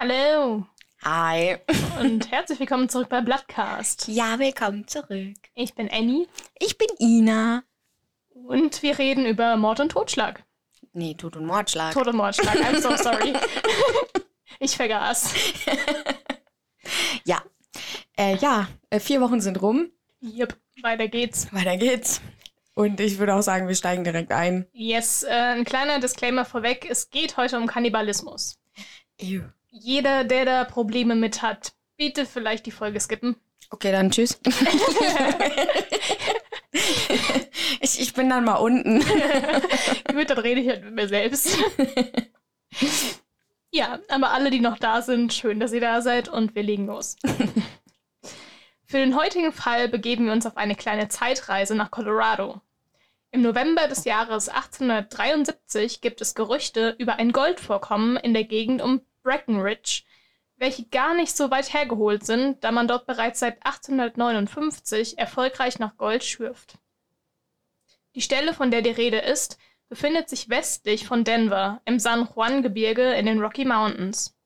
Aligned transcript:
Hallo 0.00 0.64
Hi. 1.02 1.56
und 2.00 2.30
herzlich 2.30 2.60
willkommen 2.60 2.88
zurück 2.88 3.08
bei 3.08 3.20
Bloodcast. 3.20 4.06
Ja, 4.06 4.38
willkommen 4.38 4.86
zurück. 4.86 5.36
Ich 5.54 5.74
bin 5.74 5.90
Annie 5.90 6.28
Ich 6.60 6.78
bin 6.78 6.86
Ina. 7.00 7.64
und 8.30 8.82
wir 8.82 8.96
reden 8.98 9.26
über 9.26 9.56
Mord 9.56 9.80
und 9.80 9.90
Totschlag. 9.90 10.44
Nee, 10.92 11.14
Tod 11.14 11.36
und 11.36 11.46
Mordschlag. 11.46 11.92
Tod 11.94 12.06
und 12.06 12.16
Mordschlag, 12.16 12.54
I'm 12.56 12.80
so 12.80 12.96
sorry. 12.96 13.32
ich 14.60 14.76
vergaß. 14.76 15.34
Ja. 17.24 17.42
Äh, 18.16 18.36
ja, 18.36 18.68
äh, 18.90 19.00
vier 19.00 19.20
Wochen 19.20 19.40
sind 19.40 19.60
rum. 19.60 19.90
Yep, 20.22 20.56
weiter 20.82 21.08
geht's. 21.08 21.52
Weiter 21.52 21.76
geht's. 21.76 22.20
Und 22.74 23.00
ich 23.00 23.18
würde 23.18 23.34
auch 23.34 23.42
sagen, 23.42 23.66
wir 23.66 23.74
steigen 23.74 24.04
direkt 24.04 24.30
ein. 24.30 24.68
Yes, 24.72 25.24
äh, 25.24 25.30
ein 25.30 25.64
kleiner 25.64 25.98
Disclaimer 25.98 26.44
vorweg. 26.44 26.86
Es 26.88 27.10
geht 27.10 27.36
heute 27.36 27.58
um 27.58 27.66
Kannibalismus. 27.66 28.60
Ew. 29.20 29.42
Jeder, 29.70 30.24
der 30.24 30.44
da 30.44 30.64
Probleme 30.64 31.14
mit 31.14 31.42
hat, 31.42 31.72
bitte 31.96 32.26
vielleicht 32.26 32.66
die 32.66 32.70
Folge 32.70 33.00
skippen. 33.00 33.36
Okay, 33.70 33.92
dann 33.92 34.10
tschüss. 34.10 34.40
ich, 37.80 38.00
ich 38.00 38.14
bin 38.14 38.30
dann 38.30 38.44
mal 38.44 38.56
unten. 38.56 39.00
Gut, 40.12 40.30
dann 40.30 40.38
rede 40.38 40.60
ich 40.60 40.68
halt 40.68 40.84
mit 40.84 40.94
mir 40.94 41.08
selbst. 41.08 41.58
ja, 43.70 43.98
aber 44.08 44.30
alle, 44.30 44.50
die 44.50 44.60
noch 44.60 44.78
da 44.78 45.02
sind, 45.02 45.34
schön, 45.34 45.60
dass 45.60 45.72
ihr 45.72 45.82
da 45.82 46.00
seid 46.00 46.28
und 46.28 46.54
wir 46.54 46.62
legen 46.62 46.86
los. 46.86 47.16
Für 48.84 48.96
den 48.96 49.16
heutigen 49.16 49.52
Fall 49.52 49.88
begeben 49.88 50.24
wir 50.24 50.32
uns 50.32 50.46
auf 50.46 50.56
eine 50.56 50.74
kleine 50.74 51.08
Zeitreise 51.08 51.74
nach 51.74 51.90
Colorado. 51.90 52.62
Im 53.30 53.42
November 53.42 53.86
des 53.86 54.04
Jahres 54.06 54.48
1873 54.48 56.00
gibt 56.00 56.22
es 56.22 56.34
Gerüchte 56.34 56.96
über 56.98 57.16
ein 57.16 57.32
Goldvorkommen 57.32 58.16
in 58.16 58.32
der 58.32 58.44
Gegend 58.44 58.80
um 58.80 59.02
Breckenridge, 59.22 60.02
welche 60.56 60.84
gar 60.84 61.14
nicht 61.14 61.36
so 61.36 61.50
weit 61.50 61.72
hergeholt 61.72 62.24
sind, 62.24 62.64
da 62.64 62.72
man 62.72 62.88
dort 62.88 63.06
bereits 63.06 63.40
seit 63.40 63.64
1859 63.64 65.18
erfolgreich 65.18 65.78
nach 65.78 65.96
Gold 65.96 66.24
schürft. 66.24 66.78
Die 68.14 68.22
Stelle, 68.22 68.54
von 68.54 68.70
der 68.70 68.82
die 68.82 68.90
Rede 68.90 69.18
ist, 69.18 69.58
befindet 69.88 70.28
sich 70.28 70.48
westlich 70.48 71.06
von 71.06 71.24
Denver 71.24 71.80
im 71.84 71.98
San 71.98 72.28
Juan-Gebirge 72.34 73.14
in 73.14 73.26
den 73.26 73.40
Rocky 73.40 73.64
Mountains. 73.64 74.36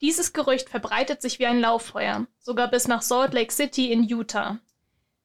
Dieses 0.00 0.32
Gerücht 0.32 0.70
verbreitet 0.70 1.20
sich 1.20 1.38
wie 1.38 1.46
ein 1.46 1.60
Lauffeuer, 1.60 2.26
sogar 2.38 2.68
bis 2.68 2.88
nach 2.88 3.02
Salt 3.02 3.34
Lake 3.34 3.52
City 3.52 3.92
in 3.92 4.04
Utah. 4.04 4.58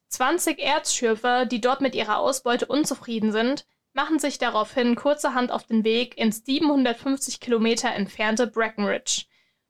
20 0.10 0.60
Erzschürfer, 0.60 1.46
die 1.46 1.62
dort 1.62 1.82
mit 1.82 1.96
ihrer 1.96 2.18
Ausbeute 2.18 2.66
unzufrieden 2.66 3.32
sind, 3.32 3.66
machen 3.96 4.20
sich 4.20 4.38
daraufhin 4.38 4.96
kurzerhand 4.96 5.52
auf 5.52 5.66
den 5.66 5.84
Weg 5.84 6.18
ins 6.18 6.46
750 6.46 7.40
Kilometer 7.40 7.92
entfernte 7.94 8.46
Breckenridge, 8.46 9.24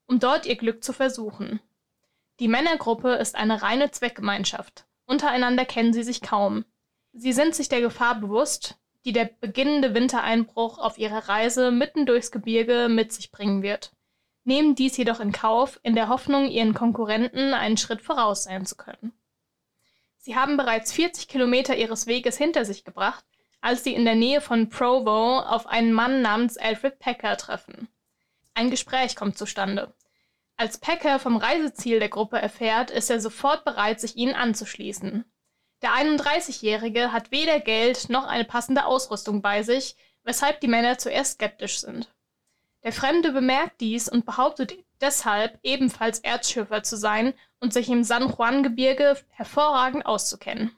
um 0.07 0.19
dort 0.19 0.45
ihr 0.45 0.57
Glück 0.57 0.83
zu 0.83 0.93
versuchen. 0.93 1.61
Die 2.39 2.47
Männergruppe 2.47 3.13
ist 3.13 3.35
eine 3.35 3.61
reine 3.61 3.91
Zweckgemeinschaft. 3.91 4.85
Untereinander 5.05 5.63
kennen 5.63 5.93
sie 5.93 6.03
sich 6.03 6.21
kaum. 6.21 6.65
Sie 7.13 7.31
sind 7.31 7.55
sich 7.55 7.69
der 7.69 7.81
Gefahr 7.81 8.19
bewusst, 8.19 8.77
die 9.05 9.13
der 9.13 9.29
beginnende 9.39 9.93
Wintereinbruch 9.93 10.79
auf 10.79 10.97
ihrer 10.97 11.29
Reise 11.29 11.69
mitten 11.69 12.07
durchs 12.07 12.31
Gebirge 12.31 12.89
mit 12.89 13.13
sich 13.13 13.31
bringen 13.31 13.61
wird, 13.61 13.91
nehmen 14.43 14.73
dies 14.73 14.97
jedoch 14.97 15.19
in 15.19 15.31
Kauf, 15.31 15.79
in 15.83 15.93
der 15.93 16.09
Hoffnung, 16.09 16.49
ihren 16.49 16.73
Konkurrenten 16.73 17.53
einen 17.53 17.77
Schritt 17.77 18.01
voraus 18.01 18.45
sein 18.45 18.65
zu 18.65 18.75
können. 18.75 19.13
Sie 20.17 20.35
haben 20.35 20.57
bereits 20.57 20.91
40 20.91 21.27
Kilometer 21.27 21.77
ihres 21.77 22.07
Weges 22.07 22.37
hinter 22.37 22.65
sich 22.65 22.83
gebracht, 22.83 23.23
als 23.66 23.83
sie 23.83 23.95
in 23.95 24.05
der 24.05 24.13
Nähe 24.13 24.41
von 24.41 24.70
Provo 24.70 25.39
auf 25.39 25.65
einen 25.65 25.92
Mann 25.92 26.21
namens 26.21 26.55
Alfred 26.55 26.99
Packer 26.99 27.36
treffen. 27.36 27.87
Ein 28.53 28.70
Gespräch 28.70 29.15
kommt 29.15 29.39
zustande. 29.39 29.92
Als 30.55 30.77
Packer 30.77 31.17
vom 31.17 31.36
Reiseziel 31.36 31.98
der 31.98 32.09
Gruppe 32.09 32.37
erfährt, 32.37 32.92
ist 32.92 33.09
er 33.09 33.20
sofort 33.20 33.65
bereit, 33.65 33.99
sich 33.99 34.17
ihnen 34.17 34.36
anzuschließen. 34.36 35.26
Der 35.81 35.89
31-Jährige 35.89 37.11
hat 37.11 37.31
weder 37.31 37.59
Geld 37.59 38.08
noch 38.09 38.27
eine 38.27 38.45
passende 38.45 38.86
Ausrüstung 38.86 39.42
bei 39.42 39.64
sich, 39.64 39.95
weshalb 40.23 40.61
die 40.61 40.67
Männer 40.67 40.99
zuerst 40.99 41.33
skeptisch 41.33 41.80
sind. 41.80 42.14
Der 42.83 42.93
Fremde 42.93 43.32
bemerkt 43.32 43.82
dies 43.82 44.08
und 44.08 44.27
behauptet 44.27 44.76
deshalb, 45.02 45.58
ebenfalls 45.64 46.20
Erzschürfer 46.20 46.83
zu 46.83 46.97
sein 46.97 47.33
und 47.59 47.73
sich 47.73 47.89
im 47.89 48.03
San 48.03 48.30
Juan-Gebirge 48.30 49.17
hervorragend 49.30 50.05
auszukennen. 50.05 50.70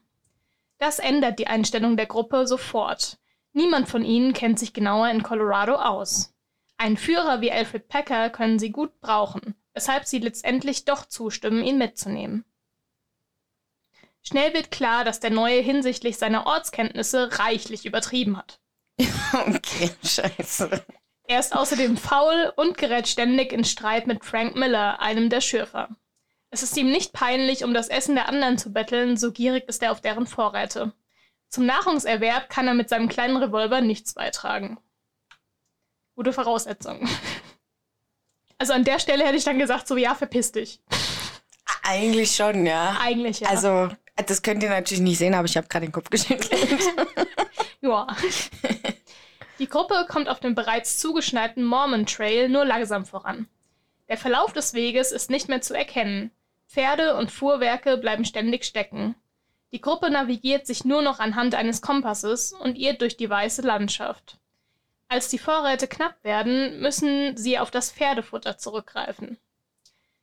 Das 0.77 0.99
ändert 0.99 1.39
die 1.39 1.47
Einstellung 1.47 1.97
der 1.97 2.05
Gruppe 2.05 2.47
sofort. 2.47 3.17
Niemand 3.53 3.89
von 3.89 4.03
ihnen 4.05 4.33
kennt 4.33 4.59
sich 4.59 4.73
genauer 4.73 5.09
in 5.09 5.23
Colorado 5.23 5.75
aus. 5.75 6.33
Einen 6.77 6.97
Führer 6.97 7.41
wie 7.41 7.51
Alfred 7.51 7.87
Packer 7.87 8.29
können 8.29 8.59
sie 8.59 8.71
gut 8.71 8.99
brauchen, 8.99 9.55
weshalb 9.73 10.05
sie 10.05 10.19
letztendlich 10.19 10.85
doch 10.85 11.05
zustimmen, 11.07 11.63
ihn 11.63 11.79
mitzunehmen. 11.79 12.45
Schnell 14.21 14.53
wird 14.53 14.71
klar, 14.71 15.03
dass 15.05 15.19
der 15.19 15.31
Neue 15.31 15.61
hinsichtlich 15.61 16.17
seiner 16.17 16.45
Ortskenntnisse 16.45 17.39
reichlich 17.39 17.85
übertrieben 17.85 18.37
hat. 18.37 18.59
Okay, 19.33 19.91
scheiße. 20.03 20.85
Er 21.23 21.39
ist 21.39 21.53
außerdem 21.53 21.97
faul 21.97 22.53
und 22.55 22.77
gerät 22.77 23.09
ständig 23.09 23.51
in 23.51 23.65
Streit 23.65 24.07
mit 24.07 24.23
Frank 24.23 24.55
Miller, 24.55 25.01
einem 25.01 25.29
der 25.29 25.41
Schürfer. 25.41 25.89
Es 26.49 26.63
ist 26.63 26.77
ihm 26.77 26.89
nicht 26.89 27.13
peinlich, 27.13 27.63
um 27.63 27.73
das 27.73 27.89
Essen 27.89 28.15
der 28.15 28.29
anderen 28.29 28.57
zu 28.57 28.71
betteln, 28.71 29.17
so 29.17 29.31
gierig 29.31 29.67
ist 29.67 29.83
er 29.83 29.91
auf 29.91 30.01
deren 30.01 30.27
Vorräte. 30.27 30.93
Zum 31.49 31.65
Nahrungserwerb 31.65 32.49
kann 32.49 32.67
er 32.67 32.73
mit 32.73 32.89
seinem 32.89 33.09
kleinen 33.09 33.37
Revolver 33.37 33.81
nichts 33.81 34.13
beitragen. 34.13 34.77
Gute 36.15 36.33
Voraussetzung. 36.33 37.07
Also 38.59 38.73
an 38.73 38.83
der 38.83 38.97
Stelle 38.97 39.23
hätte 39.23 39.37
ich 39.37 39.43
dann 39.43 39.59
gesagt, 39.59 39.87
so 39.87 39.97
ja, 39.97 40.15
verpiss 40.15 40.51
dich. 40.51 40.81
Eigentlich 41.83 42.35
schon, 42.35 42.65
ja. 42.65 42.97
Eigentlich 42.99 43.41
ja. 43.41 43.49
Also, 43.49 43.89
das 44.15 44.41
könnt 44.41 44.63
ihr 44.63 44.69
natürlich 44.69 45.01
nicht 45.01 45.19
sehen, 45.19 45.35
aber 45.35 45.45
ich 45.45 45.55
habe 45.55 45.67
gerade 45.67 45.85
den 45.85 45.91
Kopf 45.91 46.09
geschüttelt. 46.09 46.49
Ja. 47.81 48.07
Die 49.59 49.69
Gruppe 49.69 50.07
kommt 50.09 50.27
auf 50.27 50.39
dem 50.39 50.55
bereits 50.55 50.97
zugeschneiten 50.97 51.63
Mormon 51.63 52.07
Trail 52.07 52.49
nur 52.49 52.65
langsam 52.65 53.05
voran. 53.05 53.47
Der 54.09 54.17
Verlauf 54.17 54.51
des 54.51 54.73
Weges 54.73 55.11
ist 55.11 55.29
nicht 55.29 55.47
mehr 55.47 55.61
zu 55.61 55.75
erkennen. 55.75 56.31
Pferde 56.67 57.15
und 57.15 57.31
Fuhrwerke 57.31 57.97
bleiben 57.97 58.25
ständig 58.25 58.65
stecken. 58.65 59.15
Die 59.71 59.81
Gruppe 59.81 60.09
navigiert 60.09 60.67
sich 60.67 60.85
nur 60.85 61.01
noch 61.01 61.19
anhand 61.19 61.55
eines 61.55 61.81
Kompasses 61.81 62.53
und 62.53 62.77
irrt 62.77 63.01
durch 63.01 63.17
die 63.17 63.29
weiße 63.29 63.61
Landschaft. 63.61 64.37
Als 65.09 65.29
die 65.29 65.39
Vorräte 65.39 65.87
knapp 65.87 66.21
werden, 66.23 66.79
müssen 66.81 67.37
sie 67.37 67.57
auf 67.57 67.71
das 67.71 67.91
Pferdefutter 67.91 68.57
zurückgreifen. 68.57 69.37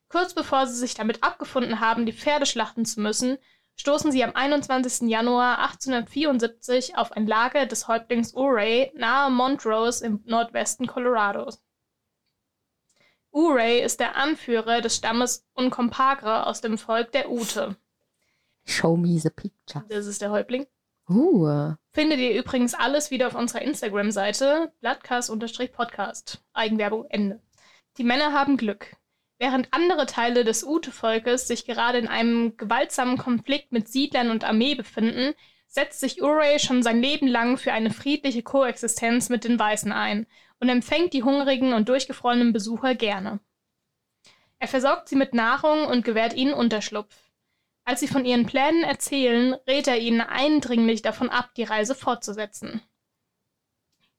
Kurz 0.08 0.34
bevor 0.34 0.66
sie 0.66 0.76
sich 0.76 0.94
damit 0.94 1.22
abgefunden 1.22 1.80
haben, 1.80 2.06
die 2.06 2.12
Pferde 2.12 2.46
schlachten 2.46 2.84
zu 2.84 3.00
müssen, 3.00 3.38
stoßen 3.76 4.12
sie 4.12 4.22
am 4.22 4.36
21. 4.36 5.08
Januar 5.08 5.58
1874 5.58 6.96
auf 6.96 7.12
ein 7.12 7.26
Lager 7.26 7.66
des 7.66 7.88
Häuptlings 7.88 8.34
Urey 8.34 8.92
nahe 8.94 9.30
Montrose 9.30 10.04
im 10.04 10.22
Nordwesten 10.26 10.86
Colorados. 10.86 11.63
Urey 13.34 13.82
ist 13.82 13.98
der 13.98 14.14
Anführer 14.14 14.80
des 14.80 14.94
Stammes 14.94 15.44
Uncompahgre 15.54 16.46
aus 16.46 16.60
dem 16.60 16.78
Volk 16.78 17.10
der 17.10 17.32
Ute. 17.32 17.74
Show 18.64 18.96
me 18.96 19.18
the 19.18 19.28
picture. 19.28 19.84
Das 19.88 20.06
ist 20.06 20.22
der 20.22 20.30
Häuptling. 20.30 20.66
Uh. 21.08 21.72
Findet 21.92 22.20
ihr 22.20 22.38
übrigens 22.38 22.74
alles 22.74 23.10
wieder 23.10 23.26
auf 23.26 23.34
unserer 23.34 23.62
Instagram-Seite, 23.62 24.72
bloodcast-podcast. 24.80 26.44
Eigenwerbung 26.52 27.06
Ende. 27.10 27.40
Die 27.98 28.04
Männer 28.04 28.32
haben 28.32 28.56
Glück. 28.56 28.94
Während 29.38 29.66
andere 29.72 30.06
Teile 30.06 30.44
des 30.44 30.62
Ute-Volkes 30.62 31.48
sich 31.48 31.66
gerade 31.66 31.98
in 31.98 32.06
einem 32.06 32.56
gewaltsamen 32.56 33.18
Konflikt 33.18 33.72
mit 33.72 33.88
Siedlern 33.88 34.30
und 34.30 34.44
Armee 34.44 34.76
befinden, 34.76 35.34
setzt 35.66 35.98
sich 35.98 36.22
Urey 36.22 36.60
schon 36.60 36.84
sein 36.84 37.02
Leben 37.02 37.26
lang 37.26 37.58
für 37.58 37.72
eine 37.72 37.90
friedliche 37.90 38.44
Koexistenz 38.44 39.28
mit 39.28 39.42
den 39.42 39.58
Weißen 39.58 39.90
ein 39.90 40.28
und 40.64 40.70
empfängt 40.70 41.12
die 41.12 41.22
hungrigen 41.22 41.74
und 41.74 41.90
durchgefrorenen 41.90 42.54
Besucher 42.54 42.94
gerne. 42.94 43.38
Er 44.58 44.66
versorgt 44.66 45.10
sie 45.10 45.14
mit 45.14 45.34
Nahrung 45.34 45.84
und 45.84 46.06
gewährt 46.06 46.32
ihnen 46.32 46.54
Unterschlupf. 46.54 47.14
Als 47.84 48.00
sie 48.00 48.08
von 48.08 48.24
ihren 48.24 48.46
Plänen 48.46 48.82
erzählen, 48.82 49.52
rät 49.68 49.88
er 49.88 49.98
ihnen 49.98 50.22
eindringlich 50.22 51.02
davon 51.02 51.28
ab, 51.28 51.50
die 51.54 51.64
Reise 51.64 51.94
fortzusetzen. 51.94 52.80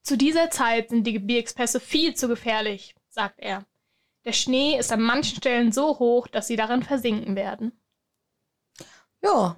Zu 0.03 0.17
dieser 0.17 0.51
Zeit 0.51 0.89
sind 0.89 1.07
die 1.07 1.13
Gebirgspässe 1.13 1.79
viel 1.79 2.13
zu 2.13 2.27
gefährlich, 2.27 2.93
sagt 3.09 3.39
er. 3.39 3.65
Der 4.23 4.33
Schnee 4.33 4.77
ist 4.77 4.91
an 4.91 5.01
manchen 5.01 5.37
Stellen 5.37 5.71
so 5.71 5.97
hoch, 5.97 6.27
dass 6.27 6.45
sie 6.45 6.57
darin 6.57 6.83
versinken 6.83 7.35
werden. 7.35 7.71
Ja. 9.23 9.55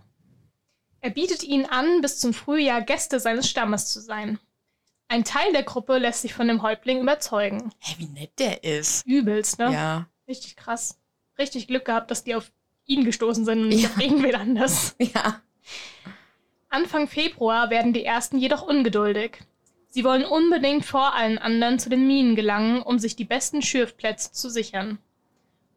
Er 1.01 1.09
bietet 1.09 1.43
ihnen 1.43 1.65
an, 1.65 1.99
bis 1.99 2.17
zum 2.17 2.33
Frühjahr 2.33 2.81
Gäste 2.81 3.19
seines 3.19 3.49
Stammes 3.49 3.91
zu 3.91 3.99
sein. 3.99 4.39
Ein 5.09 5.23
Teil 5.23 5.53
der 5.53 5.63
Gruppe 5.63 5.97
lässt 5.97 6.21
sich 6.21 6.33
von 6.33 6.47
dem 6.47 6.61
Häuptling 6.61 7.01
überzeugen. 7.01 7.71
Hey, 7.79 7.95
wie 7.99 8.07
nett 8.07 8.31
der 8.39 8.63
ist. 8.63 9.05
Übelst, 9.05 9.57
ne? 9.59 9.71
Ja. 9.71 10.07
Richtig 10.27 10.55
krass. 10.57 10.99
Richtig 11.37 11.67
Glück 11.67 11.85
gehabt, 11.85 12.11
dass 12.11 12.23
die 12.23 12.35
auf 12.35 12.51
ihn 12.85 13.05
gestoßen 13.05 13.45
sind 13.45 13.59
und 13.61 13.69
nicht 13.69 13.83
Ja. 13.83 13.89
auf 13.89 13.99
irgendwen 14.01 14.35
anders. 14.35 14.95
Ja. 15.01 15.41
Anfang 16.69 17.07
Februar 17.07 17.69
werden 17.69 17.93
die 17.93 18.03
ersten 18.03 18.37
jedoch 18.37 18.61
ungeduldig. 18.61 19.39
Sie 19.87 20.03
wollen 20.03 20.25
unbedingt 20.25 20.85
vor 20.85 21.13
allen 21.15 21.37
anderen 21.37 21.79
zu 21.79 21.89
den 21.89 22.05
Minen 22.05 22.35
gelangen, 22.35 22.81
um 22.81 22.99
sich 22.99 23.15
die 23.15 23.23
besten 23.23 23.61
Schürfplätze 23.61 24.33
zu 24.33 24.49
sichern. 24.49 24.99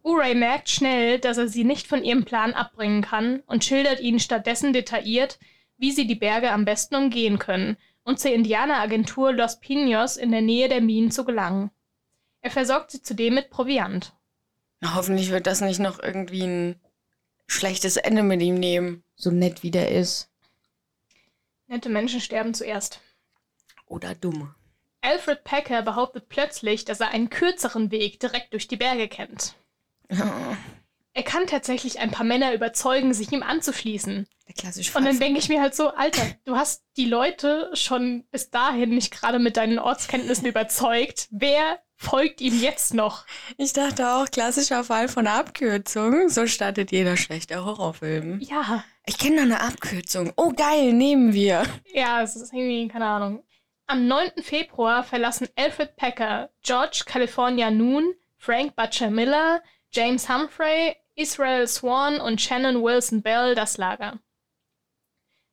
Uray 0.03 0.35
merkt 0.35 0.69
schnell, 0.69 1.21
dass 1.21 1.39
er 1.39 1.47
sie 1.47 1.63
nicht 1.63 1.87
von 1.87 2.03
ihrem 2.03 2.25
Plan 2.25 2.55
abbringen 2.55 3.03
kann 3.03 3.43
und 3.47 3.65
schildert 3.65 4.01
ihnen 4.01 4.19
stattdessen 4.19 4.73
detailliert, 4.73 5.39
wie 5.79 5.93
sie 5.93 6.07
die 6.09 6.17
Berge 6.17 6.51
am 6.51 6.65
besten 6.65 6.97
umgehen 6.97 7.39
können 7.39 7.77
und 8.11 8.19
zur 8.19 8.33
Indianeragentur 8.33 9.33
Los 9.33 9.61
Pinos 9.61 10.17
in 10.17 10.33
der 10.33 10.43
Nähe 10.43 10.69
der 10.69 10.81
Minen 10.81 11.13
zu 11.13 11.25
gelangen. 11.25 11.71
Er 12.41 12.51
versorgt 12.51 12.91
sie 12.91 13.03
zudem 13.03 13.35
mit 13.35 13.51
Proviant. 13.51 14.13
Na, 14.81 14.97
hoffentlich 14.97 15.31
wird 15.31 15.47
das 15.47 15.61
nicht 15.61 15.79
noch 15.79 16.03
irgendwie 16.03 16.43
ein 16.43 16.81
schlechtes 17.47 17.97
Ende 17.97 18.25
mit 18.25 18.43
ihm 18.43 18.57
nehmen. 18.57 19.05
So 19.15 19.31
nett 19.31 19.63
wie 19.63 19.71
der 19.71 19.93
ist. 19.93 20.29
Nette 21.69 21.89
Menschen 21.89 22.21
sterben 22.21 22.53
zuerst. 22.53 23.01
Oder 23.87 24.17
dumm. 24.17 24.57
Alfred 25.03 25.45
Packer 25.45 25.83
behauptet 25.83 26.29
plötzlich, 26.29 26.85
dass 26.85 26.99
er 26.99 27.11
einen 27.11 27.31
kürzeren 27.31 27.93
Weg 27.93 28.19
direkt 28.19 28.53
durch 28.55 28.67
die 28.67 28.77
Berge 28.77 29.07
kennt. 29.07 29.55
Er 31.13 31.23
kann 31.25 31.47
tatsächlich 31.47 31.99
ein 31.99 32.11
paar 32.11 32.25
Männer 32.25 32.55
überzeugen, 32.55 33.13
sich 33.15 33.33
ihm 33.33 33.43
anzuschließen. 33.43 34.27
Der 34.47 34.55
klassische 34.55 34.97
Und 34.97 35.05
dann 35.05 35.15
Fall. 35.15 35.21
denke 35.27 35.39
ich 35.41 35.49
mir 35.49 35.61
halt 35.61 35.75
so, 35.75 35.89
Alter, 35.89 36.23
du 36.45 36.57
hast 36.57 36.85
die 36.97 37.05
Leute 37.07 37.71
schon 37.75 38.25
bis 38.31 38.51
dahin 38.51 38.91
nicht 38.91 39.13
gerade 39.13 39.39
mit 39.39 39.57
deinen 39.57 39.79
Ortskenntnissen 39.79 40.47
überzeugt. 40.47 41.27
Wer 41.31 41.81
folgt 41.97 42.41
ihm 42.41 42.59
jetzt 42.61 42.95
noch? 42.95 43.27
Ich 43.59 43.73
dachte 43.73 44.09
auch, 44.09 44.27
klassischer 44.31 44.85
Fall 44.85 45.09
von 45.09 45.27
Abkürzung. 45.27 46.29
So 46.29 46.47
startet 46.47 46.91
jeder 46.93 47.17
schlechte 47.17 47.65
Horrorfilm. 47.65 48.41
Ja, 48.41 48.85
Ich 49.07 49.19
kenne 49.19 49.37
noch 49.37 49.43
eine 49.43 49.61
Abkürzung. 49.61 50.33
Oh, 50.37 50.53
geil, 50.53 50.93
nehmen 50.93 51.33
wir. 51.33 51.65
ja, 51.93 52.23
es 52.23 52.37
ist 52.37 52.53
irgendwie, 52.53 52.87
keine 52.89 53.07
Ahnung. 53.07 53.45
Am 53.87 54.07
9. 54.07 54.31
Februar 54.43 55.03
verlassen 55.03 55.49
Alfred 55.57 55.97
Packer, 55.97 56.51
George 56.63 57.03
California 57.07 57.71
Noon, 57.73 58.15
Frank 58.37 58.77
Butcher 58.77 59.11
Miller, 59.11 59.63
James 59.93 60.29
Humphrey, 60.29 60.95
Israel 61.21 61.69
Swan 61.69 62.19
und 62.19 62.41
Shannon 62.41 62.83
Wilson 62.83 63.21
Bell 63.21 63.55
das 63.55 63.77
Lager. 63.77 64.19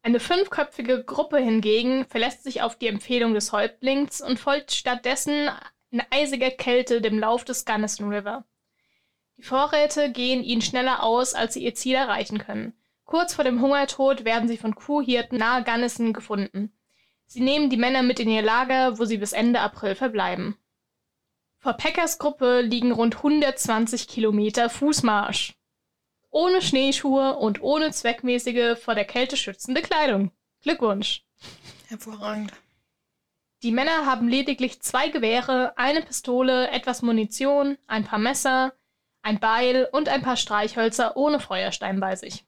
Eine 0.01 0.21
fünfköpfige 0.21 1.03
Gruppe 1.03 1.39
hingegen 1.39 2.05
verlässt 2.05 2.43
sich 2.43 2.61
auf 2.61 2.77
die 2.77 2.87
Empfehlung 2.87 3.33
des 3.33 3.51
Häuptlings 3.51 4.21
und 4.21 4.39
folgt 4.39 4.71
stattdessen 4.71 5.49
in 5.91 6.01
eisiger 6.09 6.51
Kälte 6.51 7.01
dem 7.01 7.19
Lauf 7.19 7.43
des 7.43 7.65
Gunnison 7.65 8.07
River. 8.07 8.45
Die 9.35 9.43
Vorräte 9.43 10.09
gehen 10.09 10.41
ihnen 10.41 10.61
schneller 10.61 11.03
aus, 11.03 11.33
als 11.33 11.55
sie 11.55 11.65
ihr 11.65 11.75
Ziel 11.75 11.95
erreichen 11.95 12.37
können. 12.37 12.71
Kurz 13.03 13.33
vor 13.33 13.43
dem 13.43 13.61
Hungertod 13.61 14.23
werden 14.23 14.47
sie 14.47 14.57
von 14.57 14.73
Kuhhirten 14.73 15.37
nahe 15.37 15.65
Gunnison 15.65 16.13
gefunden. 16.13 16.71
Sie 17.25 17.41
nehmen 17.41 17.69
die 17.69 17.75
Männer 17.75 18.03
mit 18.03 18.21
in 18.21 18.29
ihr 18.29 18.41
Lager, 18.41 18.99
wo 18.99 19.03
sie 19.03 19.17
bis 19.17 19.33
Ende 19.33 19.59
April 19.59 19.95
verbleiben. 19.95 20.57
Vor 21.59 21.73
Packers 21.73 22.19
Gruppe 22.19 22.61
liegen 22.61 22.93
rund 22.93 23.17
120 23.17 24.07
Kilometer 24.07 24.69
Fußmarsch. 24.69 25.56
Ohne 26.37 26.61
Schneeschuhe 26.61 27.35
und 27.35 27.63
ohne 27.63 27.89
zweckmäßige 27.89 28.77
vor 28.79 28.93
der 28.93 29.05
Kälte 29.05 29.35
schützende 29.35 29.81
Kleidung. 29.81 30.29
Glückwunsch! 30.61 31.25
Hervorragend. 31.87 32.53
Die 33.63 33.71
Männer 33.71 34.05
haben 34.05 34.27
lediglich 34.27 34.79
zwei 34.83 35.09
Gewehre, 35.09 35.75
eine 35.79 36.03
Pistole, 36.03 36.69
etwas 36.69 37.01
Munition, 37.01 37.79
ein 37.87 38.03
paar 38.03 38.19
Messer, 38.19 38.73
ein 39.23 39.39
Beil 39.39 39.89
und 39.91 40.09
ein 40.09 40.21
paar 40.21 40.37
Streichhölzer 40.37 41.17
ohne 41.17 41.39
Feuerstein 41.39 41.99
bei 41.99 42.15
sich. 42.15 42.45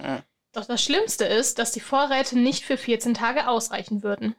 Ja. 0.00 0.22
Doch 0.52 0.66
das 0.66 0.84
Schlimmste 0.84 1.24
ist, 1.24 1.58
dass 1.58 1.72
die 1.72 1.80
Vorräte 1.80 2.38
nicht 2.38 2.64
für 2.64 2.76
14 2.76 3.14
Tage 3.14 3.48
ausreichen 3.48 4.04
würden. 4.04 4.36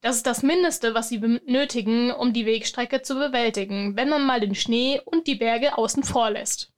Das 0.00 0.16
ist 0.16 0.26
das 0.26 0.42
Mindeste, 0.42 0.94
was 0.94 1.08
sie 1.08 1.18
benötigen, 1.18 2.10
um 2.10 2.32
die 2.32 2.46
Wegstrecke 2.46 3.02
zu 3.02 3.14
bewältigen, 3.14 3.94
wenn 3.94 4.08
man 4.08 4.26
mal 4.26 4.40
den 4.40 4.56
Schnee 4.56 5.00
und 5.04 5.28
die 5.28 5.36
Berge 5.36 5.78
außen 5.78 6.02
vor 6.02 6.32
lässt. 6.32 6.71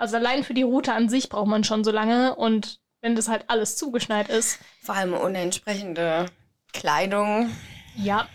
Also 0.00 0.16
allein 0.16 0.44
für 0.44 0.54
die 0.54 0.62
Route 0.62 0.94
an 0.94 1.10
sich 1.10 1.28
braucht 1.28 1.46
man 1.48 1.62
schon 1.62 1.84
so 1.84 1.90
lange 1.90 2.34
und 2.34 2.80
wenn 3.02 3.14
das 3.16 3.28
halt 3.28 3.44
alles 3.48 3.76
zugeschneit 3.76 4.30
ist, 4.30 4.58
Vor 4.82 4.94
allem 4.94 5.12
ohne 5.12 5.38
entsprechende 5.40 6.24
Kleidung. 6.72 7.54
ja, 7.96 8.26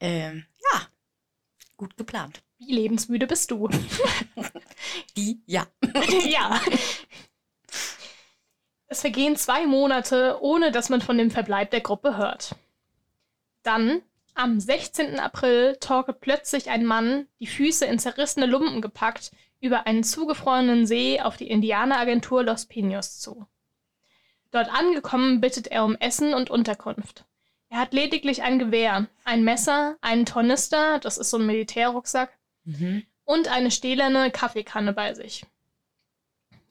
Ähm, 0.00 0.46
ja, 0.72 0.80
gut 1.76 1.96
geplant. 1.98 2.42
wie 2.56 2.72
lebensmüde 2.72 3.26
bist 3.26 3.50
du? 3.50 3.68
Die, 5.16 5.42
ja. 5.44 5.66
ja. 6.24 6.58
Es 8.86 9.02
vergehen 9.02 9.36
zwei 9.36 9.66
Monate, 9.66 10.38
ohne 10.40 10.72
dass 10.72 10.88
man 10.88 11.02
von 11.02 11.18
dem 11.18 11.30
Verbleib 11.30 11.70
der 11.70 11.80
Gruppe 11.82 12.16
hört. 12.16 12.54
Dann, 13.62 14.00
am 14.34 14.58
16. 14.58 15.20
April, 15.20 15.76
torkelt 15.80 16.20
plötzlich 16.20 16.70
ein 16.70 16.86
Mann, 16.86 17.28
die 17.40 17.46
Füße 17.46 17.84
in 17.84 17.98
zerrissene 17.98 18.46
Lumpen 18.46 18.80
gepackt, 18.80 19.32
über 19.64 19.86
einen 19.86 20.04
zugefrorenen 20.04 20.86
See 20.86 21.20
auf 21.22 21.38
die 21.38 21.48
Indianeragentur 21.48 22.42
Los 22.44 22.66
Pinos 22.66 23.18
zu. 23.18 23.46
Dort 24.50 24.68
angekommen 24.72 25.40
bittet 25.40 25.68
er 25.68 25.84
um 25.86 25.96
Essen 25.96 26.34
und 26.34 26.50
Unterkunft. 26.50 27.24
Er 27.70 27.78
hat 27.78 27.94
lediglich 27.94 28.42
ein 28.42 28.58
Gewehr, 28.58 29.06
ein 29.24 29.42
Messer, 29.42 29.96
einen 30.02 30.26
Tornister, 30.26 30.98
das 30.98 31.16
ist 31.16 31.30
so 31.30 31.38
ein 31.38 31.46
Militärrucksack, 31.46 32.30
Mhm. 32.66 33.04
und 33.24 33.48
eine 33.48 33.70
stählerne 33.70 34.30
Kaffeekanne 34.30 34.92
bei 34.92 35.14
sich. 35.14 35.44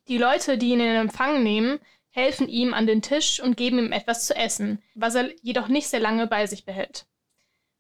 Die 0.08 0.18
Leute, 0.20 0.58
die 0.60 0.70
ihn 0.70 0.80
in 0.80 0.96
Empfang 0.96 1.42
nehmen, 1.44 1.80
helfen 2.12 2.48
ihm 2.48 2.74
an 2.76 2.86
den 2.86 3.02
Tisch 3.02 3.40
und 3.40 3.58
geben 3.58 3.80
ihm 3.80 3.92
etwas 3.92 4.28
zu 4.28 4.36
essen, 4.36 4.82
was 4.94 5.16
er 5.16 5.32
jedoch 5.42 5.68
nicht 5.68 5.88
sehr 5.88 6.00
lange 6.00 6.28
bei 6.28 6.46
sich 6.46 6.64
behält. 6.64 7.06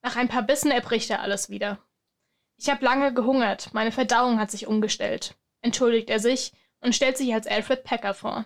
Nach 0.02 0.16
ein 0.16 0.28
paar 0.28 0.42
Bissen 0.44 0.72
erbricht 0.72 1.10
er 1.12 1.22
alles 1.22 1.50
wieder. 1.50 1.78
Ich 2.64 2.70
habe 2.70 2.86
lange 2.86 3.14
gehungert, 3.14 3.74
meine 3.74 3.92
Verdauung 3.92 4.40
hat 4.40 4.50
sich 4.50 4.68
umgestellt, 4.68 5.36
entschuldigt 5.60 6.10
er 6.10 6.20
sich 6.20 6.54
und 6.80 6.96
stellt 6.96 7.18
sich 7.18 7.34
als 7.34 7.46
Alfred 7.46 7.84
Packer 7.84 8.14
vor. 8.14 8.46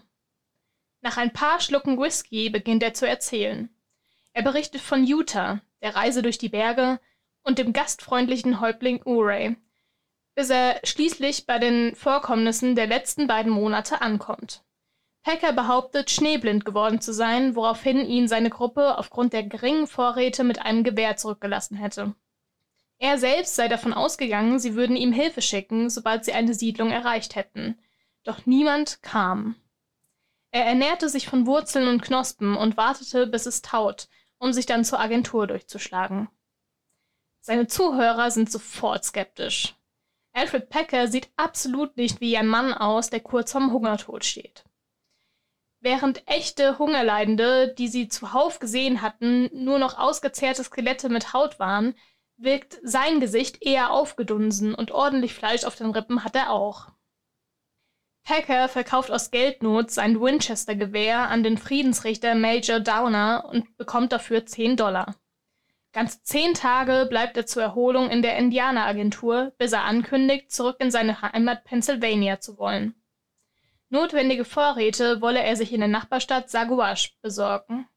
Nach 1.02 1.18
ein 1.18 1.34
paar 1.34 1.60
Schlucken 1.60 2.00
Whisky 2.00 2.50
beginnt 2.50 2.82
er 2.82 2.96
zu 2.96 3.08
erzählen. 3.08 3.70
Er 4.34 4.42
berichtet 4.42 4.82
von 4.82 5.04
Utah, 5.04 5.62
der 5.84 5.96
Reise 5.96 6.24
durch 6.24 6.40
die 6.40 6.50
Berge 6.50 7.00
und 7.44 7.60
dem 7.60 7.74
gastfreundlichen 7.74 8.60
Häuptling 8.60 9.04
Uray, 9.06 9.56
bis 10.34 10.50
er 10.50 10.80
schließlich 10.84 11.46
bei 11.46 11.60
den 11.60 11.94
Vorkommnissen 11.94 12.76
der 12.76 12.88
letzten 12.88 13.28
beiden 13.28 13.52
Monate 13.52 14.02
ankommt. 14.02 14.64
Packer 15.22 15.54
behauptet, 15.54 16.10
schneeblind 16.10 16.66
geworden 16.66 17.02
zu 17.02 17.14
sein, 17.14 17.56
woraufhin 17.56 18.04
ihn 18.04 18.28
seine 18.28 18.50
Gruppe 18.50 18.98
aufgrund 18.98 19.34
der 19.34 19.44
geringen 19.44 19.86
Vorräte 19.86 20.44
mit 20.44 20.60
einem 20.60 20.84
Gewehr 20.84 21.18
zurückgelassen 21.18 21.78
hätte. 21.78 22.16
Er 23.00 23.18
selbst 23.20 23.56
sei 23.56 23.68
davon 23.68 23.94
ausgegangen, 23.94 24.60
sie 24.60 24.76
würden 24.76 24.96
ihm 24.96 25.12
Hilfe 25.12 25.42
schicken, 25.42 25.90
sobald 25.90 26.26
sie 26.26 26.34
eine 26.34 26.54
Siedlung 26.54 26.92
erreicht 26.92 27.36
hätten. 27.36 27.80
Doch 28.24 28.46
niemand 28.46 29.04
kam. 29.04 29.56
Er 30.52 30.66
ernährte 30.66 31.10
sich 31.10 31.28
von 31.28 31.46
Wurzeln 31.46 31.88
und 31.88 32.02
Knospen 32.02 32.56
und 32.56 32.78
wartete, 32.78 33.28
bis 33.28 33.46
es 33.46 33.62
taut, 33.62 34.08
um 34.40 34.54
sich 34.54 34.66
dann 34.66 34.84
zur 34.84 35.00
Agentur 35.00 35.46
durchzuschlagen. 35.46 36.30
Seine 37.42 37.68
Zuhörer 37.68 38.32
sind 38.32 38.52
sofort 38.52 39.06
skeptisch. 39.06 39.76
Alfred 40.34 40.70
Packer 40.70 41.08
sieht 41.08 41.30
absolut 41.36 41.98
nicht 41.98 42.20
wie 42.22 42.38
ein 42.38 42.48
Mann 42.48 42.74
aus, 42.74 43.10
der 43.10 43.20
kurz 43.20 43.52
vorm 43.52 43.72
Hungertod 43.72 44.26
steht. 44.26 44.66
Während 45.80 46.28
echte 46.28 46.80
Hungerleidende, 46.80 47.74
die 47.74 47.88
sie 47.88 48.08
zuhauf 48.08 48.60
gesehen 48.60 49.02
hatten, 49.02 49.50
nur 49.54 49.80
noch 49.80 49.98
ausgezehrte 49.98 50.64
Skelette 50.64 51.10
mit 51.10 51.34
Haut 51.34 51.60
waren, 51.60 51.96
wirkt 52.38 52.80
sein 52.84 53.20
Gesicht 53.20 53.64
eher 53.66 53.92
aufgedunsen 53.92 54.74
und 54.74 54.92
ordentlich 54.92 55.34
Fleisch 55.34 55.64
auf 55.64 55.76
den 55.76 55.92
Rippen 55.92 56.24
hat 56.24 56.36
er 56.36 56.52
auch. 56.52 56.88
Packer 58.24 58.68
verkauft 58.68 59.10
aus 59.10 59.32
Geldnot 59.32 59.90
sein 59.90 60.20
Winchester-Gewehr 60.20 61.30
an 61.30 61.44
den 61.44 61.58
Friedensrichter 61.58 62.36
Major 62.36 62.80
Downer 62.80 63.46
und 63.50 63.78
bekommt 63.78 64.12
dafür 64.12 64.46
10 64.46 64.76
Dollar. 64.76 65.16
Ganz 65.94 66.22
zehn 66.24 66.54
Tage 66.54 67.08
bleibt 67.10 67.38
er 67.38 67.46
zur 67.46 67.64
Erholung 67.64 68.10
in 68.10 68.22
der 68.22 68.38
Indianeragentur, 68.38 69.54
bis 69.58 69.72
er 69.72 69.84
ankündigt, 69.86 70.52
zurück 70.52 70.76
in 70.80 70.92
seine 70.92 71.22
Heimat 71.22 71.64
Pennsylvania 71.64 72.40
zu 72.40 72.58
wollen. 72.58 72.94
Notwendige 73.90 74.44
Vorräte 74.44 75.22
wolle 75.22 75.42
er 75.42 75.56
sich 75.56 75.72
in 75.72 75.80
der 75.80 75.88
Nachbarstadt 75.88 76.50
Saguash 76.50 77.18
besorgen. 77.22 77.88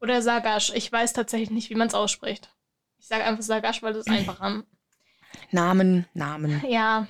Oder 0.00 0.20
Sagash, 0.20 0.72
ich 0.74 0.90
weiß 0.90 1.12
tatsächlich 1.12 1.50
nicht, 1.50 1.70
wie 1.70 1.76
man 1.76 1.88
es 1.88 1.94
ausspricht. 1.94 2.54
Ich 2.98 3.06
sage 3.06 3.24
einfach 3.24 3.42
Sagash, 3.42 3.82
weil 3.82 3.92
das 3.92 4.06
ist 4.06 4.12
einfacher. 4.12 4.62
Namen, 5.50 6.06
Namen. 6.14 6.62
Ja. 6.68 7.06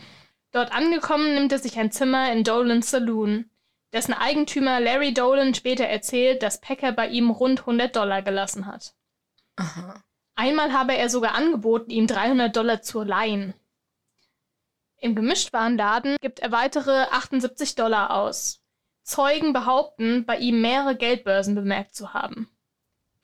Dort 0.50 0.72
angekommen 0.72 1.34
nimmt 1.34 1.52
er 1.52 1.58
sich 1.58 1.78
ein 1.78 1.92
Zimmer 1.92 2.32
in 2.32 2.42
Dolans 2.42 2.90
Saloon. 2.90 3.50
Dessen 3.92 4.14
Eigentümer 4.14 4.80
Larry 4.80 5.12
Dolan 5.12 5.54
später 5.54 5.84
erzählt, 5.84 6.42
dass 6.42 6.60
Packer 6.60 6.92
bei 6.92 7.08
ihm 7.08 7.30
rund 7.30 7.60
100 7.60 7.94
Dollar 7.94 8.22
gelassen 8.22 8.66
hat. 8.66 8.94
Aha. 9.56 10.02
Einmal 10.34 10.72
habe 10.72 10.96
er 10.96 11.08
sogar 11.10 11.34
angeboten, 11.34 11.90
ihm 11.90 12.06
300 12.06 12.54
Dollar 12.54 12.80
zu 12.80 13.02
leihen. 13.02 13.54
Im 15.00 15.14
Gemischtwarenladen 15.14 16.16
gibt 16.20 16.40
er 16.40 16.52
weitere 16.52 17.06
78 17.10 17.74
Dollar 17.74 18.10
aus. 18.10 18.60
Zeugen 19.02 19.52
behaupten, 19.52 20.26
bei 20.26 20.36
ihm 20.36 20.60
mehrere 20.60 20.96
Geldbörsen 20.96 21.54
bemerkt 21.54 21.94
zu 21.94 22.12
haben. 22.12 22.50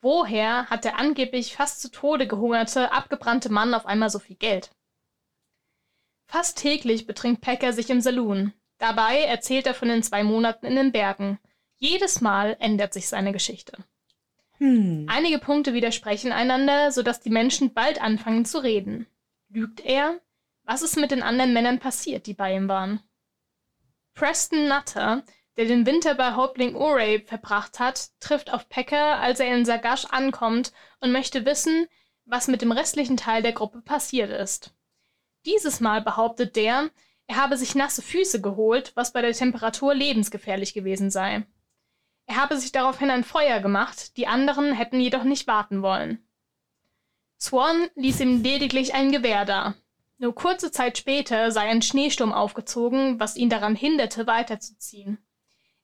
Woher 0.05 0.69
hat 0.69 0.83
der 0.83 0.99
angeblich 0.99 1.55
fast 1.55 1.81
zu 1.81 1.89
Tode 1.89 2.27
gehungerte, 2.27 2.91
abgebrannte 2.91 3.51
Mann 3.51 3.73
auf 3.73 3.87
einmal 3.87 4.11
so 4.11 4.19
viel 4.19 4.35
Geld? 4.35 4.69
Fast 6.27 6.59
täglich 6.59 7.07
betrinkt 7.07 7.41
Packer 7.41 7.73
sich 7.73 7.89
im 7.89 8.01
Saloon. 8.01 8.53
Dabei 8.77 9.21
erzählt 9.21 9.65
er 9.65 9.73
von 9.73 9.87
den 9.87 10.03
zwei 10.03 10.23
Monaten 10.23 10.67
in 10.67 10.75
den 10.75 10.91
Bergen. 10.91 11.39
Jedes 11.77 12.21
Mal 12.21 12.55
ändert 12.59 12.93
sich 12.93 13.09
seine 13.09 13.31
Geschichte. 13.31 13.83
Hm. 14.59 15.07
Einige 15.09 15.39
Punkte 15.39 15.73
widersprechen 15.73 16.31
einander, 16.31 16.91
sodass 16.91 17.21
die 17.21 17.31
Menschen 17.31 17.73
bald 17.73 17.99
anfangen 17.99 18.45
zu 18.45 18.59
reden. 18.59 19.07
Lügt 19.49 19.83
er? 19.83 20.21
Was 20.65 20.83
ist 20.83 20.97
mit 20.97 21.09
den 21.09 21.23
anderen 21.23 21.51
Männern 21.51 21.79
passiert, 21.79 22.27
die 22.27 22.35
bei 22.35 22.55
ihm 22.55 22.67
waren? 22.67 23.01
Preston 24.13 24.67
Nutter, 24.67 25.23
der 25.57 25.65
den 25.65 25.85
Winter 25.85 26.15
bei 26.15 26.35
Häuptling 26.35 26.75
Urey 26.75 27.21
verbracht 27.25 27.79
hat, 27.79 28.09
trifft 28.19 28.51
auf 28.51 28.67
Packer, 28.69 29.19
als 29.19 29.39
er 29.39 29.55
in 29.55 29.65
Sagash 29.65 30.05
ankommt 30.05 30.73
und 30.99 31.11
möchte 31.11 31.45
wissen, 31.45 31.87
was 32.25 32.47
mit 32.47 32.61
dem 32.61 32.71
restlichen 32.71 33.17
Teil 33.17 33.41
der 33.41 33.53
Gruppe 33.53 33.81
passiert 33.81 34.31
ist. 34.31 34.73
Dieses 35.45 35.79
Mal 35.79 36.01
behauptet 36.01 36.55
der, 36.55 36.89
er 37.27 37.37
habe 37.37 37.57
sich 37.57 37.75
nasse 37.75 38.01
Füße 38.01 38.41
geholt, 38.41 38.91
was 38.95 39.13
bei 39.13 39.21
der 39.21 39.33
Temperatur 39.33 39.93
lebensgefährlich 39.93 40.73
gewesen 40.73 41.09
sei. 41.09 41.45
Er 42.27 42.37
habe 42.37 42.57
sich 42.57 42.71
daraufhin 42.71 43.11
ein 43.11 43.23
Feuer 43.23 43.59
gemacht, 43.59 44.17
die 44.17 44.27
anderen 44.27 44.73
hätten 44.73 44.99
jedoch 44.99 45.23
nicht 45.23 45.47
warten 45.47 45.81
wollen. 45.81 46.27
Swan 47.39 47.87
ließ 47.95 48.21
ihm 48.21 48.41
lediglich 48.41 48.93
ein 48.93 49.11
Gewehr 49.11 49.45
da. 49.45 49.75
Nur 50.17 50.33
kurze 50.33 50.71
Zeit 50.71 50.97
später 50.97 51.51
sei 51.51 51.61
ein 51.61 51.81
Schneesturm 51.81 52.33
aufgezogen, 52.33 53.19
was 53.19 53.35
ihn 53.35 53.49
daran 53.49 53.75
hinderte, 53.75 54.25
weiterzuziehen. 54.25 55.17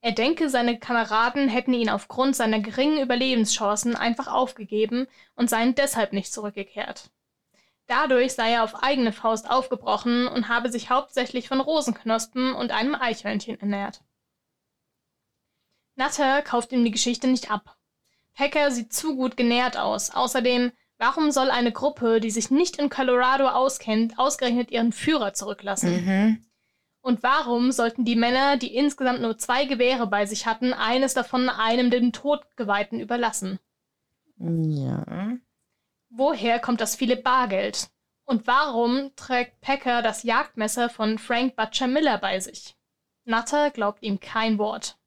Er 0.03 0.13
denke, 0.13 0.49
seine 0.49 0.79
Kameraden 0.79 1.47
hätten 1.47 1.73
ihn 1.73 1.89
aufgrund 1.89 2.35
seiner 2.35 2.59
geringen 2.59 3.01
Überlebenschancen 3.01 3.95
einfach 3.95 4.27
aufgegeben 4.27 5.07
und 5.35 5.49
seien 5.49 5.75
deshalb 5.75 6.11
nicht 6.11 6.33
zurückgekehrt. 6.33 7.11
Dadurch 7.85 8.33
sei 8.33 8.53
er 8.53 8.63
auf 8.63 8.83
eigene 8.83 9.11
Faust 9.11 9.49
aufgebrochen 9.49 10.27
und 10.27 10.47
habe 10.47 10.71
sich 10.71 10.89
hauptsächlich 10.89 11.47
von 11.47 11.59
Rosenknospen 11.59 12.53
und 12.53 12.71
einem 12.71 12.95
Eichhörnchen 12.95 13.59
ernährt. 13.59 14.01
Nutter 15.95 16.41
kauft 16.41 16.71
ihm 16.71 16.83
die 16.83 16.91
Geschichte 16.91 17.27
nicht 17.27 17.51
ab. 17.51 17.77
Packer 18.33 18.71
sieht 18.71 18.93
zu 18.93 19.15
gut 19.15 19.37
genährt 19.37 19.77
aus. 19.77 20.09
Außerdem, 20.09 20.71
warum 20.97 21.31
soll 21.31 21.51
eine 21.51 21.71
Gruppe, 21.71 22.19
die 22.19 22.31
sich 22.31 22.49
nicht 22.49 22.77
in 22.77 22.89
Colorado 22.89 23.49
auskennt, 23.49 24.17
ausgerechnet 24.17 24.71
ihren 24.71 24.93
Führer 24.93 25.33
zurücklassen? 25.33 26.05
Mhm. 26.05 26.45
Und 27.01 27.23
warum 27.23 27.71
sollten 27.71 28.05
die 28.05 28.15
Männer, 28.15 28.57
die 28.57 28.75
insgesamt 28.75 29.21
nur 29.21 29.37
zwei 29.37 29.65
Gewehre 29.65 30.07
bei 30.07 30.25
sich 30.25 30.45
hatten, 30.45 30.73
eines 30.73 31.13
davon 31.13 31.49
einem 31.49 31.89
dem 31.89 32.13
Todgeweihten 32.13 32.99
überlassen? 32.99 33.59
Ja. 34.37 35.37
Woher 36.09 36.59
kommt 36.59 36.81
das 36.81 36.95
viele 36.95 37.15
Bargeld? 37.15 37.89
Und 38.25 38.45
warum 38.47 39.11
trägt 39.15 39.61
Packer 39.61 40.01
das 40.01 40.23
Jagdmesser 40.23 40.89
von 40.89 41.17
Frank 41.17 41.55
Butcher 41.55 41.87
Miller 41.87 42.17
bei 42.17 42.39
sich? 42.39 42.75
Nutter 43.25 43.71
glaubt 43.71 44.03
ihm 44.03 44.19
kein 44.19 44.57
Wort. 44.57 44.97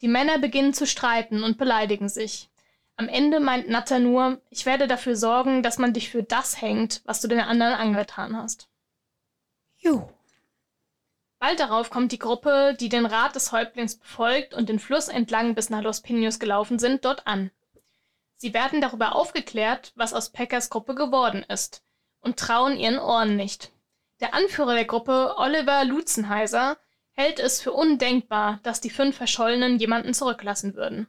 Die 0.00 0.08
Männer 0.08 0.38
beginnen 0.38 0.74
zu 0.74 0.86
streiten 0.86 1.42
und 1.42 1.58
beleidigen 1.58 2.08
sich. 2.08 2.50
Am 2.96 3.08
Ende 3.08 3.40
meint 3.40 3.68
Nutter 3.68 3.98
nur, 3.98 4.40
ich 4.50 4.66
werde 4.66 4.86
dafür 4.86 5.16
sorgen, 5.16 5.62
dass 5.62 5.78
man 5.78 5.92
dich 5.92 6.10
für 6.10 6.22
das 6.22 6.60
hängt, 6.60 7.02
was 7.04 7.20
du 7.20 7.28
den 7.28 7.40
anderen 7.40 7.74
angetan 7.74 8.36
hast. 8.36 8.68
Jo. 9.78 10.10
Bald 11.44 11.60
darauf 11.60 11.90
kommt 11.90 12.10
die 12.10 12.18
Gruppe, 12.18 12.74
die 12.80 12.88
den 12.88 13.04
Rat 13.04 13.34
des 13.34 13.52
Häuptlings 13.52 13.96
befolgt 13.98 14.54
und 14.54 14.70
den 14.70 14.78
Fluss 14.78 15.08
entlang 15.08 15.54
bis 15.54 15.68
nach 15.68 15.82
Los 15.82 16.00
Pinos 16.00 16.38
gelaufen 16.38 16.78
sind, 16.78 17.04
dort 17.04 17.26
an. 17.26 17.50
Sie 18.38 18.54
werden 18.54 18.80
darüber 18.80 19.14
aufgeklärt, 19.14 19.92
was 19.94 20.14
aus 20.14 20.32
Packers 20.32 20.70
Gruppe 20.70 20.94
geworden 20.94 21.44
ist, 21.46 21.84
und 22.20 22.38
trauen 22.38 22.78
ihren 22.78 22.98
Ohren 22.98 23.36
nicht. 23.36 23.72
Der 24.20 24.32
Anführer 24.32 24.72
der 24.72 24.86
Gruppe, 24.86 25.34
Oliver 25.36 25.84
Lutzenheiser, 25.84 26.78
hält 27.12 27.40
es 27.40 27.60
für 27.60 27.72
undenkbar, 27.72 28.60
dass 28.62 28.80
die 28.80 28.88
fünf 28.88 29.14
Verschollenen 29.14 29.78
jemanden 29.78 30.14
zurücklassen 30.14 30.74
würden. 30.74 31.08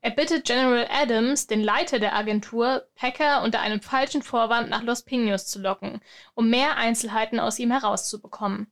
Er 0.00 0.12
bittet 0.12 0.44
General 0.44 0.86
Adams, 0.92 1.48
den 1.48 1.64
Leiter 1.64 1.98
der 1.98 2.14
Agentur, 2.14 2.86
Packer 2.94 3.42
unter 3.42 3.58
einem 3.58 3.80
falschen 3.80 4.22
Vorwand 4.22 4.70
nach 4.70 4.84
Los 4.84 5.02
Pinos 5.02 5.48
zu 5.48 5.58
locken, 5.58 6.00
um 6.34 6.50
mehr 6.50 6.76
Einzelheiten 6.76 7.40
aus 7.40 7.58
ihm 7.58 7.72
herauszubekommen. 7.72 8.70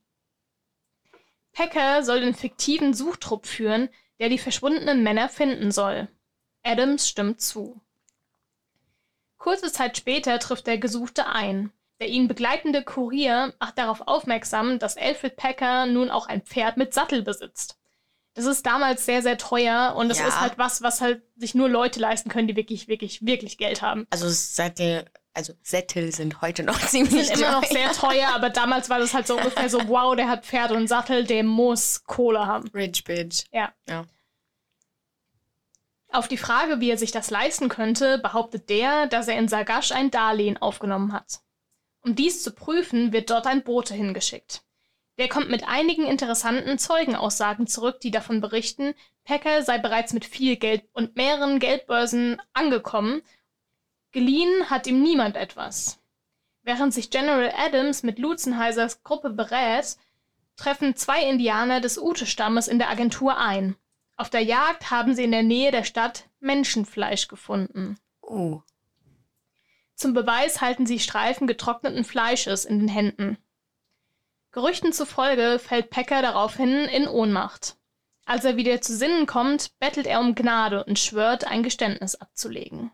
Packer 1.54 2.02
soll 2.02 2.20
den 2.20 2.34
fiktiven 2.34 2.92
Suchtrupp 2.94 3.46
führen, 3.46 3.88
der 4.20 4.28
die 4.28 4.38
verschwundenen 4.38 5.02
Männer 5.02 5.28
finden 5.28 5.70
soll. 5.70 6.08
Adams 6.62 7.08
stimmt 7.08 7.40
zu. 7.40 7.80
Kurze 9.38 9.70
Zeit 9.72 9.96
später 9.96 10.38
trifft 10.38 10.66
der 10.66 10.78
Gesuchte 10.78 11.26
ein. 11.26 11.72
Der 12.00 12.08
ihn 12.08 12.26
begleitende 12.28 12.82
Kurier 12.82 13.54
macht 13.60 13.78
darauf 13.78 14.02
aufmerksam, 14.08 14.78
dass 14.78 14.96
Alfred 14.96 15.36
Packer 15.36 15.86
nun 15.86 16.10
auch 16.10 16.26
ein 16.26 16.42
Pferd 16.42 16.76
mit 16.76 16.92
Sattel 16.92 17.22
besitzt. 17.22 17.78
Das 18.34 18.46
ist 18.46 18.66
damals 18.66 19.06
sehr, 19.06 19.22
sehr 19.22 19.38
teuer 19.38 19.94
und 19.96 20.10
es 20.10 20.18
Ja. 20.18 20.26
ist 20.26 20.40
halt 20.40 20.58
was, 20.58 20.82
was 20.82 21.00
halt 21.00 21.22
sich 21.36 21.54
nur 21.54 21.68
Leute 21.68 22.00
leisten 22.00 22.30
können, 22.30 22.48
die 22.48 22.56
wirklich, 22.56 22.88
wirklich, 22.88 23.24
wirklich 23.24 23.58
Geld 23.58 23.80
haben. 23.80 24.06
Also 24.10 24.28
Sättel, 24.28 25.04
also 25.34 25.52
Sättel 25.62 26.12
sind 26.12 26.40
heute 26.40 26.62
noch 26.62 26.78
ziemlich 26.86 27.28
sind 27.28 27.40
immer 27.40 27.52
noch 27.52 27.64
teuer. 27.64 27.72
sehr 27.72 27.92
teuer, 27.92 28.28
aber 28.34 28.50
damals 28.50 28.88
war 28.88 28.98
das 28.98 29.14
halt 29.14 29.26
so 29.26 29.36
ungefähr 29.36 29.68
so, 29.68 29.88
wow, 29.88 30.16
der 30.16 30.28
hat 30.28 30.46
Pferd 30.46 30.70
und 30.72 30.88
Sattel, 30.88 31.24
der 31.24 31.44
muss 31.44 32.04
Kohle 32.04 32.46
haben. 32.46 32.68
Rich 32.74 33.04
Bitch. 33.04 33.44
Ja. 33.52 33.72
Ja. 33.88 34.04
Auf 36.08 36.28
die 36.28 36.38
Frage, 36.38 36.80
wie 36.80 36.90
er 36.90 36.98
sich 36.98 37.10
das 37.10 37.30
leisten 37.30 37.68
könnte, 37.68 38.18
behauptet 38.18 38.70
der, 38.70 39.08
dass 39.08 39.26
er 39.26 39.36
in 39.36 39.48
Sagash 39.48 39.90
ein 39.90 40.12
Darlehen 40.12 40.56
aufgenommen 40.56 41.12
hat. 41.12 41.40
Um 42.02 42.14
dies 42.14 42.42
zu 42.42 42.52
prüfen, 42.52 43.12
wird 43.12 43.30
dort 43.30 43.46
ein 43.46 43.64
Bote 43.64 43.94
hingeschickt. 43.94 44.62
Der 45.18 45.28
kommt 45.28 45.48
mit 45.48 45.66
einigen 45.66 46.06
interessanten 46.06 46.78
Zeugenaussagen 46.78 47.66
zurück, 47.66 48.00
die 48.00 48.10
davon 48.10 48.40
berichten, 48.40 48.94
Packer 49.24 49.62
sei 49.62 49.78
bereits 49.78 50.12
mit 50.12 50.24
viel 50.24 50.56
Geld 50.56 50.84
und 50.92 51.16
mehreren 51.16 51.58
Geldbörsen 51.58 52.40
angekommen. 52.52 53.22
Geliehen 54.14 54.70
hat 54.70 54.86
ihm 54.86 55.02
niemand 55.02 55.34
etwas. 55.34 55.98
Während 56.62 56.94
sich 56.94 57.10
General 57.10 57.52
Adams 57.56 58.04
mit 58.04 58.20
Lutzenheisers 58.20 59.02
Gruppe 59.02 59.30
berät, 59.30 59.96
treffen 60.54 60.94
zwei 60.94 61.28
Indianer 61.28 61.80
des 61.80 61.98
Ute-Stammes 61.98 62.68
in 62.68 62.78
der 62.78 62.90
Agentur 62.90 63.36
ein. 63.36 63.74
Auf 64.16 64.30
der 64.30 64.42
Jagd 64.42 64.92
haben 64.92 65.16
sie 65.16 65.24
in 65.24 65.32
der 65.32 65.42
Nähe 65.42 65.72
der 65.72 65.82
Stadt 65.82 66.28
Menschenfleisch 66.38 67.26
gefunden. 67.26 67.98
Oh. 68.20 68.62
Zum 69.96 70.14
Beweis 70.14 70.60
halten 70.60 70.86
sie 70.86 71.00
Streifen 71.00 71.48
getrockneten 71.48 72.04
Fleisches 72.04 72.64
in 72.64 72.78
den 72.78 72.88
Händen. 72.88 73.36
Gerüchten 74.52 74.92
zufolge 74.92 75.58
fällt 75.58 75.90
Packer 75.90 76.22
daraufhin 76.22 76.84
in 76.84 77.08
Ohnmacht. 77.08 77.74
Als 78.26 78.44
er 78.44 78.56
wieder 78.56 78.80
zu 78.80 78.94
Sinnen 78.94 79.26
kommt, 79.26 79.76
bettelt 79.80 80.06
er 80.06 80.20
um 80.20 80.36
Gnade 80.36 80.84
und 80.84 81.00
schwört, 81.00 81.48
ein 81.48 81.64
Geständnis 81.64 82.14
abzulegen. 82.14 82.92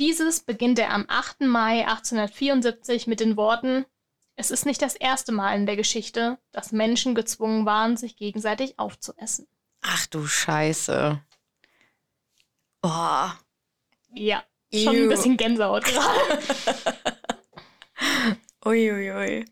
Dieses 0.00 0.40
beginnt 0.40 0.78
er 0.78 0.94
am 0.94 1.04
8. 1.08 1.42
Mai 1.42 1.86
1874 1.86 3.06
mit 3.06 3.20
den 3.20 3.36
Worten 3.36 3.84
Es 4.34 4.50
ist 4.50 4.64
nicht 4.64 4.80
das 4.80 4.94
erste 4.94 5.30
Mal 5.30 5.54
in 5.54 5.66
der 5.66 5.76
Geschichte, 5.76 6.38
dass 6.52 6.72
Menschen 6.72 7.14
gezwungen 7.14 7.66
waren, 7.66 7.98
sich 7.98 8.16
gegenseitig 8.16 8.78
aufzuessen. 8.78 9.46
Ach 9.82 10.06
du 10.06 10.26
Scheiße. 10.26 11.20
Oh. 12.82 13.28
Ja, 14.14 14.42
schon 14.72 14.96
Ew. 14.96 15.02
ein 15.02 15.08
bisschen 15.10 15.36
Gänsehaut 15.36 15.84
gerade. 15.84 16.38
Uiuiui. 18.64 19.44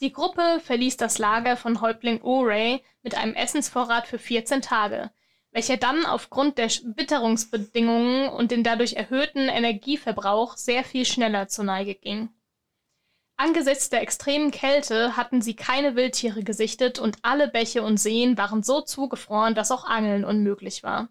Die 0.00 0.12
Gruppe 0.12 0.62
verließ 0.64 0.96
das 0.96 1.18
Lager 1.18 1.58
von 1.58 1.82
Häuptling 1.82 2.22
Urey 2.22 2.82
mit 3.02 3.14
einem 3.14 3.34
Essensvorrat 3.34 4.06
für 4.06 4.18
14 4.18 4.62
Tage, 4.62 5.10
welcher 5.52 5.76
dann 5.76 6.06
aufgrund 6.06 6.58
der 6.58 6.68
Witterungsbedingungen 6.68 8.28
und 8.28 8.50
den 8.50 8.62
dadurch 8.62 8.94
erhöhten 8.94 9.48
Energieverbrauch 9.48 10.56
sehr 10.56 10.84
viel 10.84 11.04
schneller 11.04 11.48
zur 11.48 11.64
Neige 11.64 11.94
ging. 11.94 12.28
Angesichts 13.36 13.88
der 13.88 14.02
extremen 14.02 14.50
Kälte 14.50 15.16
hatten 15.16 15.40
sie 15.40 15.56
keine 15.56 15.96
Wildtiere 15.96 16.42
gesichtet 16.42 16.98
und 16.98 17.18
alle 17.22 17.48
Bäche 17.48 17.82
und 17.82 17.96
Seen 17.96 18.36
waren 18.36 18.62
so 18.62 18.82
zugefroren, 18.82 19.54
dass 19.54 19.70
auch 19.70 19.84
Angeln 19.84 20.24
unmöglich 20.24 20.82
war. 20.82 21.08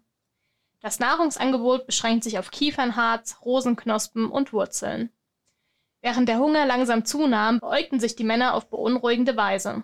Das 0.80 1.00
Nahrungsangebot 1.00 1.86
beschränkt 1.86 2.24
sich 2.24 2.38
auf 2.38 2.50
Kiefernharz, 2.50 3.38
Rosenknospen 3.44 4.30
und 4.30 4.52
Wurzeln. 4.52 5.10
Während 6.02 6.28
der 6.28 6.38
Hunger 6.38 6.64
langsam 6.64 7.04
zunahm, 7.04 7.58
beäugten 7.58 8.00
sich 8.00 8.16
die 8.16 8.24
Männer 8.24 8.54
auf 8.54 8.70
beunruhigende 8.70 9.36
Weise. 9.36 9.82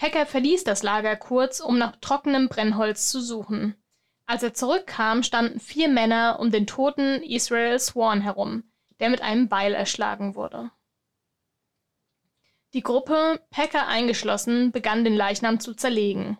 Packer 0.00 0.24
verließ 0.24 0.64
das 0.64 0.82
Lager 0.82 1.14
kurz, 1.14 1.60
um 1.60 1.76
nach 1.76 1.94
trockenem 2.00 2.48
Brennholz 2.48 3.10
zu 3.10 3.20
suchen. 3.20 3.76
Als 4.24 4.42
er 4.42 4.54
zurückkam, 4.54 5.22
standen 5.22 5.60
vier 5.60 5.90
Männer 5.90 6.38
um 6.40 6.50
den 6.50 6.66
toten 6.66 7.22
Israel 7.22 7.78
Swan 7.78 8.22
herum, 8.22 8.64
der 8.98 9.10
mit 9.10 9.20
einem 9.20 9.50
Beil 9.50 9.74
erschlagen 9.74 10.36
wurde. 10.36 10.70
Die 12.72 12.80
Gruppe, 12.80 13.42
Packer 13.50 13.88
eingeschlossen, 13.88 14.72
begann 14.72 15.04
den 15.04 15.14
Leichnam 15.14 15.60
zu 15.60 15.74
zerlegen. 15.74 16.38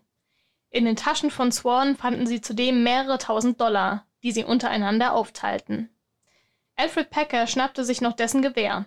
In 0.70 0.86
den 0.86 0.96
Taschen 0.96 1.30
von 1.30 1.52
Swan 1.52 1.96
fanden 1.96 2.26
sie 2.26 2.40
zudem 2.40 2.82
mehrere 2.82 3.18
tausend 3.18 3.60
Dollar, 3.60 4.06
die 4.22 4.32
sie 4.32 4.44
untereinander 4.44 5.12
aufteilten. 5.12 5.90
Alfred 6.76 7.10
Packer 7.10 7.46
schnappte 7.46 7.84
sich 7.84 8.00
noch 8.00 8.14
dessen 8.14 8.40
Gewehr. 8.40 8.86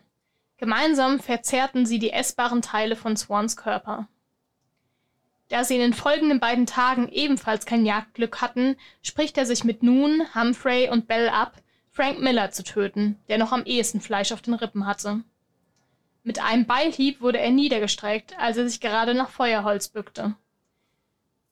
Gemeinsam 0.58 1.20
verzehrten 1.20 1.86
sie 1.86 2.00
die 2.00 2.12
essbaren 2.12 2.64
Teile 2.64 2.96
von 2.96 3.16
Swans 3.16 3.56
Körper. 3.56 4.08
Da 5.54 5.64
sie 5.64 5.76
in 5.76 5.82
den 5.82 5.94
folgenden 5.94 6.40
beiden 6.40 6.66
Tagen 6.66 7.10
ebenfalls 7.10 7.68
kein 7.68 7.86
Jagdglück 7.86 8.42
hatten, 8.42 8.76
spricht 9.04 9.38
er 9.38 9.46
sich 9.46 9.64
mit 9.64 9.84
Noon, 9.84 10.24
Humphrey 10.34 10.90
und 10.90 11.08
Bell 11.08 11.30
ab, 11.30 11.62
Frank 11.92 12.20
Miller 12.20 12.50
zu 12.50 12.64
töten, 12.64 13.20
der 13.30 13.38
noch 13.38 13.52
am 13.52 13.64
ehesten 13.64 14.02
Fleisch 14.02 14.32
auf 14.32 14.42
den 14.42 14.56
Rippen 14.56 14.88
hatte. 14.88 15.24
Mit 16.24 16.44
einem 16.44 16.66
Beilhieb 16.66 17.22
wurde 17.22 17.40
er 17.40 17.52
niedergestreckt, 17.52 18.36
als 18.40 18.58
er 18.58 18.68
sich 18.68 18.82
gerade 18.82 19.14
nach 19.14 19.30
Feuerholz 19.30 19.90
bückte. 19.90 20.34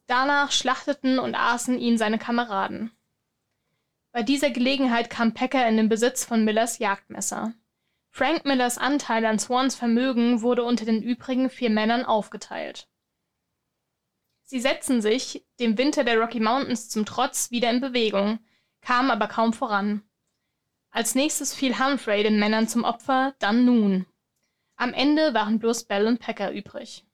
Danach 0.08 0.50
schlachteten 0.50 1.20
und 1.20 1.36
aßen 1.36 1.78
ihn 1.78 1.96
seine 1.96 2.18
Kameraden. 2.18 2.90
Bei 4.10 4.24
dieser 4.24 4.50
Gelegenheit 4.50 5.10
kam 5.10 5.32
Packer 5.32 5.68
in 5.68 5.76
den 5.76 5.88
Besitz 5.88 6.24
von 6.24 6.44
Millers 6.44 6.80
Jagdmesser. 6.80 7.52
Frank 8.10 8.46
Millers 8.46 8.78
Anteil 8.78 9.24
an 9.24 9.38
Swans 9.38 9.76
Vermögen 9.76 10.42
wurde 10.42 10.64
unter 10.64 10.86
den 10.86 11.04
übrigen 11.04 11.50
vier 11.50 11.70
Männern 11.70 12.04
aufgeteilt. 12.04 12.88
Sie 14.44 14.60
setzten 14.60 15.00
sich, 15.00 15.46
dem 15.60 15.78
Winter 15.78 16.04
der 16.04 16.18
Rocky 16.18 16.40
Mountains 16.40 16.88
zum 16.88 17.06
Trotz, 17.06 17.50
wieder 17.50 17.70
in 17.70 17.80
Bewegung, 17.80 18.38
kamen 18.80 19.10
aber 19.10 19.28
kaum 19.28 19.52
voran. 19.52 20.02
Als 20.90 21.14
nächstes 21.14 21.54
fiel 21.54 21.78
Humphrey 21.78 22.22
den 22.22 22.38
Männern 22.38 22.68
zum 22.68 22.84
Opfer, 22.84 23.34
dann 23.38 23.64
Noon. 23.64 24.06
Am 24.76 24.92
Ende 24.92 25.32
waren 25.32 25.58
bloß 25.58 25.84
Bell 25.84 26.06
und 26.06 26.20
Packer 26.20 26.52
übrig. 26.52 27.06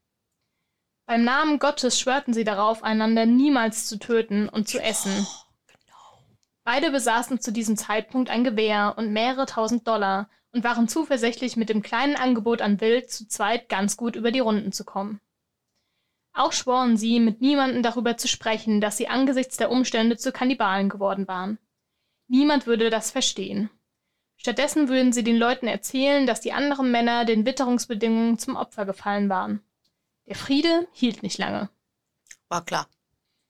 Beim 1.07 1.23
Namen 1.25 1.59
Gottes 1.59 1.99
schwörten 1.99 2.35
sie 2.35 2.45
darauf, 2.45 2.83
einander 2.83 3.25
niemals 3.25 3.87
zu 3.87 3.99
töten 3.99 4.49
und 4.49 4.69
zu 4.69 4.79
essen. 4.83 5.27
Beide 6.65 6.91
besaßen 6.91 7.41
zu 7.41 7.51
diesem 7.51 7.77
Zeitpunkt 7.77 8.29
ein 8.29 8.45
Gewehr 8.45 8.95
und 8.99 9.13
mehrere 9.13 9.47
tausend 9.47 9.89
Dollar 9.89 10.29
und 10.53 10.65
waren 10.65 10.89
zuversichtlich, 10.89 11.57
mit 11.57 11.69
dem 11.71 11.83
kleinen 11.83 12.17
Angebot 12.17 12.61
an 12.61 12.81
Wild 12.81 13.11
zu 13.11 13.27
zweit 13.27 13.69
ganz 13.69 13.97
gut 13.97 14.17
über 14.17 14.33
die 14.33 14.41
Runden 14.41 14.73
zu 14.73 14.85
kommen. 14.85 15.21
Auch 16.39 16.53
schworen 16.53 16.97
sie, 16.97 17.19
mit 17.19 17.41
niemandem 17.41 17.83
darüber 17.83 18.17
zu 18.17 18.29
sprechen, 18.29 18.81
dass 18.81 18.97
sie 18.97 19.09
angesichts 19.09 19.57
der 19.57 19.73
Umstände 19.73 20.17
zu 20.17 20.31
Kannibalen 20.31 20.89
geworden 20.89 21.27
waren. 21.27 21.59
Niemand 22.29 22.69
würde 22.69 22.91
das 22.91 23.11
verstehen. 23.11 23.71
Stattdessen 24.37 24.89
würden 24.89 25.13
sie 25.13 25.25
den 25.25 25.37
Leuten 25.37 25.67
erzählen, 25.67 26.29
dass 26.29 26.41
die 26.41 26.53
anderen 26.53 26.93
Männer 26.93 27.25
den 27.25 27.45
Witterungsbedingungen 27.45 28.39
zum 28.39 28.55
Opfer 28.55 28.87
gefallen 28.87 29.29
waren. 29.29 29.65
Der 30.29 30.37
Friede 30.37 30.87
hielt 30.93 31.25
nicht 31.25 31.39
lange. 31.39 31.71
War 32.49 32.65
klar. 32.65 32.87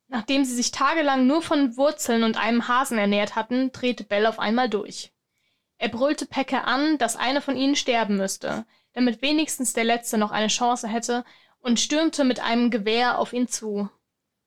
Nachdem 0.06 0.46
sie 0.46 0.54
sich 0.54 0.70
tagelang 0.70 1.26
nur 1.26 1.42
von 1.42 1.76
Wurzeln 1.76 2.22
und 2.24 2.38
einem 2.38 2.68
Hasen 2.68 2.96
ernährt 2.96 3.36
hatten, 3.36 3.70
drehte 3.70 4.04
Bell 4.04 4.24
auf 4.24 4.38
einmal 4.38 4.70
durch. 4.70 5.12
Er 5.76 5.90
brüllte 5.90 6.24
Pecke 6.24 6.64
an, 6.64 6.96
dass 6.96 7.16
einer 7.16 7.42
von 7.42 7.54
ihnen 7.54 7.76
sterben 7.76 8.16
müsste, 8.16 8.64
damit 8.94 9.20
wenigstens 9.20 9.74
der 9.74 9.84
letzte 9.84 10.16
noch 10.16 10.30
eine 10.30 10.48
Chance 10.48 10.88
hätte, 10.88 11.26
und 11.60 11.80
stürmte 11.80 12.24
mit 12.24 12.40
einem 12.40 12.70
Gewehr 12.70 13.18
auf 13.18 13.32
ihn 13.32 13.48
zu. 13.48 13.90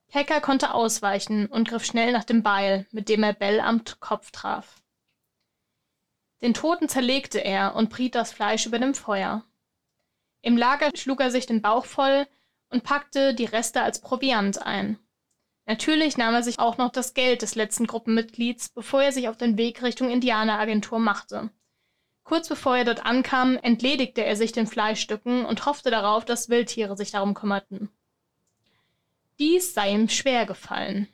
Packer 0.07 0.41
konnte 0.41 0.73
ausweichen 0.73 1.45
und 1.47 1.69
griff 1.69 1.85
schnell 1.85 2.11
nach 2.11 2.23
dem 2.23 2.43
Beil, 2.43 2.85
mit 2.91 3.07
dem 3.07 3.23
er 3.23 3.33
Bell 3.33 3.59
am 3.59 3.83
Kopf 3.99 4.31
traf. 4.31 4.81
Den 6.41 6.53
Toten 6.53 6.89
zerlegte 6.89 7.43
er 7.43 7.75
und 7.75 7.89
briet 7.89 8.15
das 8.15 8.31
Fleisch 8.31 8.65
über 8.65 8.79
dem 8.79 8.93
Feuer. 8.93 9.45
Im 10.41 10.57
Lager 10.57 10.89
schlug 10.95 11.21
er 11.21 11.31
sich 11.31 11.45
den 11.45 11.61
Bauch 11.61 11.85
voll 11.85 12.27
und 12.69 12.83
packte 12.83 13.33
die 13.35 13.45
Reste 13.45 13.81
als 13.81 14.01
Proviant 14.01 14.61
ein. 14.61 14.97
Natürlich 15.67 16.17
nahm 16.17 16.33
er 16.33 16.43
sich 16.43 16.59
auch 16.59 16.77
noch 16.77 16.91
das 16.91 17.13
Geld 17.13 17.43
des 17.43 17.55
letzten 17.55 17.85
Gruppenmitglieds, 17.85 18.69
bevor 18.69 19.03
er 19.03 19.11
sich 19.11 19.29
auf 19.29 19.37
den 19.37 19.57
Weg 19.57 19.83
Richtung 19.83 20.09
Indianeragentur 20.09 20.99
machte. 20.99 21.51
Kurz 22.31 22.47
bevor 22.47 22.77
er 22.77 22.85
dort 22.85 23.05
ankam, 23.05 23.57
entledigte 23.57 24.23
er 24.23 24.37
sich 24.37 24.53
den 24.53 24.65
Fleischstücken 24.65 25.43
und 25.43 25.65
hoffte 25.65 25.91
darauf, 25.91 26.23
dass 26.23 26.47
Wildtiere 26.47 26.95
sich 26.95 27.11
darum 27.11 27.33
kümmerten. 27.33 27.89
Dies 29.37 29.73
sei 29.73 29.91
ihm 29.91 30.07
schwer 30.07 30.45
gefallen. 30.45 31.09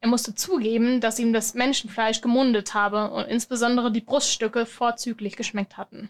Er 0.00 0.08
musste 0.08 0.34
zugeben, 0.34 1.02
dass 1.02 1.18
ihm 1.18 1.34
das 1.34 1.52
Menschenfleisch 1.52 2.22
gemundet 2.22 2.72
habe 2.72 3.10
und 3.10 3.26
insbesondere 3.26 3.92
die 3.92 4.00
Bruststücke 4.00 4.64
vorzüglich 4.64 5.36
geschmeckt 5.36 5.76
hatten. 5.76 6.08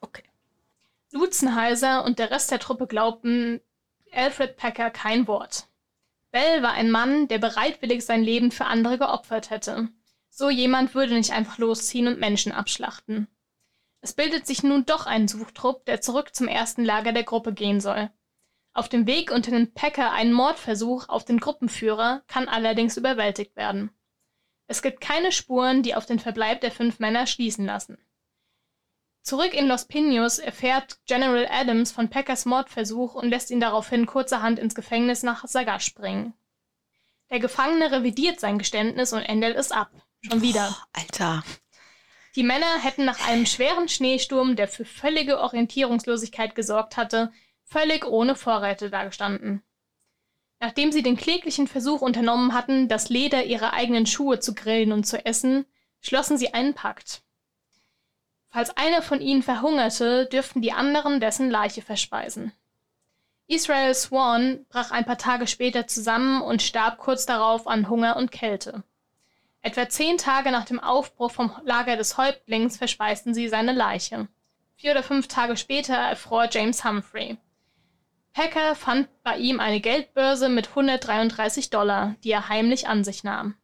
Okay. 0.00 0.24
Lutzenheiser 1.12 2.02
und 2.02 2.18
der 2.18 2.30
Rest 2.30 2.50
der 2.50 2.60
Truppe 2.60 2.86
glaubten 2.86 3.60
Alfred 4.10 4.56
Packer 4.56 4.88
kein 4.88 5.28
Wort. 5.28 5.66
Bell 6.30 6.62
war 6.62 6.72
ein 6.72 6.90
Mann, 6.90 7.28
der 7.28 7.36
bereitwillig 7.36 8.06
sein 8.06 8.22
Leben 8.22 8.52
für 8.52 8.64
andere 8.64 8.96
geopfert 8.96 9.50
hätte. 9.50 9.90
So 10.38 10.50
jemand 10.50 10.94
würde 10.94 11.14
nicht 11.14 11.32
einfach 11.32 11.56
losziehen 11.56 12.08
und 12.08 12.20
Menschen 12.20 12.52
abschlachten. 12.52 13.26
Es 14.02 14.12
bildet 14.12 14.46
sich 14.46 14.62
nun 14.62 14.84
doch 14.84 15.06
ein 15.06 15.28
Suchtrupp, 15.28 15.86
der 15.86 16.02
zurück 16.02 16.34
zum 16.34 16.46
ersten 16.46 16.84
Lager 16.84 17.12
der 17.12 17.22
Gruppe 17.22 17.54
gehen 17.54 17.80
soll. 17.80 18.10
Auf 18.74 18.90
dem 18.90 19.06
Weg 19.06 19.30
unter 19.30 19.50
den 19.50 19.72
Packer 19.72 20.12
ein 20.12 20.34
Mordversuch 20.34 21.08
auf 21.08 21.24
den 21.24 21.40
Gruppenführer 21.40 22.22
kann 22.26 22.48
allerdings 22.48 22.98
überwältigt 22.98 23.56
werden. 23.56 23.90
Es 24.66 24.82
gibt 24.82 25.00
keine 25.00 25.32
Spuren, 25.32 25.82
die 25.82 25.94
auf 25.94 26.04
den 26.04 26.18
Verbleib 26.18 26.60
der 26.60 26.70
fünf 26.70 26.98
Männer 26.98 27.26
schließen 27.26 27.64
lassen. 27.64 27.96
Zurück 29.22 29.54
in 29.54 29.66
Los 29.66 29.86
Pinos 29.86 30.38
erfährt 30.38 31.00
General 31.06 31.48
Adams 31.50 31.92
von 31.92 32.10
Packers 32.10 32.44
Mordversuch 32.44 33.14
und 33.14 33.30
lässt 33.30 33.50
ihn 33.50 33.60
daraufhin 33.60 34.04
kurzerhand 34.04 34.58
ins 34.58 34.74
Gefängnis 34.74 35.22
nach 35.22 35.48
Sagash 35.48 35.94
bringen. 35.94 36.34
Der 37.30 37.40
Gefangene 37.40 37.90
revidiert 37.90 38.38
sein 38.38 38.58
Geständnis 38.58 39.14
und 39.14 39.22
ändert 39.22 39.56
es 39.56 39.72
ab. 39.72 39.90
Schon 40.28 40.42
wieder. 40.42 40.74
Oh, 40.78 41.00
Alter. 41.00 41.44
Die 42.34 42.42
Männer 42.42 42.78
hätten 42.80 43.04
nach 43.04 43.26
einem 43.28 43.46
schweren 43.46 43.88
Schneesturm, 43.88 44.56
der 44.56 44.68
für 44.68 44.84
völlige 44.84 45.40
Orientierungslosigkeit 45.40 46.54
gesorgt 46.54 46.96
hatte, 46.96 47.32
völlig 47.64 48.04
ohne 48.04 48.34
Vorräte 48.34 48.90
dagestanden. 48.90 49.62
Nachdem 50.60 50.90
sie 50.92 51.02
den 51.02 51.16
kläglichen 51.16 51.66
Versuch 51.66 52.00
unternommen 52.00 52.54
hatten, 52.54 52.88
das 52.88 53.08
Leder 53.08 53.44
ihrer 53.44 53.72
eigenen 53.72 54.06
Schuhe 54.06 54.40
zu 54.40 54.54
grillen 54.54 54.92
und 54.92 55.06
zu 55.06 55.24
essen, 55.24 55.66
schlossen 56.00 56.38
sie 56.38 56.54
einen 56.54 56.74
Pakt. 56.74 57.22
Falls 58.48 58.76
einer 58.76 59.02
von 59.02 59.20
ihnen 59.20 59.42
verhungerte, 59.42 60.26
dürften 60.26 60.62
die 60.62 60.72
anderen 60.72 61.20
dessen 61.20 61.50
Leiche 61.50 61.82
verspeisen. 61.82 62.52
Israel 63.48 63.94
Swan 63.94 64.66
brach 64.70 64.90
ein 64.90 65.04
paar 65.04 65.18
Tage 65.18 65.46
später 65.46 65.86
zusammen 65.86 66.42
und 66.42 66.62
starb 66.62 66.98
kurz 66.98 67.26
darauf 67.26 67.66
an 67.66 67.88
Hunger 67.88 68.16
und 68.16 68.32
Kälte. 68.32 68.82
Etwa 69.66 69.88
zehn 69.88 70.16
Tage 70.16 70.52
nach 70.52 70.64
dem 70.64 70.78
Aufbruch 70.78 71.32
vom 71.32 71.50
Lager 71.64 71.96
des 71.96 72.16
Häuptlings 72.16 72.76
verspeisten 72.76 73.34
sie 73.34 73.48
seine 73.48 73.72
Leiche. 73.72 74.28
Vier 74.76 74.92
oder 74.92 75.02
fünf 75.02 75.26
Tage 75.26 75.56
später 75.56 75.96
erfror 75.96 76.46
James 76.48 76.84
Humphrey. 76.84 77.36
Packer 78.32 78.76
fand 78.76 79.08
bei 79.24 79.36
ihm 79.38 79.58
eine 79.58 79.80
Geldbörse 79.80 80.48
mit 80.48 80.68
133 80.68 81.68
Dollar, 81.68 82.14
die 82.22 82.30
er 82.30 82.48
heimlich 82.48 82.86
an 82.86 83.02
sich 83.02 83.24
nahm. 83.24 83.56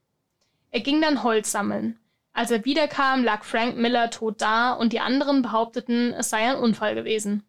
Er 0.72 0.80
ging 0.80 1.00
dann 1.00 1.22
Holz 1.22 1.52
sammeln. 1.52 2.00
Als 2.32 2.50
er 2.50 2.64
wiederkam, 2.64 3.22
lag 3.22 3.44
Frank 3.44 3.76
Miller 3.76 4.10
tot 4.10 4.42
da 4.42 4.72
und 4.72 4.92
die 4.92 4.98
anderen 4.98 5.42
behaupteten, 5.42 6.12
es 6.14 6.30
sei 6.30 6.50
ein 6.50 6.56
Unfall 6.56 6.96
gewesen. 6.96 7.48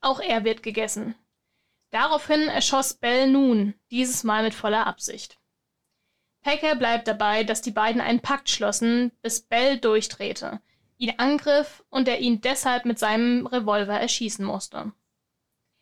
Auch 0.00 0.20
er 0.20 0.44
wird 0.44 0.62
gegessen. 0.62 1.16
Daraufhin 1.90 2.48
erschoss 2.48 2.94
Bell 2.94 3.30
nun, 3.30 3.74
dieses 3.90 4.24
Mal 4.24 4.42
mit 4.42 4.54
voller 4.54 4.86
Absicht. 4.86 5.39
Packer 6.42 6.74
bleibt 6.74 7.06
dabei, 7.06 7.44
dass 7.44 7.60
die 7.60 7.70
beiden 7.70 8.00
einen 8.00 8.20
Pakt 8.20 8.48
schlossen, 8.48 9.12
bis 9.22 9.42
Bell 9.42 9.78
durchdrehte, 9.78 10.60
ihn 10.96 11.14
angriff 11.18 11.84
und 11.90 12.08
er 12.08 12.20
ihn 12.20 12.40
deshalb 12.40 12.84
mit 12.84 12.98
seinem 12.98 13.46
Revolver 13.46 13.98
erschießen 13.98 14.44
musste. 14.44 14.92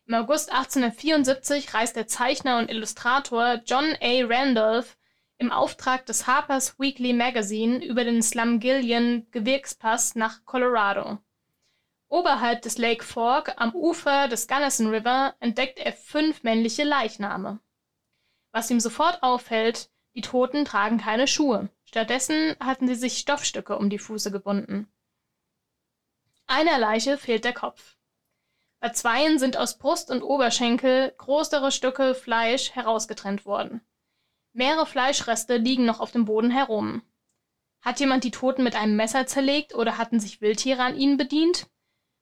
Im 0.06 0.14
August 0.14 0.50
1874 0.50 1.74
reist 1.74 1.94
der 1.94 2.06
Zeichner 2.06 2.58
und 2.58 2.70
Illustrator 2.70 3.60
John 3.66 3.94
A. 4.00 4.24
Randolph 4.24 4.96
im 5.36 5.52
Auftrag 5.52 6.06
des 6.06 6.26
Harper's 6.26 6.78
Weekly 6.78 7.12
Magazine 7.12 7.84
über 7.84 8.04
den 8.04 8.22
Slumgillian 8.22 9.26
Gebirgspass 9.30 10.16
nach 10.16 10.44
Colorado. 10.44 11.18
Oberhalb 12.08 12.62
des 12.62 12.78
Lake 12.78 13.04
Fork 13.04 13.52
am 13.58 13.74
Ufer 13.74 14.28
des 14.28 14.48
Gunnison 14.48 14.88
River 14.88 15.34
entdeckt 15.40 15.78
er 15.78 15.92
fünf 15.92 16.42
männliche 16.42 16.84
Leichname. 16.84 17.60
Was 18.50 18.70
ihm 18.70 18.80
sofort 18.80 19.22
auffällt, 19.22 19.90
die 20.18 20.22
Toten 20.22 20.64
tragen 20.64 20.98
keine 20.98 21.28
Schuhe. 21.28 21.68
Stattdessen 21.84 22.56
hatten 22.58 22.88
sie 22.88 22.96
sich 22.96 23.18
Stoffstücke 23.18 23.78
um 23.78 23.88
die 23.88 24.00
Fuße 24.00 24.32
gebunden. 24.32 24.92
Einer 26.48 26.76
Leiche 26.76 27.18
fehlt 27.18 27.44
der 27.44 27.52
Kopf. 27.52 27.96
Bei 28.80 28.88
zweien 28.88 29.38
sind 29.38 29.56
aus 29.56 29.78
Brust 29.78 30.10
und 30.10 30.24
Oberschenkel 30.24 31.14
größere 31.18 31.70
Stücke 31.70 32.16
Fleisch 32.16 32.72
herausgetrennt 32.72 33.46
worden. 33.46 33.80
Mehrere 34.52 34.86
Fleischreste 34.86 35.56
liegen 35.56 35.84
noch 35.84 36.00
auf 36.00 36.10
dem 36.10 36.24
Boden 36.24 36.50
herum. 36.50 37.02
Hat 37.80 38.00
jemand 38.00 38.24
die 38.24 38.32
Toten 38.32 38.64
mit 38.64 38.74
einem 38.74 38.96
Messer 38.96 39.28
zerlegt 39.28 39.72
oder 39.72 39.98
hatten 39.98 40.18
sich 40.18 40.40
Wildtiere 40.40 40.82
an 40.82 40.96
ihnen 40.96 41.16
bedient? 41.16 41.68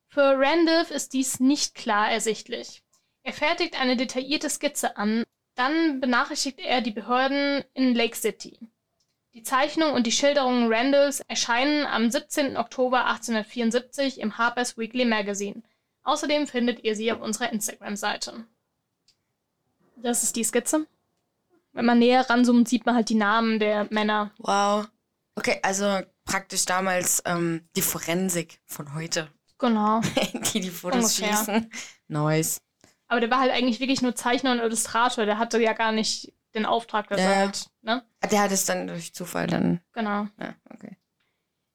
Für 0.06 0.38
Randolph 0.38 0.90
ist 0.90 1.14
dies 1.14 1.40
nicht 1.40 1.74
klar 1.74 2.10
ersichtlich. 2.10 2.82
Er 3.22 3.32
fertigt 3.32 3.80
eine 3.80 3.96
detaillierte 3.96 4.50
Skizze 4.50 4.98
an, 4.98 5.24
dann 5.56 6.00
benachrichtigt 6.00 6.60
er 6.60 6.80
die 6.80 6.92
Behörden 6.92 7.64
in 7.74 7.94
Lake 7.94 8.16
City. 8.16 8.58
Die 9.34 9.42
Zeichnung 9.42 9.92
und 9.92 10.06
die 10.06 10.12
Schilderungen 10.12 10.72
Randalls 10.72 11.20
erscheinen 11.28 11.84
am 11.84 12.10
17. 12.10 12.56
Oktober 12.56 13.06
1874 13.06 14.20
im 14.20 14.38
Harper's 14.38 14.78
Weekly 14.78 15.04
Magazine. 15.04 15.62
Außerdem 16.04 16.46
findet 16.46 16.84
ihr 16.84 16.94
sie 16.94 17.10
auf 17.12 17.20
unserer 17.20 17.52
Instagram-Seite. 17.52 18.46
Das 19.96 20.22
ist 20.22 20.36
die 20.36 20.44
Skizze. 20.44 20.86
Wenn 21.72 21.84
man 21.84 21.98
näher 21.98 22.28
ranzoomt, 22.30 22.68
sieht 22.68 22.86
man 22.86 22.94
halt 22.94 23.08
die 23.08 23.14
Namen 23.14 23.58
der 23.58 23.86
Männer. 23.90 24.30
Wow. 24.38 24.88
Okay, 25.34 25.58
also 25.62 26.00
praktisch 26.24 26.64
damals 26.64 27.22
ähm, 27.26 27.68
die 27.76 27.82
Forensik 27.82 28.60
von 28.64 28.94
heute. 28.94 29.28
Genau. 29.58 30.00
die 30.54 30.60
die 30.60 30.70
Fotos 30.70 31.18
Ungefähr. 31.18 31.36
schießen. 31.36 31.70
Nice. 32.08 32.58
Aber 33.08 33.20
der 33.20 33.30
war 33.30 33.40
halt 33.40 33.52
eigentlich 33.52 33.80
wirklich 33.80 34.02
nur 34.02 34.14
Zeichner 34.14 34.52
und 34.52 34.58
Illustrator. 34.58 35.26
Der 35.26 35.38
hatte 35.38 35.60
ja 35.60 35.72
gar 35.74 35.92
nicht 35.92 36.32
den 36.54 36.66
Auftrag, 36.66 37.08
dass 37.08 37.20
Ja. 37.20 37.30
er 37.30 37.36
halt, 37.36 37.66
ne? 37.82 38.02
Der 38.30 38.40
hat 38.42 38.50
es 38.52 38.64
dann 38.64 38.86
durch 38.86 39.12
Zufall 39.14 39.46
dann. 39.46 39.80
Genau. 39.92 40.26
Ja, 40.40 40.54
okay. 40.74 40.96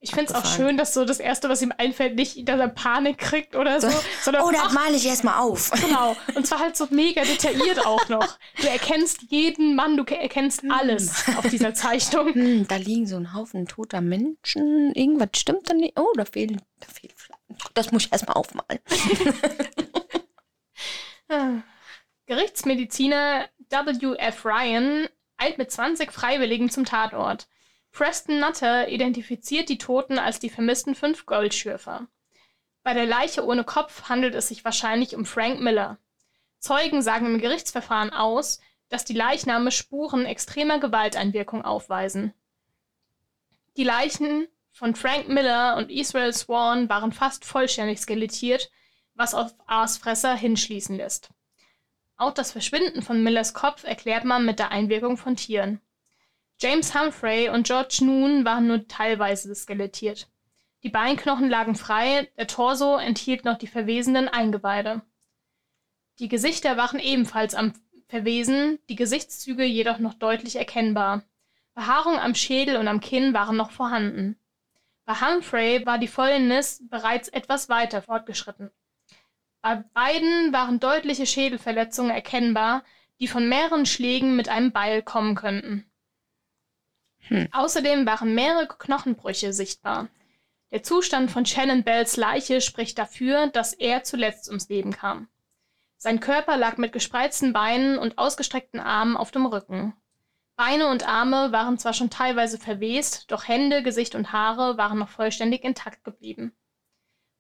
Ich 0.04 0.10
finde 0.16 0.34
es 0.34 0.36
auch 0.36 0.46
schön, 0.48 0.78
dass 0.78 0.96
so 0.96 1.06
das 1.06 1.20
Erste, 1.20 1.48
was 1.48 1.62
ihm 1.62 1.72
einfällt, 1.78 2.16
nicht, 2.16 2.50
dass 2.50 2.60
er 2.60 2.70
Panik 2.70 3.20
kriegt 3.20 3.56
oder 3.56 3.80
so, 3.80 3.88
sondern 4.24 4.42
Oh, 4.44 4.52
das 4.52 4.74
male 4.74 4.96
ich 4.98 5.06
erstmal 5.06 5.36
auf. 5.40 5.70
genau. 5.80 6.18
Und 6.34 6.48
zwar 6.48 6.58
halt 6.58 6.76
so 6.76 6.88
mega 6.90 7.22
detailliert 7.24 7.86
auch 7.86 8.10
noch. 8.10 8.28
Du 8.60 8.68
erkennst 8.68 9.22
jeden 9.30 9.76
Mann, 9.76 9.96
du 9.98 10.04
ke- 10.04 10.18
erkennst 10.18 10.64
alles 10.72 11.28
auf 11.38 11.48
dieser 11.48 11.76
Zeichnung. 11.76 12.34
Hm, 12.34 12.68
da 12.68 12.78
liegen 12.78 13.06
so 13.06 13.16
ein 13.18 13.34
Haufen 13.36 13.68
toter 13.68 14.02
Menschen. 14.02 14.92
Irgendwas 14.96 15.30
stimmt 15.38 15.70
da 15.70 15.76
nicht. 15.76 16.00
Oh, 16.00 16.12
da 16.18 16.26
fehlen, 16.26 16.60
da 16.80 16.88
fehlen. 16.88 17.14
Das 17.76 17.92
muss 17.92 18.06
ich 18.06 18.12
erstmal 18.12 18.38
aufmalen. 18.38 18.80
Gerichtsmediziner 22.26 23.50
W.F. 23.70 24.46
Ryan 24.46 25.08
eilt 25.38 25.58
mit 25.58 25.72
20 25.72 26.12
Freiwilligen 26.12 26.70
zum 26.70 26.86
Tatort. 26.86 27.48
Preston 27.92 28.40
Nutter 28.40 28.88
identifiziert 28.88 29.70
die 29.70 29.78
Toten 29.78 30.18
als 30.18 30.40
die 30.40 30.50
vermissten 30.50 30.96
fünf 30.96 31.26
Goldschürfer. 31.26 32.08
Bei 32.84 32.94
der 32.94 33.06
Leiche 33.06 33.46
ohne 33.46 33.64
Kopf 33.64 34.10
handelt 34.10 34.34
es 34.34 34.48
sich 34.48 34.66
wahrscheinlich 34.66 35.16
um 35.16 35.26
Frank 35.26 35.60
Miller. 35.60 35.98
Zeugen 36.60 37.02
sagen 37.02 37.26
im 37.26 37.42
Gerichtsverfahren 37.42 38.12
aus, 38.12 38.60
dass 38.90 39.06
die 39.06 39.14
Leichname 39.14 39.72
Spuren 39.72 40.26
extremer 40.26 40.80
Gewalteinwirkung 40.80 41.64
aufweisen. 41.64 42.34
Die 43.78 43.84
Leichen 43.84 44.48
von 44.72 44.96
Frank 44.96 45.28
Miller 45.28 45.76
und 45.78 45.92
Israel 45.92 46.34
Swan 46.34 46.90
waren 46.90 47.12
fast 47.12 47.46
vollständig 47.46 48.00
skelettiert, 48.00 48.70
was 49.22 49.36
auf 49.36 49.54
Aasfresser 49.68 50.36
hinschließen 50.36 50.98
lässt. 50.98 51.30
Auch 52.18 52.34
das 52.34 52.52
Verschwinden 52.52 53.04
von 53.04 53.22
Millers 53.22 53.54
Kopf 53.54 53.84
erklärt 53.84 54.26
man 54.26 54.48
mit 54.48 54.58
der 54.58 54.72
Einwirkung 54.72 55.16
von 55.16 55.36
Tieren. 55.36 55.80
James 56.60 56.96
Humphrey 56.96 57.48
und 57.50 57.68
George 57.68 58.00
Noon 58.02 58.46
waren 58.46 58.66
nur 58.66 58.88
teilweise 58.88 59.54
skelettiert. 59.54 60.28
Die 60.82 60.90
Beinknochen 60.90 61.52
lagen 61.52 61.76
frei, 61.76 62.32
der 62.36 62.48
Torso 62.48 62.98
enthielt 62.98 63.46
noch 63.46 63.60
die 63.60 63.68
verwesenden 63.68 64.28
Eingeweide. 64.28 65.04
Die 66.18 66.28
Gesichter 66.28 66.76
waren 66.76 67.00
ebenfalls 67.00 67.54
am 67.54 67.74
Verwesen, 68.08 68.80
die 68.90 68.96
Gesichtszüge 68.96 69.66
jedoch 69.66 70.00
noch 70.00 70.16
deutlich 70.16 70.56
erkennbar. 70.56 71.22
Behaarung 71.76 72.18
am 72.18 72.34
Schädel 72.34 72.78
und 72.78 72.88
am 72.88 73.02
Kinn 73.02 73.36
waren 73.36 73.56
noch 73.56 73.70
vorhanden. 73.70 74.40
Bei 75.06 75.14
Humphrey 75.14 75.86
war 75.86 76.00
die 76.00 76.08
Fäulnis 76.08 76.82
bereits 76.90 77.30
etwas 77.30 77.70
weiter 77.70 78.02
fortgeschritten. 78.02 78.72
Bei 79.62 79.76
beiden 79.94 80.52
waren 80.54 80.80
deutliche 80.80 81.26
Schädelverletzungen 81.26 82.12
erkennbar, 82.12 82.84
die 83.20 83.28
von 83.28 83.48
mehreren 83.48 83.86
Schlägen 83.86 84.36
mit 84.36 84.50
einem 84.50 84.72
Beil 84.72 85.04
kommen 85.04 85.36
könnten. 85.36 85.86
Hm. 87.28 87.48
Außerdem 87.52 88.06
waren 88.08 88.34
mehrere 88.34 88.68
Knochenbrüche 88.68 89.54
sichtbar. 89.54 90.08
Der 90.72 90.82
Zustand 90.82 91.30
von 91.30 91.46
Shannon 91.46 91.84
Bells 91.84 92.18
Leiche 92.18 92.62
spricht 92.62 92.98
dafür, 92.98 93.48
dass 93.48 93.74
er 93.74 94.04
zuletzt 94.04 94.48
ums 94.48 94.70
Leben 94.70 94.92
kam. 94.92 95.28
Sein 95.98 96.20
Körper 96.20 96.58
lag 96.58 96.78
mit 96.78 96.94
gespreizten 96.94 97.54
Beinen 97.54 98.00
und 98.00 98.18
ausgestreckten 98.18 98.80
Armen 98.80 99.16
auf 99.16 99.30
dem 99.30 99.46
Rücken. 99.46 99.94
Beine 100.56 100.88
und 100.88 101.08
Arme 101.08 101.52
waren 101.52 101.78
zwar 101.78 101.94
schon 101.94 102.10
teilweise 102.10 102.58
verwest, 102.58 103.32
doch 103.32 103.48
Hände, 103.48 103.84
Gesicht 103.84 104.16
und 104.16 104.32
Haare 104.32 104.78
waren 104.78 104.98
noch 104.98 105.10
vollständig 105.10 105.64
intakt 105.64 106.04
geblieben. 106.04 106.54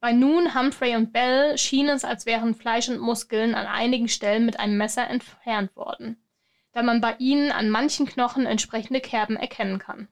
Bei 0.02 0.14
Noon, 0.14 0.56
Humphrey 0.56 0.96
und 0.96 1.14
Bell 1.14 1.60
schien 1.60 1.88
es, 1.88 2.04
als 2.04 2.26
wären 2.26 2.56
Fleisch 2.56 2.90
und 2.90 3.00
Muskeln 3.00 3.54
an 3.54 3.68
einigen 3.68 4.08
Stellen 4.08 4.48
mit 4.48 4.60
einem 4.60 4.76
Messer 4.76 5.08
entfernt 5.08 5.76
worden, 5.76 6.20
da 6.72 6.82
man 6.82 7.02
bei 7.02 7.16
ihnen 7.20 7.52
an 7.52 7.70
manchen 7.70 8.08
Knochen 8.08 8.48
entsprechende 8.48 9.00
Kerben 9.00 9.36
erkennen 9.36 9.78
kann. 9.78 10.08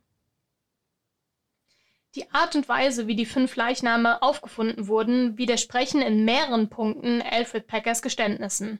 Die 2.14 2.32
Art 2.32 2.56
und 2.56 2.70
Weise, 2.70 3.08
wie 3.08 3.16
die 3.16 3.26
fünf 3.26 3.56
Leichname 3.56 4.22
aufgefunden 4.22 4.88
wurden, 4.88 5.40
widersprechen 5.40 6.04
in 6.04 6.24
mehreren 6.24 6.70
Punkten 6.70 7.24
Alfred 7.24 7.66
Packers 7.66 8.04
Geständnissen. 8.04 8.80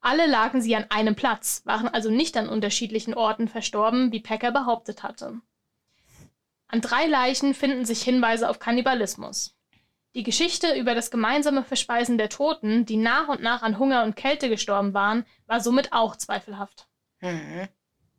Alle 0.00 0.26
lagen 0.26 0.62
sie 0.62 0.74
an 0.74 0.86
einem 0.88 1.14
Platz, 1.14 1.60
waren 1.66 1.88
also 1.88 2.10
nicht 2.10 2.38
an 2.38 2.48
unterschiedlichen 2.48 3.12
Orten 3.12 3.48
verstorben, 3.48 4.12
wie 4.12 4.20
Packer 4.20 4.50
behauptet 4.50 5.02
hatte. 5.02 5.42
An 6.68 6.80
drei 6.80 7.06
Leichen 7.06 7.52
finden 7.52 7.84
sich 7.84 8.02
Hinweise 8.02 8.48
auf 8.48 8.58
Kannibalismus. 8.58 9.58
Die 10.14 10.24
Geschichte 10.24 10.74
über 10.74 10.94
das 10.94 11.10
gemeinsame 11.10 11.64
Verspeisen 11.64 12.18
der 12.18 12.28
Toten, 12.28 12.84
die 12.84 12.98
nach 12.98 13.28
und 13.28 13.40
nach 13.40 13.62
an 13.62 13.78
Hunger 13.78 14.04
und 14.04 14.14
Kälte 14.14 14.50
gestorben 14.50 14.92
waren, 14.92 15.24
war 15.46 15.60
somit 15.60 15.92
auch 15.92 16.16
zweifelhaft. 16.16 16.86
Mhm. 17.20 17.68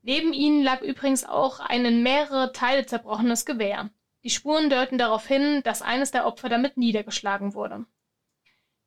Neben 0.02 0.34
ihnen 0.34 0.64
lag 0.64 0.82
übrigens 0.82 1.24
auch 1.24 1.60
ein 1.60 1.86
in 1.86 2.02
mehrere 2.02 2.52
Teile 2.52 2.86
zerbrochenes 2.86 3.46
Gewehr. 3.46 3.92
Die 4.24 4.32
Spuren 4.32 4.70
deuten 4.70 4.98
darauf 4.98 5.28
hin, 5.28 5.62
dass 5.64 5.82
eines 5.82 6.12
der 6.12 6.26
Opfer 6.26 6.50
damit 6.50 6.78
niedergeschlagen 6.78 7.54
wurde. 7.54 7.86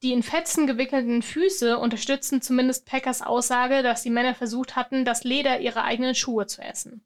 Die 0.02 0.12
in 0.12 0.22
Fetzen 0.22 0.66
gewickelten 0.66 1.22
Füße 1.22 1.78
unterstützen 1.78 2.42
zumindest 2.42 2.86
Packers 2.86 3.22
Aussage, 3.22 3.82
dass 3.82 4.02
die 4.02 4.10
Männer 4.10 4.34
versucht 4.34 4.76
hatten, 4.76 5.04
das 5.04 5.24
Leder 5.24 5.60
ihrer 5.60 5.84
eigenen 5.84 6.14
Schuhe 6.14 6.46
zu 6.46 6.60
essen. 6.60 7.05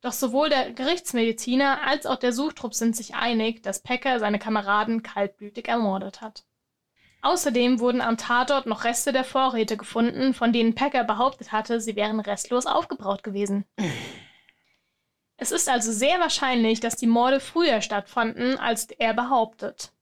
Doch 0.00 0.12
sowohl 0.12 0.48
der 0.48 0.72
Gerichtsmediziner 0.72 1.82
als 1.84 2.06
auch 2.06 2.16
der 2.16 2.32
Suchtrupp 2.32 2.74
sind 2.74 2.94
sich 2.94 3.14
einig, 3.14 3.62
dass 3.62 3.82
Packer 3.82 4.20
seine 4.20 4.38
Kameraden 4.38 5.02
kaltblütig 5.02 5.66
ermordet 5.68 6.20
hat. 6.20 6.44
Außerdem 7.20 7.80
wurden 7.80 8.00
am 8.00 8.16
Tatort 8.16 8.66
noch 8.66 8.84
Reste 8.84 9.12
der 9.12 9.24
Vorräte 9.24 9.76
gefunden, 9.76 10.34
von 10.34 10.52
denen 10.52 10.76
Packer 10.76 11.02
behauptet 11.02 11.50
hatte, 11.50 11.80
sie 11.80 11.96
wären 11.96 12.20
restlos 12.20 12.66
aufgebraucht 12.66 13.24
gewesen. 13.24 13.64
Es 15.36 15.50
ist 15.50 15.68
also 15.68 15.92
sehr 15.92 16.20
wahrscheinlich, 16.20 16.78
dass 16.80 16.96
die 16.96 17.06
Morde 17.06 17.40
früher 17.40 17.80
stattfanden, 17.80 18.56
als 18.56 18.86
er 18.90 19.14
behauptet. 19.14 19.92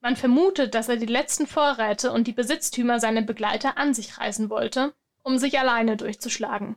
Man 0.00 0.16
vermutet, 0.16 0.74
dass 0.74 0.88
er 0.88 0.96
die 0.96 1.06
letzten 1.06 1.46
Vorräte 1.46 2.12
und 2.12 2.26
die 2.26 2.32
Besitztümer 2.32 3.00
seiner 3.00 3.22
Begleiter 3.22 3.76
an 3.76 3.92
sich 3.94 4.18
reißen 4.18 4.48
wollte, 4.48 4.94
um 5.22 5.38
sich 5.38 5.58
alleine 5.58 5.96
durchzuschlagen. 5.96 6.76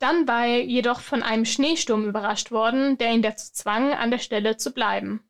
Dann 0.00 0.26
war 0.26 0.46
er 0.46 0.64
jedoch 0.64 1.00
von 1.00 1.22
einem 1.22 1.44
Schneesturm 1.44 2.08
überrascht 2.08 2.50
worden, 2.50 2.96
der 2.96 3.12
ihn 3.12 3.20
dazu 3.22 3.52
zwang, 3.52 3.92
an 3.92 4.10
der 4.10 4.18
Stelle 4.18 4.56
zu 4.56 4.72
bleiben. 4.72 5.22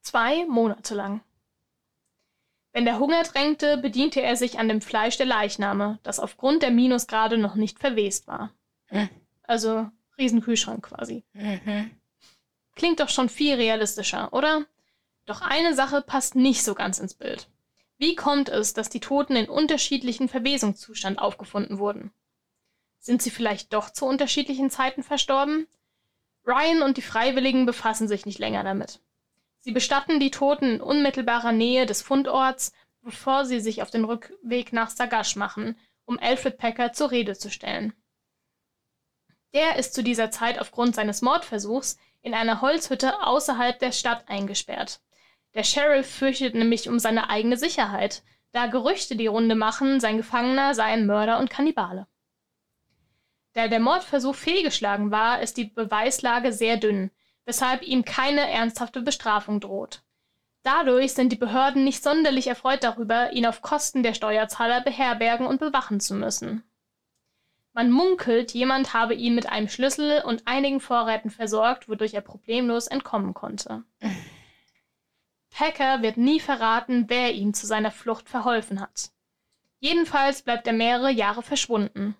Zwei 0.00 0.46
Monate 0.46 0.94
lang. 0.94 1.20
Wenn 2.72 2.86
der 2.86 2.98
Hunger 2.98 3.22
drängte, 3.22 3.76
bediente 3.76 4.22
er 4.22 4.36
sich 4.36 4.58
an 4.58 4.66
dem 4.66 4.80
Fleisch 4.80 5.18
der 5.18 5.26
Leichname, 5.26 5.98
das 6.02 6.18
aufgrund 6.18 6.62
der 6.62 6.70
Minusgrade 6.70 7.36
noch 7.36 7.54
nicht 7.54 7.78
verwest 7.78 8.26
war. 8.26 8.50
Hm. 8.86 9.10
Also 9.42 9.90
Riesenkühlschrank 10.16 10.82
quasi. 10.86 11.22
Mhm. 11.34 11.90
Klingt 12.76 13.00
doch 13.00 13.10
schon 13.10 13.28
viel 13.28 13.56
realistischer, 13.56 14.32
oder? 14.32 14.64
Doch 15.26 15.42
eine 15.42 15.74
Sache 15.74 16.00
passt 16.00 16.34
nicht 16.34 16.64
so 16.64 16.74
ganz 16.74 16.98
ins 16.98 17.12
Bild. 17.12 17.46
Wie 17.98 18.16
kommt 18.16 18.48
es, 18.48 18.72
dass 18.72 18.88
die 18.88 19.00
Toten 19.00 19.36
in 19.36 19.50
unterschiedlichen 19.50 20.30
Verwesungszustand 20.30 21.18
aufgefunden 21.18 21.78
wurden? 21.78 22.10
Sind 23.02 23.20
sie 23.20 23.30
vielleicht 23.30 23.72
doch 23.72 23.90
zu 23.90 24.06
unterschiedlichen 24.06 24.70
Zeiten 24.70 25.02
verstorben? 25.02 25.66
Ryan 26.46 26.82
und 26.82 26.96
die 26.96 27.02
Freiwilligen 27.02 27.66
befassen 27.66 28.06
sich 28.06 28.26
nicht 28.26 28.38
länger 28.38 28.62
damit. 28.62 29.00
Sie 29.58 29.72
bestatten 29.72 30.20
die 30.20 30.30
Toten 30.30 30.76
in 30.76 30.80
unmittelbarer 30.80 31.50
Nähe 31.50 31.84
des 31.84 32.00
Fundorts, 32.00 32.72
bevor 33.00 33.44
sie 33.44 33.58
sich 33.58 33.82
auf 33.82 33.90
den 33.90 34.04
Rückweg 34.04 34.72
nach 34.72 34.88
Sagash 34.88 35.34
machen, 35.34 35.76
um 36.04 36.16
Alfred 36.20 36.58
Packer 36.58 36.92
zur 36.92 37.10
Rede 37.10 37.36
zu 37.36 37.50
stellen. 37.50 37.92
Der 39.52 39.76
ist 39.76 39.94
zu 39.94 40.04
dieser 40.04 40.30
Zeit 40.30 40.60
aufgrund 40.60 40.94
seines 40.94 41.22
Mordversuchs 41.22 41.98
in 42.20 42.34
einer 42.34 42.60
Holzhütte 42.60 43.20
außerhalb 43.26 43.80
der 43.80 43.90
Stadt 43.90 44.28
eingesperrt. 44.28 45.00
Der 45.54 45.64
Sheriff 45.64 46.08
fürchtet 46.08 46.54
nämlich 46.54 46.88
um 46.88 47.00
seine 47.00 47.30
eigene 47.30 47.56
Sicherheit, 47.56 48.22
da 48.52 48.66
Gerüchte 48.66 49.16
die 49.16 49.26
Runde 49.26 49.56
machen, 49.56 49.98
sein 49.98 50.18
Gefangener 50.18 50.76
sei 50.76 50.84
ein 50.84 51.06
Mörder 51.06 51.40
und 51.40 51.50
Kannibale. 51.50 52.06
Da 53.52 53.68
der 53.68 53.80
Mordversuch 53.80 54.34
fehlgeschlagen 54.34 55.10
war, 55.10 55.42
ist 55.42 55.56
die 55.56 55.64
Beweislage 55.64 56.52
sehr 56.52 56.76
dünn, 56.78 57.10
weshalb 57.44 57.82
ihm 57.82 58.04
keine 58.04 58.50
ernsthafte 58.50 59.02
Bestrafung 59.02 59.60
droht. 59.60 60.02
Dadurch 60.62 61.12
sind 61.12 61.32
die 61.32 61.36
Behörden 61.36 61.84
nicht 61.84 62.02
sonderlich 62.02 62.46
erfreut 62.46 62.84
darüber, 62.84 63.32
ihn 63.32 63.46
auf 63.46 63.62
Kosten 63.62 64.02
der 64.02 64.14
Steuerzahler 64.14 64.80
beherbergen 64.80 65.46
und 65.46 65.58
bewachen 65.58 66.00
zu 66.00 66.14
müssen. 66.14 66.62
Man 67.74 67.90
munkelt, 67.90 68.52
jemand 68.52 68.92
habe 68.92 69.14
ihn 69.14 69.34
mit 69.34 69.48
einem 69.48 69.68
Schlüssel 69.68 70.22
und 70.22 70.46
einigen 70.46 70.78
Vorräten 70.78 71.30
versorgt, 71.30 71.88
wodurch 71.88 72.14
er 72.14 72.20
problemlos 72.20 72.86
entkommen 72.86 73.34
konnte. 73.34 73.82
Packer 75.50 76.02
wird 76.02 76.16
nie 76.16 76.38
verraten, 76.38 77.04
wer 77.08 77.32
ihm 77.32 77.54
zu 77.54 77.66
seiner 77.66 77.90
Flucht 77.90 78.28
verholfen 78.28 78.80
hat. 78.80 79.10
Jedenfalls 79.80 80.42
bleibt 80.42 80.66
er 80.66 80.72
mehrere 80.74 81.10
Jahre 81.10 81.42
verschwunden. 81.42 82.14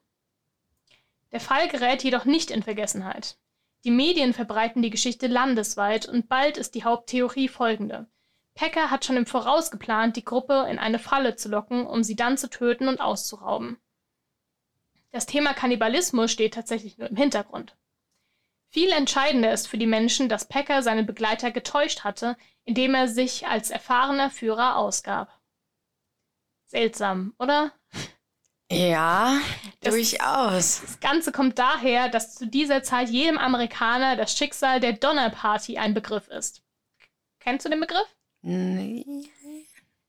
Der 1.32 1.40
Fall 1.40 1.68
gerät 1.68 2.04
jedoch 2.04 2.24
nicht 2.24 2.50
in 2.50 2.62
Vergessenheit. 2.62 3.38
Die 3.84 3.90
Medien 3.90 4.32
verbreiten 4.32 4.82
die 4.82 4.90
Geschichte 4.90 5.26
landesweit 5.26 6.06
und 6.08 6.28
bald 6.28 6.56
ist 6.56 6.74
die 6.74 6.84
Haupttheorie 6.84 7.48
folgende. 7.48 8.06
Packer 8.54 8.90
hat 8.90 9.04
schon 9.04 9.16
im 9.16 9.26
Voraus 9.26 9.70
geplant, 9.70 10.16
die 10.16 10.24
Gruppe 10.24 10.66
in 10.70 10.78
eine 10.78 10.98
Falle 10.98 11.36
zu 11.36 11.48
locken, 11.48 11.86
um 11.86 12.04
sie 12.04 12.14
dann 12.16 12.36
zu 12.36 12.48
töten 12.50 12.86
und 12.86 13.00
auszurauben. 13.00 13.78
Das 15.10 15.26
Thema 15.26 15.54
Kannibalismus 15.54 16.30
steht 16.30 16.54
tatsächlich 16.54 16.98
nur 16.98 17.08
im 17.08 17.16
Hintergrund. 17.16 17.76
Viel 18.68 18.90
entscheidender 18.92 19.52
ist 19.52 19.68
für 19.68 19.76
die 19.76 19.86
Menschen, 19.86 20.28
dass 20.28 20.48
Packer 20.48 20.82
seine 20.82 21.04
Begleiter 21.04 21.50
getäuscht 21.50 22.04
hatte, 22.04 22.36
indem 22.64 22.94
er 22.94 23.08
sich 23.08 23.46
als 23.46 23.70
erfahrener 23.70 24.30
Führer 24.30 24.76
ausgab. 24.76 25.38
Seltsam, 26.66 27.34
oder? 27.38 27.72
Ja, 28.72 29.38
Das- 29.80 29.94
durchaus. 29.94 30.80
Das 30.82 31.00
Ganze 31.00 31.32
kommt 31.32 31.58
daher, 31.58 32.08
dass 32.08 32.34
zu 32.34 32.46
dieser 32.46 32.82
Zeit 32.82 33.08
jedem 33.10 33.38
Amerikaner 33.38 34.16
das 34.16 34.36
Schicksal 34.36 34.80
der 34.80 34.92
Donner 34.94 35.30
Party 35.30 35.78
ein 35.78 35.94
Begriff 35.94 36.28
ist. 36.28 36.62
Kennst 37.40 37.66
du 37.66 37.70
den 37.70 37.80
Begriff? 37.80 38.06
Nee. 38.42 39.04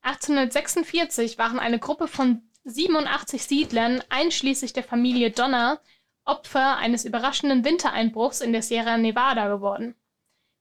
1846 0.02 1.38
waren 1.38 1.58
eine 1.58 1.78
Gruppe 1.78 2.08
von 2.08 2.42
87 2.64 3.42
Siedlern, 3.44 4.02
einschließlich 4.08 4.72
der 4.72 4.84
Familie 4.84 5.30
Donner, 5.30 5.80
Opfer 6.24 6.76
eines 6.78 7.04
überraschenden 7.04 7.64
Wintereinbruchs 7.64 8.40
in 8.40 8.52
der 8.52 8.62
Sierra 8.62 8.96
Nevada 8.96 9.48
geworden. 9.48 9.94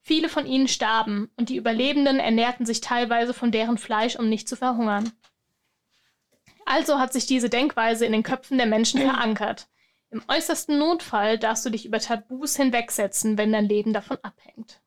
Viele 0.01 0.27
von 0.27 0.45
ihnen 0.45 0.67
starben 0.67 1.31
und 1.37 1.47
die 1.47 1.55
Überlebenden 1.55 2.19
ernährten 2.19 2.65
sich 2.65 2.81
teilweise 2.81 3.33
von 3.33 3.51
deren 3.51 3.77
Fleisch, 3.77 4.17
um 4.17 4.27
nicht 4.27 4.49
zu 4.49 4.57
verhungern. 4.57 5.13
Also 6.65 6.99
hat 6.99 7.13
sich 7.13 7.25
diese 7.25 7.49
Denkweise 7.49 8.05
in 8.05 8.11
den 8.11 8.23
Köpfen 8.23 8.57
der 8.57 8.67
Menschen 8.67 9.01
verankert. 9.01 9.69
Im 10.09 10.23
äußersten 10.27 10.77
Notfall 10.77 11.39
darfst 11.39 11.65
du 11.65 11.71
dich 11.71 11.85
über 11.85 11.99
Tabus 11.99 12.55
hinwegsetzen, 12.55 13.37
wenn 13.37 13.51
dein 13.51 13.65
Leben 13.65 13.93
davon 13.93 14.17
abhängt. 14.21 14.81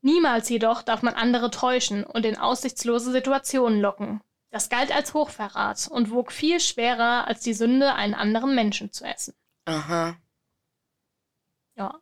Niemals 0.00 0.48
jedoch 0.48 0.82
darf 0.82 1.02
man 1.02 1.14
andere 1.14 1.50
täuschen 1.50 2.02
und 2.02 2.26
in 2.26 2.36
aussichtslose 2.36 3.12
Situationen 3.12 3.80
locken. 3.80 4.20
Das 4.50 4.68
galt 4.68 4.94
als 4.94 5.14
Hochverrat 5.14 5.88
und 5.88 6.10
wog 6.10 6.32
viel 6.32 6.60
schwerer 6.60 7.26
als 7.26 7.40
die 7.40 7.54
Sünde, 7.54 7.94
einen 7.94 8.14
anderen 8.14 8.54
Menschen 8.54 8.92
zu 8.92 9.04
essen. 9.04 9.34
Aha. 9.64 10.16
Ja. 11.76 12.00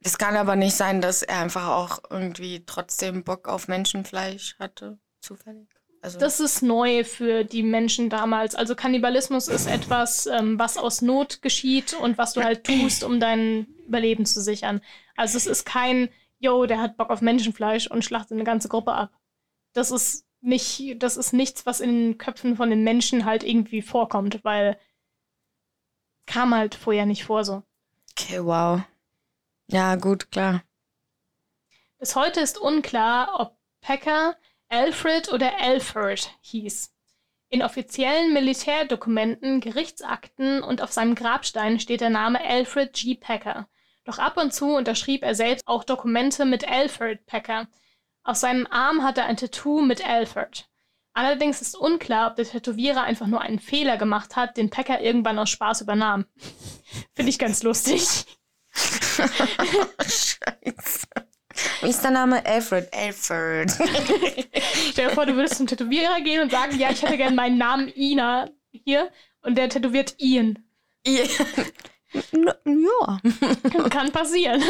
Es 0.00 0.18
kann 0.18 0.36
aber 0.36 0.56
nicht 0.56 0.74
sein, 0.74 1.00
dass 1.00 1.22
er 1.22 1.40
einfach 1.40 1.68
auch 1.68 2.00
irgendwie 2.10 2.64
trotzdem 2.66 3.22
Bock 3.22 3.48
auf 3.48 3.68
Menschenfleisch 3.68 4.58
hatte. 4.58 4.98
Zufällig. 5.20 5.68
Also, 6.02 6.18
Das 6.18 6.40
ist 6.40 6.62
neu 6.62 7.04
für 7.04 7.44
die 7.44 7.62
Menschen 7.62 8.08
damals. 8.08 8.54
Also 8.54 8.74
Kannibalismus 8.74 9.48
ist 9.48 9.66
etwas, 9.66 10.26
ähm, 10.26 10.58
was 10.58 10.78
aus 10.78 11.02
Not 11.02 11.42
geschieht 11.42 11.94
und 11.94 12.16
was 12.16 12.32
du 12.32 12.42
halt 12.42 12.64
tust, 12.64 13.04
um 13.04 13.20
dein 13.20 13.66
Überleben 13.86 14.24
zu 14.24 14.40
sichern. 14.40 14.80
Also 15.16 15.36
es 15.36 15.46
ist 15.46 15.66
kein, 15.66 16.08
yo, 16.38 16.64
der 16.64 16.80
hat 16.80 16.96
Bock 16.96 17.10
auf 17.10 17.20
Menschenfleisch 17.20 17.90
und 17.90 18.04
schlachtet 18.04 18.32
eine 18.32 18.44
ganze 18.44 18.68
Gruppe 18.68 18.92
ab. 18.92 19.12
Das 19.74 19.90
ist 19.90 20.24
nicht, 20.40 20.96
das 21.02 21.18
ist 21.18 21.34
nichts, 21.34 21.66
was 21.66 21.80
in 21.80 21.90
den 21.90 22.18
Köpfen 22.18 22.56
von 22.56 22.70
den 22.70 22.82
Menschen 22.82 23.26
halt 23.26 23.42
irgendwie 23.42 23.82
vorkommt, 23.82 24.42
weil 24.42 24.78
kam 26.24 26.54
halt 26.54 26.74
vorher 26.74 27.04
nicht 27.04 27.24
vor 27.24 27.44
so. 27.44 27.62
okay, 28.12 28.42
wow. 28.42 28.80
Ja, 29.66 29.96
gut, 29.96 30.30
klar. 30.30 30.62
Bis 31.98 32.16
heute 32.16 32.40
ist 32.40 32.58
unklar, 32.58 33.38
ob 33.38 33.58
Packer 33.82 34.36
Alfred 34.70 35.32
oder 35.32 35.52
Alfred 35.60 36.30
hieß. 36.42 36.94
In 37.48 37.62
offiziellen 37.64 38.32
Militärdokumenten, 38.32 39.60
Gerichtsakten 39.60 40.62
und 40.62 40.80
auf 40.80 40.92
seinem 40.92 41.16
Grabstein 41.16 41.80
steht 41.80 42.00
der 42.00 42.10
Name 42.10 42.40
Alfred 42.40 42.92
G. 42.92 43.16
Packer. 43.16 43.68
Doch 44.04 44.18
ab 44.18 44.36
und 44.36 44.54
zu 44.54 44.76
unterschrieb 44.76 45.24
er 45.24 45.34
selbst 45.34 45.66
auch 45.66 45.82
Dokumente 45.82 46.44
mit 46.44 46.68
Alfred 46.68 47.26
Packer. 47.26 47.66
Auf 48.22 48.36
seinem 48.36 48.68
Arm 48.68 49.02
hat 49.02 49.18
er 49.18 49.26
ein 49.26 49.36
Tattoo 49.36 49.82
mit 49.82 50.06
Alfred. 50.08 50.68
Allerdings 51.14 51.60
ist 51.60 51.76
unklar, 51.76 52.30
ob 52.30 52.36
der 52.36 52.44
Tätowierer 52.44 53.02
einfach 53.02 53.26
nur 53.26 53.40
einen 53.40 53.58
Fehler 53.58 53.96
gemacht 53.96 54.36
hat, 54.36 54.56
den 54.56 54.70
Packer 54.70 55.00
irgendwann 55.00 55.40
aus 55.40 55.50
Spaß 55.50 55.80
übernahm. 55.80 56.26
Finde 57.14 57.30
ich 57.30 57.40
ganz 57.40 57.64
lustig. 57.64 58.06
Scheiße. 60.00 61.08
Wie 61.82 61.90
ist 61.90 62.02
der 62.02 62.10
Name? 62.10 62.44
Alfred. 62.44 62.88
Alfred. 62.92 63.70
Stell 64.90 65.08
dir 65.08 65.14
vor, 65.14 65.26
du 65.26 65.34
würdest 65.34 65.56
zum 65.56 65.66
Tätowierer 65.66 66.20
gehen 66.20 66.42
und 66.42 66.50
sagen, 66.50 66.78
ja, 66.78 66.90
ich 66.90 67.02
hätte 67.02 67.16
gerne 67.16 67.34
meinen 67.34 67.58
Namen 67.58 67.92
Ina 67.94 68.48
hier 68.72 69.10
und 69.42 69.56
der 69.56 69.68
tätowiert 69.68 70.14
Ian. 70.18 70.58
ja. 71.06 71.22
Kann 73.90 74.12
passieren. 74.12 74.62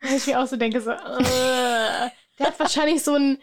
Weil 0.00 0.16
ich 0.16 0.26
mir 0.26 0.40
auch 0.40 0.46
so 0.46 0.56
denke, 0.56 0.80
so, 0.80 0.90
äh, 0.90 2.10
der 2.38 2.46
hat 2.46 2.58
wahrscheinlich 2.58 3.02
so 3.02 3.14
einen 3.14 3.38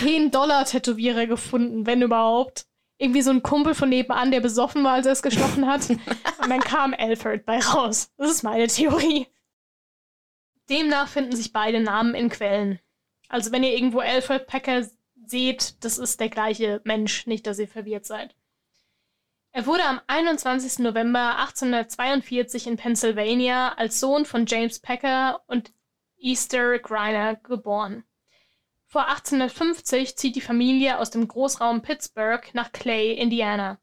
10-Dollar-Tätowierer 0.00 1.26
gefunden, 1.26 1.86
wenn 1.86 2.02
überhaupt. 2.02 2.66
Irgendwie 2.98 3.20
so 3.20 3.30
ein 3.30 3.42
Kumpel 3.42 3.74
von 3.74 3.90
nebenan, 3.90 4.30
der 4.30 4.40
besoffen 4.40 4.82
war, 4.82 4.94
als 4.94 5.06
er 5.06 5.12
es 5.12 5.22
gestochen 5.22 5.66
hat. 5.66 5.90
Und 5.90 6.48
dann 6.48 6.60
kam 6.60 6.94
Alfred 6.96 7.44
bei 7.44 7.58
raus. 7.58 8.10
Das 8.16 8.30
ist 8.30 8.42
meine 8.42 8.68
Theorie. 8.68 9.26
Demnach 10.68 11.08
finden 11.08 11.34
sich 11.36 11.52
beide 11.52 11.80
Namen 11.80 12.14
in 12.14 12.28
Quellen. 12.28 12.80
Also 13.28 13.52
wenn 13.52 13.64
ihr 13.64 13.74
irgendwo 13.74 14.00
Alfred 14.00 14.46
Packer 14.46 14.86
seht, 15.26 15.84
das 15.84 15.98
ist 15.98 16.20
der 16.20 16.28
gleiche 16.28 16.80
Mensch, 16.84 17.26
nicht, 17.26 17.46
dass 17.46 17.58
ihr 17.58 17.68
verwirrt 17.68 18.06
seid. 18.06 18.34
Er 19.52 19.66
wurde 19.66 19.84
am 19.84 20.00
21. 20.06 20.80
November 20.80 21.38
1842 21.38 22.66
in 22.66 22.76
Pennsylvania 22.76 23.72
als 23.74 24.00
Sohn 24.00 24.26
von 24.26 24.44
James 24.46 24.80
Packer 24.80 25.40
und 25.46 25.72
Easter 26.18 26.78
Griner 26.78 27.36
geboren. 27.36 28.04
Vor 28.86 29.06
1850 29.08 30.16
zieht 30.16 30.36
die 30.36 30.40
Familie 30.40 30.98
aus 30.98 31.10
dem 31.10 31.26
Großraum 31.26 31.82
Pittsburgh 31.82 32.48
nach 32.52 32.70
Clay, 32.72 33.12
Indiana. 33.14 33.78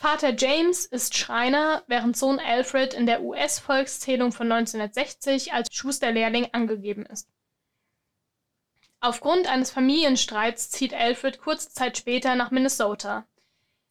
Vater 0.00 0.32
James 0.36 0.86
ist 0.86 1.16
Schreiner, 1.16 1.82
während 1.88 2.16
Sohn 2.16 2.38
Alfred 2.38 2.94
in 2.94 3.06
der 3.06 3.20
US-Volkszählung 3.20 4.30
von 4.30 4.46
1960 4.50 5.52
als 5.52 5.74
Schusterlehrling 5.74 6.50
angegeben 6.52 7.04
ist. 7.04 7.28
Aufgrund 9.00 9.48
eines 9.48 9.72
Familienstreits 9.72 10.70
zieht 10.70 10.94
Alfred 10.94 11.40
kurze 11.40 11.70
Zeit 11.70 11.98
später 11.98 12.36
nach 12.36 12.52
Minnesota. 12.52 13.26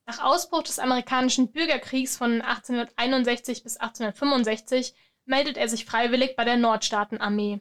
Nach 0.05 0.23
Ausbruch 0.23 0.63
des 0.63 0.79
amerikanischen 0.79 1.51
Bürgerkriegs 1.51 2.15
von 2.15 2.41
1861 2.41 3.63
bis 3.63 3.75
1865 3.75 4.95
meldet 5.25 5.57
er 5.57 5.67
sich 5.67 5.83
freiwillig 5.83 6.37
bei 6.37 6.45
der 6.45 6.55
Nordstaatenarmee. 6.55 7.59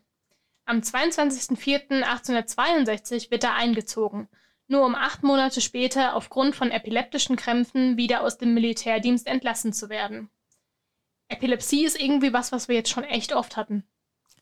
Am 0.66 0.78
22.04.1862 0.78 3.32
wird 3.32 3.42
er 3.42 3.54
eingezogen, 3.54 4.28
nur 4.68 4.84
um 4.84 4.94
acht 4.94 5.22
Monate 5.22 5.60
später 5.60 6.14
aufgrund 6.14 6.56
von 6.56 6.70
epileptischen 6.70 7.36
Krämpfen 7.36 7.96
wieder 7.96 8.22
aus 8.22 8.38
dem 8.38 8.54
Militärdienst 8.54 9.26
entlassen 9.26 9.72
zu 9.72 9.88
werden. 9.88 10.30
Epilepsie 11.28 11.84
ist 11.84 12.00
irgendwie 12.00 12.32
was, 12.32 12.52
was 12.52 12.68
wir 12.68 12.76
jetzt 12.76 12.90
schon 12.90 13.04
echt 13.04 13.32
oft 13.32 13.56
hatten. 13.56 13.84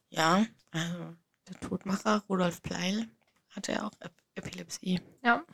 Ja, 0.08 0.46
also 0.70 1.14
der 1.48 1.60
Todmacher 1.60 2.24
Rudolf 2.28 2.62
Pleil 2.62 3.08
hatte 3.50 3.72
ja 3.72 3.86
auch 3.86 3.92
Ep 4.00 4.12
Epilepsie. 4.36 5.00
Ja. 5.22 5.44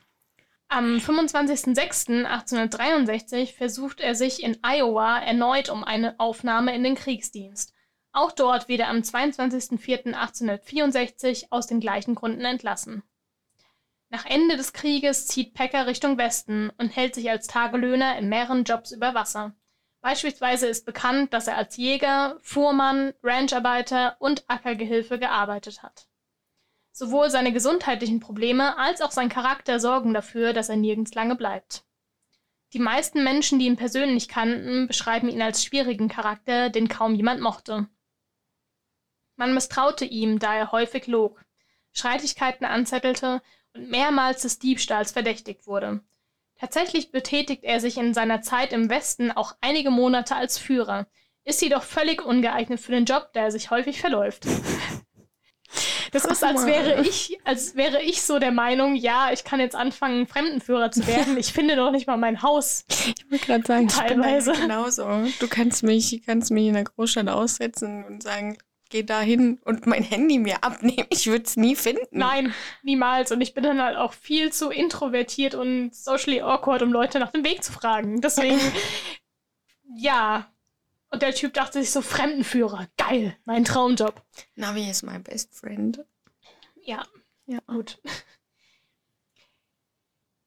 Am 0.69 0.97
25.06.1863 0.97 3.55
versucht 3.55 4.01
er 4.01 4.15
sich 4.15 4.43
in 4.43 4.57
Iowa 4.63 5.19
erneut 5.19 5.69
um 5.69 5.85
eine 5.85 6.19
Aufnahme 6.19 6.75
in 6.75 6.83
den 6.85 6.95
Kriegsdienst. 6.95 7.75
Auch 8.13 8.33
dort 8.33 8.69
wird 8.69 8.81
er 8.81 8.89
am 8.89 8.99
22.04.1864 8.99 11.47
aus 11.51 11.67
den 11.67 11.81
gleichen 11.81 12.15
Gründen 12.15 12.45
entlassen. 12.45 13.03
Nach 14.13 14.27
Ende 14.27 14.57
des 14.57 14.73
Krieges 14.73 15.29
zieht 15.29 15.55
Packer 15.55 15.87
Richtung 15.87 16.19
Westen 16.19 16.71
und 16.79 16.89
hält 16.89 17.15
sich 17.15 17.31
als 17.31 17.47
Tagelöhner 17.47 18.19
in 18.19 18.29
mehreren 18.29 18.65
Jobs 18.65 18.91
über 18.91 19.15
Wasser. 19.15 19.55
Beispielsweise 20.01 20.67
ist 20.67 20.85
bekannt, 20.85 21.33
dass 21.33 21.47
er 21.47 21.57
als 21.57 21.77
Jäger, 21.77 22.37
Fuhrmann, 22.41 23.15
Rancharbeiter 23.23 24.17
und 24.19 24.45
Ackergehilfe 24.49 25.21
gearbeitet 25.21 25.85
hat. 25.85 26.09
Sowohl 26.91 27.31
seine 27.31 27.53
gesundheitlichen 27.53 28.19
Probleme 28.19 28.77
als 28.79 29.01
auch 29.01 29.13
sein 29.13 29.29
Charakter 29.29 29.79
sorgen 29.79 30.13
dafür, 30.13 30.53
dass 30.53 30.69
er 30.69 30.77
nirgends 30.77 31.15
lange 31.15 31.37
bleibt. 31.37 31.85
Die 32.73 32.81
meisten 32.81 33.23
Menschen, 33.23 33.61
die 33.61 33.67
ihn 33.67 33.77
persönlich 33.77 34.27
kannten, 34.27 34.89
beschreiben 34.89 35.29
ihn 35.29 35.43
als 35.43 35.65
schwierigen 35.65 36.09
Charakter, 36.09 36.69
den 36.69 36.89
kaum 36.89 37.15
jemand 37.15 37.41
mochte. 37.41 37.89
Man 39.37 39.55
misstraute 39.55 40.05
ihm, 40.05 40.41
da 40.41 40.55
er 40.55 40.73
häufig 40.73 41.07
log, 41.07 41.45
Streitigkeiten 41.93 42.65
anzettelte 42.65 43.43
und 43.75 43.91
mehrmals 43.91 44.43
des 44.43 44.59
Diebstahls 44.59 45.13
verdächtigt 45.13 45.67
wurde. 45.67 46.01
Tatsächlich 46.59 47.11
betätigt 47.11 47.65
er 47.65 47.81
sich 47.81 47.97
in 47.97 48.13
seiner 48.13 48.43
Zeit 48.43 48.73
im 48.73 48.91
Westen 48.91 49.31
auch 49.31 49.55
einige 49.61 49.91
Monate 49.91 50.37
als 50.37 50.59
Führer, 50.59 51.07
ist 51.45 51.63
jedoch 51.63 51.83
völlig 51.83 52.25
ungeeignet 52.25 52.81
für 52.81 52.93
den 52.93 53.07
Job, 53.07 53.31
da 53.33 53.45
er 53.45 53.51
sich 53.51 53.71
häufig 53.71 54.01
verläuft. 54.01 54.47
Das 56.13 56.25
ist, 56.25 56.43
als 56.43 56.67
wäre 56.67 57.03
ich, 57.03 57.39
als 57.45 57.77
wäre 57.77 58.03
ich 58.03 58.23
so 58.23 58.41
der 58.41 58.51
Meinung, 58.51 58.97
ja, 58.97 59.31
ich 59.33 59.45
kann 59.45 59.61
jetzt 59.61 59.77
anfangen, 59.77 60.27
Fremdenführer 60.27 60.91
zu 60.91 61.07
werden. 61.07 61.37
Ich 61.39 61.53
finde 61.53 61.77
doch 61.77 61.93
nicht 61.93 62.09
mal 62.09 62.17
mein 62.17 62.43
Haus. 62.43 62.85
Ich 62.89 63.31
will 63.31 63.39
gerade 63.39 63.65
sagen, 63.65 63.87
teilweise. 63.87 64.51
Ich 64.51 64.59
bin 64.59 64.69
genauso. 64.69 65.07
Du 65.39 65.47
kannst 65.47 65.85
mich, 65.85 66.21
kannst 66.27 66.51
mich 66.51 66.67
in 66.67 66.75
der 66.75 66.85
Großstadt 66.85 67.29
aussetzen 67.29 68.05
und 68.05 68.25
sagen, 68.25 68.59
geh 68.91 69.03
da 69.03 69.21
hin 69.21 69.61
und 69.65 69.87
mein 69.87 70.03
Handy 70.03 70.39
mir 70.39 70.63
abnehmen. 70.63 71.07
Ich 71.11 71.27
würde 71.27 71.45
es 71.45 71.57
nie 71.57 71.77
finden. 71.77 72.07
Nein, 72.11 72.55
niemals. 72.83 73.33
Und 73.33 73.41
ich 73.41 73.55
bin 73.55 73.65
dann 73.65 73.81
halt 73.81 73.97
auch 73.97 74.13
viel 74.13 74.53
zu 74.53 74.71
introvertiert 74.71 75.55
und 75.55 75.95
socially 75.95 76.43
awkward, 76.43 76.83
um 76.83 76.93
Leute 76.93 77.19
nach 77.19 77.31
dem 77.31 77.45
Weg 77.45 77.65
zu 77.65 77.73
fragen. 77.73 78.21
Deswegen, 78.21 78.61
ja. 79.97 80.53
Und 81.13 81.23
der 81.23 81.35
Typ 81.35 81.55
dachte 81.55 81.81
sich 81.81 81.91
so, 81.91 82.03
Fremdenführer, 82.03 82.87
geil, 82.97 83.37
mein 83.45 83.65
Traumjob. 83.65 84.23
Navi 84.55 84.89
ist 84.89 85.03
my 85.03 85.19
best 85.19 85.55
friend. 85.55 86.05
Ja, 86.85 87.03
ja, 87.47 87.59
gut. 87.67 88.01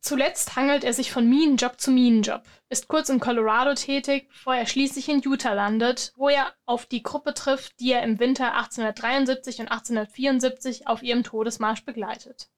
Zuletzt 0.04 0.58
hangelt 0.58 0.84
er 0.84 0.92
sich 0.92 1.13
von 1.13 1.30
Minenjob 1.30 1.80
zu 1.80 1.89
Minenjob, 1.89 2.44
ist 2.68 2.89
kurz 2.89 3.08
in 3.08 3.22
Colorado 3.22 3.74
tätig, 3.74 4.28
bevor 4.28 4.54
er 4.54 4.66
schließlich 4.66 5.08
in 5.08 5.22
Utah 5.24 5.54
landet, 5.54 6.12
wo 6.18 6.28
er 6.28 6.54
auf 6.66 6.86
die 6.86 7.02
Gruppe 7.02 7.34
trifft, 7.34 7.80
die 7.80 7.94
er 7.94 8.04
im 8.04 8.20
Winter 8.20 8.54
1873 8.54 9.62
und 9.62 9.72
1874 9.72 10.88
auf 10.88 11.04
ihrem 11.04 11.24
Todesmarsch 11.24 11.86
begleitet. 11.86 12.50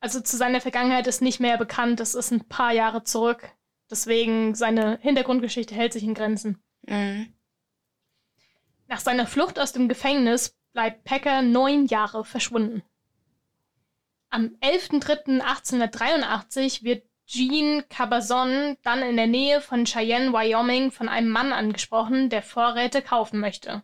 Also 0.00 0.20
zu 0.20 0.36
seiner 0.36 0.60
Vergangenheit 0.60 1.06
ist 1.06 1.22
nicht 1.22 1.38
mehr 1.38 1.56
bekannt, 1.56 2.00
das 2.00 2.16
ist 2.16 2.32
ein 2.32 2.48
paar 2.48 2.72
Jahre 2.72 3.04
zurück. 3.04 3.52
Deswegen 3.88 4.56
seine 4.56 4.98
Hintergrundgeschichte 5.00 5.76
hält 5.76 5.92
sich 5.92 6.02
in 6.02 6.14
Grenzen. 6.14 6.60
Mhm. 6.82 7.32
Nach 8.88 8.98
seiner 8.98 9.28
Flucht 9.28 9.60
aus 9.60 9.72
dem 9.72 9.88
Gefängnis 9.88 10.56
bleibt 10.72 11.04
Packer 11.04 11.42
neun 11.42 11.86
Jahre 11.86 12.24
verschwunden. 12.24 12.82
Am 14.30 14.56
11.03.1883 14.60 16.82
wird 16.82 17.04
Jean 17.26 17.88
Cabazon 17.88 18.76
dann 18.82 19.02
in 19.02 19.16
der 19.16 19.26
Nähe 19.26 19.60
von 19.60 19.84
Cheyenne, 19.84 20.32
Wyoming, 20.32 20.90
von 20.90 21.08
einem 21.08 21.30
Mann 21.30 21.52
angesprochen, 21.52 22.30
der 22.30 22.42
Vorräte 22.42 23.02
kaufen 23.02 23.40
möchte. 23.40 23.82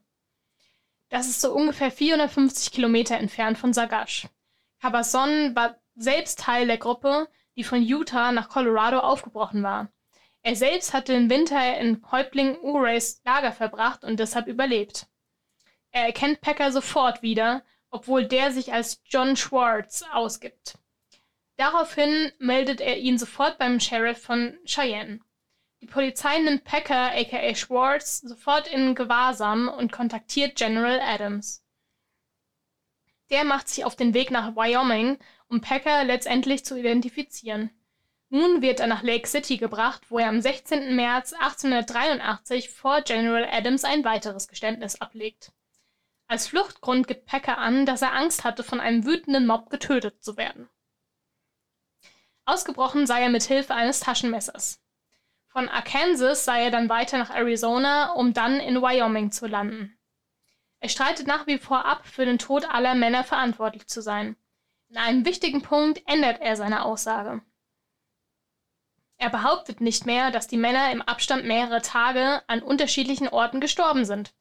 Das 1.08 1.28
ist 1.28 1.40
so 1.40 1.52
ungefähr 1.52 1.90
450 1.90 2.72
Kilometer 2.72 3.16
entfernt 3.16 3.58
von 3.58 3.72
Sagash. 3.72 4.28
Cabazon 4.80 5.54
war 5.54 5.76
selbst 5.94 6.40
Teil 6.40 6.66
der 6.66 6.78
Gruppe, 6.78 7.28
die 7.56 7.64
von 7.64 7.82
Utah 7.82 8.32
nach 8.32 8.48
Colorado 8.48 8.98
aufgebrochen 8.98 9.62
war. 9.62 9.88
Er 10.42 10.56
selbst 10.56 10.92
hatte 10.92 11.12
den 11.12 11.30
Winter 11.30 11.78
in 11.78 12.02
Häuptling 12.10 12.58
Urays 12.60 13.22
Lager 13.24 13.52
verbracht 13.52 14.04
und 14.04 14.20
deshalb 14.20 14.46
überlebt. 14.46 15.06
Er 15.90 16.04
erkennt 16.04 16.40
Packer 16.40 16.72
sofort 16.72 17.22
wieder 17.22 17.62
obwohl 17.94 18.26
der 18.26 18.50
sich 18.50 18.72
als 18.72 19.00
John 19.04 19.36
Schwartz 19.36 20.04
ausgibt. 20.12 20.76
Daraufhin 21.56 22.32
meldet 22.40 22.80
er 22.80 22.98
ihn 22.98 23.18
sofort 23.18 23.56
beim 23.56 23.78
Sheriff 23.78 24.20
von 24.20 24.58
Cheyenne. 24.66 25.20
Die 25.80 25.86
Polizei 25.86 26.40
nimmt 26.40 26.64
Packer 26.64 27.12
aka 27.12 27.54
Schwartz 27.54 28.20
sofort 28.22 28.66
in 28.66 28.96
Gewahrsam 28.96 29.68
und 29.68 29.92
kontaktiert 29.92 30.56
General 30.56 30.98
Adams. 31.00 31.64
Der 33.30 33.44
macht 33.44 33.68
sich 33.68 33.84
auf 33.84 33.94
den 33.94 34.12
Weg 34.12 34.32
nach 34.32 34.56
Wyoming, 34.56 35.16
um 35.46 35.60
Packer 35.60 36.02
letztendlich 36.02 36.64
zu 36.64 36.76
identifizieren. 36.76 37.70
Nun 38.28 38.60
wird 38.60 38.80
er 38.80 38.88
nach 38.88 39.04
Lake 39.04 39.28
City 39.28 39.56
gebracht, 39.56 40.10
wo 40.10 40.18
er 40.18 40.30
am 40.30 40.40
16. 40.40 40.96
März 40.96 41.32
1883 41.32 42.70
vor 42.70 43.02
General 43.02 43.48
Adams 43.48 43.84
ein 43.84 44.04
weiteres 44.04 44.48
Geständnis 44.48 45.00
ablegt. 45.00 45.52
Als 46.34 46.48
Fluchtgrund 46.48 47.06
gibt 47.06 47.26
Packer 47.26 47.58
an, 47.58 47.86
dass 47.86 48.02
er 48.02 48.12
Angst 48.12 48.42
hatte, 48.42 48.64
von 48.64 48.80
einem 48.80 49.04
wütenden 49.04 49.46
Mob 49.46 49.70
getötet 49.70 50.24
zu 50.24 50.36
werden. 50.36 50.68
Ausgebrochen 52.44 53.06
sei 53.06 53.22
er 53.22 53.28
mit 53.28 53.44
Hilfe 53.44 53.72
eines 53.72 54.00
Taschenmessers. 54.00 54.82
Von 55.46 55.68
Arkansas 55.68 56.44
sei 56.44 56.64
er 56.64 56.72
dann 56.72 56.88
weiter 56.88 57.18
nach 57.18 57.30
Arizona, 57.30 58.14
um 58.14 58.32
dann 58.32 58.58
in 58.58 58.82
Wyoming 58.82 59.30
zu 59.30 59.46
landen. 59.46 59.96
Er 60.80 60.88
streitet 60.88 61.28
nach 61.28 61.46
wie 61.46 61.58
vor 61.58 61.84
ab, 61.84 62.04
für 62.04 62.24
den 62.24 62.40
Tod 62.40 62.68
aller 62.68 62.96
Männer 62.96 63.22
verantwortlich 63.22 63.86
zu 63.86 64.02
sein. 64.02 64.34
In 64.88 64.96
einem 64.96 65.24
wichtigen 65.24 65.62
Punkt 65.62 66.02
ändert 66.08 66.40
er 66.40 66.56
seine 66.56 66.84
Aussage. 66.84 67.42
Er 69.18 69.30
behauptet 69.30 69.80
nicht 69.80 70.04
mehr, 70.04 70.32
dass 70.32 70.48
die 70.48 70.56
Männer 70.56 70.90
im 70.90 71.00
Abstand 71.00 71.44
mehrerer 71.44 71.82
Tage 71.82 72.42
an 72.48 72.60
unterschiedlichen 72.60 73.28
Orten 73.28 73.60
gestorben 73.60 74.04
sind. 74.04 74.34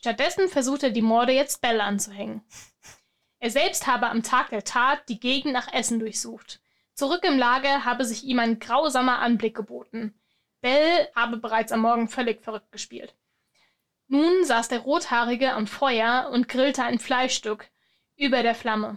Stattdessen 0.00 0.48
versucht 0.48 0.82
er 0.82 0.92
die 0.92 1.02
Morde 1.02 1.32
jetzt 1.32 1.60
Bell 1.60 1.78
anzuhängen. 1.78 2.40
Er 3.38 3.50
selbst 3.50 3.86
habe 3.86 4.08
am 4.08 4.22
Tag 4.22 4.48
der 4.48 4.64
Tat 4.64 5.06
die 5.10 5.20
Gegend 5.20 5.52
nach 5.52 5.70
Essen 5.70 5.98
durchsucht. 5.98 6.62
Zurück 6.94 7.22
im 7.22 7.36
Lager 7.38 7.84
habe 7.84 8.06
sich 8.06 8.24
ihm 8.24 8.38
ein 8.38 8.60
grausamer 8.60 9.18
Anblick 9.18 9.54
geboten. 9.54 10.18
Bell 10.62 11.06
habe 11.14 11.36
bereits 11.36 11.70
am 11.70 11.80
Morgen 11.80 12.08
völlig 12.08 12.42
verrückt 12.42 12.72
gespielt. 12.72 13.14
Nun 14.08 14.42
saß 14.46 14.68
der 14.68 14.78
Rothaarige 14.78 15.52
am 15.52 15.66
Feuer 15.66 16.30
und 16.32 16.48
grillte 16.48 16.82
ein 16.82 16.98
Fleischstück 16.98 17.68
über 18.16 18.42
der 18.42 18.54
Flamme. 18.54 18.96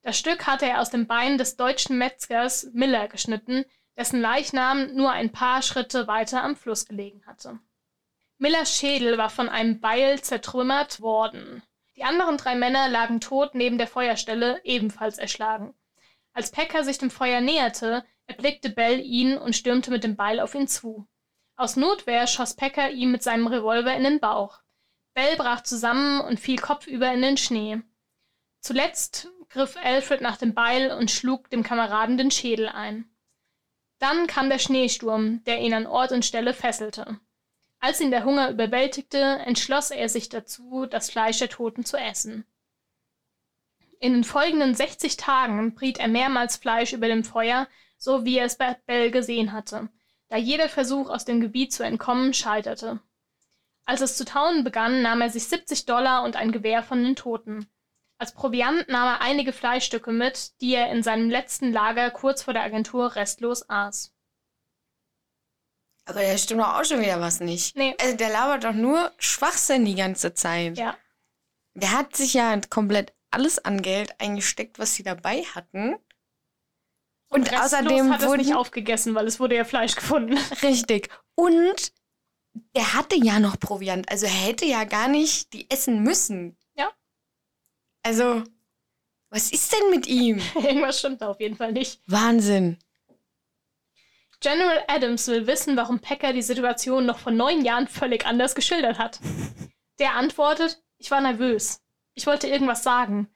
Das 0.00 0.18
Stück 0.18 0.46
hatte 0.46 0.64
er 0.64 0.80
aus 0.80 0.88
dem 0.88 1.06
Bein 1.06 1.36
des 1.36 1.56
deutschen 1.56 1.98
Metzgers 1.98 2.70
Miller 2.72 3.08
geschnitten, 3.08 3.66
dessen 3.98 4.22
Leichnam 4.22 4.94
nur 4.94 5.10
ein 5.10 5.30
paar 5.30 5.60
Schritte 5.60 6.06
weiter 6.06 6.42
am 6.42 6.56
Fluss 6.56 6.86
gelegen 6.86 7.26
hatte. 7.26 7.60
Millers 8.40 8.76
Schädel 8.76 9.18
war 9.18 9.30
von 9.30 9.48
einem 9.48 9.80
Beil 9.80 10.20
zertrümmert 10.22 11.00
worden. 11.00 11.62
Die 11.96 12.04
anderen 12.04 12.36
drei 12.36 12.54
Männer 12.54 12.88
lagen 12.88 13.20
tot 13.20 13.56
neben 13.56 13.78
der 13.78 13.88
Feuerstelle, 13.88 14.60
ebenfalls 14.62 15.18
erschlagen. 15.18 15.74
Als 16.32 16.52
Packer 16.52 16.84
sich 16.84 16.98
dem 16.98 17.10
Feuer 17.10 17.40
näherte, 17.40 18.04
erblickte 18.26 18.70
Bell 18.70 19.00
ihn 19.00 19.36
und 19.36 19.56
stürmte 19.56 19.90
mit 19.90 20.04
dem 20.04 20.14
Beil 20.14 20.38
auf 20.38 20.54
ihn 20.54 20.68
zu. 20.68 21.08
Aus 21.56 21.74
Notwehr 21.74 22.28
schoss 22.28 22.54
Packer 22.54 22.90
ihm 22.90 23.10
mit 23.10 23.24
seinem 23.24 23.48
Revolver 23.48 23.92
in 23.96 24.04
den 24.04 24.20
Bauch. 24.20 24.60
Bell 25.14 25.36
brach 25.36 25.64
zusammen 25.64 26.20
und 26.20 26.38
fiel 26.38 26.60
kopfüber 26.60 27.12
in 27.12 27.22
den 27.22 27.36
Schnee. 27.36 27.82
Zuletzt 28.60 29.32
griff 29.48 29.76
Alfred 29.82 30.20
nach 30.20 30.36
dem 30.36 30.54
Beil 30.54 30.92
und 30.92 31.10
schlug 31.10 31.50
dem 31.50 31.64
Kameraden 31.64 32.16
den 32.16 32.30
Schädel 32.30 32.68
ein. 32.68 33.10
Dann 33.98 34.28
kam 34.28 34.48
der 34.48 34.60
Schneesturm, 34.60 35.42
der 35.42 35.58
ihn 35.58 35.74
an 35.74 35.88
Ort 35.88 36.12
und 36.12 36.24
Stelle 36.24 36.54
fesselte. 36.54 37.18
Als 37.80 38.00
ihn 38.00 38.10
der 38.10 38.24
Hunger 38.24 38.50
überwältigte, 38.50 39.18
entschloss 39.18 39.90
er 39.90 40.08
sich 40.08 40.28
dazu, 40.28 40.86
das 40.86 41.10
Fleisch 41.10 41.38
der 41.38 41.48
Toten 41.48 41.84
zu 41.84 41.96
essen. 41.96 42.44
In 44.00 44.12
den 44.12 44.24
folgenden 44.24 44.74
60 44.74 45.16
Tagen 45.16 45.74
briet 45.74 45.98
er 45.98 46.08
mehrmals 46.08 46.56
Fleisch 46.56 46.92
über 46.92 47.08
dem 47.08 47.24
Feuer, 47.24 47.68
so 47.96 48.24
wie 48.24 48.38
er 48.38 48.46
es 48.46 48.56
bei 48.56 48.74
Bell 48.86 49.10
gesehen 49.10 49.52
hatte, 49.52 49.88
da 50.28 50.36
jeder 50.36 50.68
Versuch, 50.68 51.08
aus 51.10 51.24
dem 51.24 51.40
Gebiet 51.40 51.72
zu 51.72 51.84
entkommen, 51.84 52.34
scheiterte. 52.34 53.00
Als 53.84 54.00
es 54.00 54.16
zu 54.16 54.24
tauen 54.24 54.64
begann, 54.64 55.02
nahm 55.02 55.20
er 55.20 55.30
sich 55.30 55.44
70 55.44 55.86
Dollar 55.86 56.22
und 56.24 56.36
ein 56.36 56.52
Gewehr 56.52 56.82
von 56.82 57.02
den 57.02 57.16
Toten. 57.16 57.68
Als 58.18 58.34
Proviant 58.34 58.88
nahm 58.88 59.14
er 59.14 59.20
einige 59.20 59.52
Fleischstücke 59.52 60.12
mit, 60.12 60.60
die 60.60 60.74
er 60.74 60.90
in 60.90 61.02
seinem 61.02 61.30
letzten 61.30 61.72
Lager 61.72 62.10
kurz 62.10 62.42
vor 62.42 62.52
der 62.52 62.64
Agentur 62.64 63.14
restlos 63.14 63.68
aß. 63.70 64.12
Aber 66.08 66.20
der 66.20 66.38
stimmt 66.38 66.62
doch 66.62 66.74
auch 66.78 66.84
schon 66.84 67.02
wieder 67.02 67.20
was 67.20 67.40
nicht. 67.40 67.76
Nee. 67.76 67.94
Also 68.00 68.16
der 68.16 68.30
labert 68.30 68.64
doch 68.64 68.72
nur 68.72 69.12
Schwachsinn 69.18 69.84
die 69.84 69.94
ganze 69.94 70.32
Zeit. 70.32 70.78
Ja. 70.78 70.96
Der 71.74 71.92
hat 71.92 72.16
sich 72.16 72.32
ja 72.32 72.58
komplett 72.70 73.12
alles 73.30 73.58
an 73.58 73.82
Geld 73.82 74.18
eingesteckt, 74.18 74.78
was 74.78 74.94
sie 74.94 75.02
dabei 75.02 75.42
hatten. 75.54 75.96
Und, 77.28 77.50
und 77.50 77.60
außerdem 77.60 78.10
hat 78.10 78.22
wurde 78.22 78.40
es 78.40 78.48
nicht 78.48 78.56
aufgegessen, 78.56 79.14
weil 79.14 79.26
es 79.26 79.38
wurde 79.38 79.56
ja 79.56 79.64
Fleisch 79.64 79.96
gefunden. 79.96 80.38
Richtig. 80.62 81.10
Und 81.34 81.92
er 82.72 82.94
hatte 82.94 83.16
ja 83.16 83.38
noch 83.38 83.60
Proviant, 83.60 84.10
also 84.10 84.24
er 84.24 84.32
hätte 84.32 84.64
ja 84.64 84.84
gar 84.84 85.08
nicht 85.08 85.52
die 85.52 85.70
essen 85.70 86.02
müssen. 86.02 86.56
Ja. 86.74 86.90
Also, 88.02 88.44
was 89.28 89.52
ist 89.52 89.70
denn 89.74 89.90
mit 89.90 90.06
ihm? 90.06 90.40
Irgendwas 90.54 91.00
stimmt 91.00 91.20
da 91.20 91.28
auf 91.28 91.40
jeden 91.40 91.56
Fall 91.56 91.72
nicht. 91.72 92.00
Wahnsinn. 92.06 92.78
General 94.40 94.84
Adams 94.86 95.26
will 95.26 95.46
wissen, 95.46 95.76
warum 95.76 95.98
Packer 95.98 96.32
die 96.32 96.42
Situation 96.42 97.06
noch 97.06 97.18
vor 97.18 97.32
neun 97.32 97.64
Jahren 97.64 97.88
völlig 97.88 98.24
anders 98.26 98.54
geschildert 98.54 98.98
hat. 98.98 99.18
Der 99.98 100.14
antwortet, 100.14 100.80
ich 100.98 101.10
war 101.10 101.20
nervös. 101.20 101.80
Ich 102.14 102.26
wollte 102.26 102.46
irgendwas 102.46 102.82
sagen. 102.82 103.28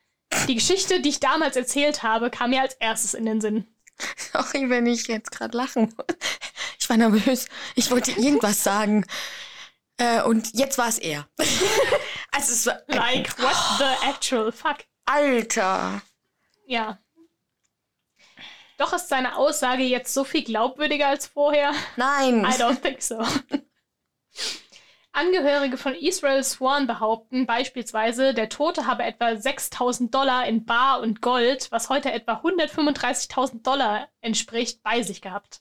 Die 0.48 0.54
Geschichte, 0.54 1.00
die 1.00 1.10
ich 1.10 1.20
damals 1.20 1.56
erzählt 1.56 2.02
habe, 2.02 2.30
kam 2.30 2.50
mir 2.50 2.62
als 2.62 2.74
erstes 2.74 3.14
in 3.14 3.26
den 3.26 3.40
Sinn. 3.40 3.66
Sorry, 4.32 4.70
wenn 4.70 4.86
ich 4.86 5.06
jetzt 5.08 5.30
gerade 5.30 5.56
lachen 5.56 5.92
muss. 5.96 6.16
Ich 6.78 6.88
war 6.88 6.96
nervös. 6.96 7.46
Ich 7.74 7.90
wollte 7.90 8.12
irgendwas 8.12 8.62
sagen. 8.62 9.04
Äh, 9.98 10.22
und 10.22 10.54
jetzt 10.54 10.78
war 10.78 10.88
es 10.88 10.98
er. 10.98 11.28
also 12.32 12.52
es 12.52 12.66
war. 12.66 12.80
Like, 12.88 13.38
what 13.38 13.56
the 13.78 14.08
actual 14.08 14.50
fuck? 14.50 14.78
Alter. 15.04 16.02
Ja. 16.66 16.98
Doch 18.82 18.92
ist 18.92 19.08
seine 19.08 19.36
Aussage 19.36 19.84
jetzt 19.84 20.12
so 20.12 20.24
viel 20.24 20.42
glaubwürdiger 20.42 21.06
als 21.06 21.28
vorher? 21.28 21.70
Nein. 21.96 22.40
I 22.44 22.60
don't 22.60 22.80
think 22.80 23.00
so. 23.00 23.22
Angehörige 25.12 25.76
von 25.76 25.94
Israel 25.94 26.42
Swan 26.42 26.88
behaupten 26.88 27.46
beispielsweise, 27.46 28.34
der 28.34 28.48
Tote 28.48 28.88
habe 28.88 29.04
etwa 29.04 29.36
6000 29.36 30.12
Dollar 30.12 30.48
in 30.48 30.64
Bar 30.64 31.00
und 31.00 31.22
Gold, 31.22 31.70
was 31.70 31.90
heute 31.90 32.10
etwa 32.10 32.42
135.000 32.42 33.62
Dollar 33.62 34.08
entspricht, 34.20 34.82
bei 34.82 35.02
sich 35.02 35.22
gehabt. 35.22 35.60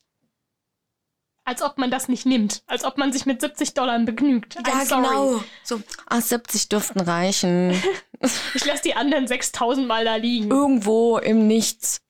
Als 1.43 1.61
ob 1.61 1.78
man 1.78 1.91
das 1.91 2.07
nicht 2.07 2.26
nimmt. 2.26 2.63
Als 2.65 2.84
ob 2.84 2.97
man 2.97 3.13
sich 3.13 3.28
mit 3.28 3.39
70 3.39 3.76
Dollar 3.76 3.99
begnügt. 3.99 4.55
Ja, 4.55 4.84
genau. 4.84 5.43
So, 5.63 5.80
ah, 6.07 6.22
70 6.22 6.69
dürften 6.69 7.01
reichen. 7.01 7.80
ich 8.55 8.65
lasse 8.65 8.82
die 8.82 8.95
anderen 8.95 9.28
6000 9.28 9.86
Mal 9.86 10.05
da 10.05 10.15
liegen. 10.15 10.49
Irgendwo 10.49 11.19
im 11.19 11.45
Nichts. 11.45 12.01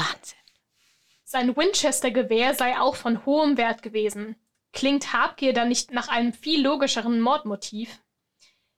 Wahnsinn. 0.00 0.38
Sein 1.24 1.56
Winchester-Gewehr 1.56 2.54
sei 2.54 2.78
auch 2.78 2.96
von 2.96 3.24
hohem 3.26 3.56
Wert 3.56 3.82
gewesen. 3.82 4.36
Klingt 4.72 5.12
Habgier 5.12 5.52
dann 5.52 5.68
nicht 5.68 5.92
nach 5.92 6.08
einem 6.08 6.32
viel 6.32 6.62
logischeren 6.62 7.20
Mordmotiv? 7.20 8.00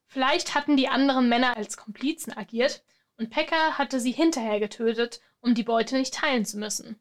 Vielleicht 0.06 0.54
hatten 0.54 0.76
die 0.76 0.88
anderen 0.88 1.28
Männer 1.28 1.56
als 1.56 1.76
Komplizen 1.76 2.36
agiert 2.36 2.82
und 3.16 3.30
Pecker 3.30 3.78
hatte 3.78 4.00
sie 4.00 4.12
hinterher 4.12 4.58
getötet, 4.58 5.20
um 5.40 5.54
die 5.54 5.62
Beute 5.62 5.96
nicht 5.96 6.14
teilen 6.14 6.44
zu 6.44 6.58
müssen. 6.58 6.98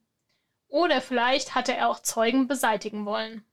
Oder 0.67 1.01
vielleicht 1.01 1.55
hatte 1.55 1.73
er 1.75 1.89
auch 1.89 2.01
Zeugen 2.01 2.47
beseitigen 2.47 3.05
wollen. 3.05 3.43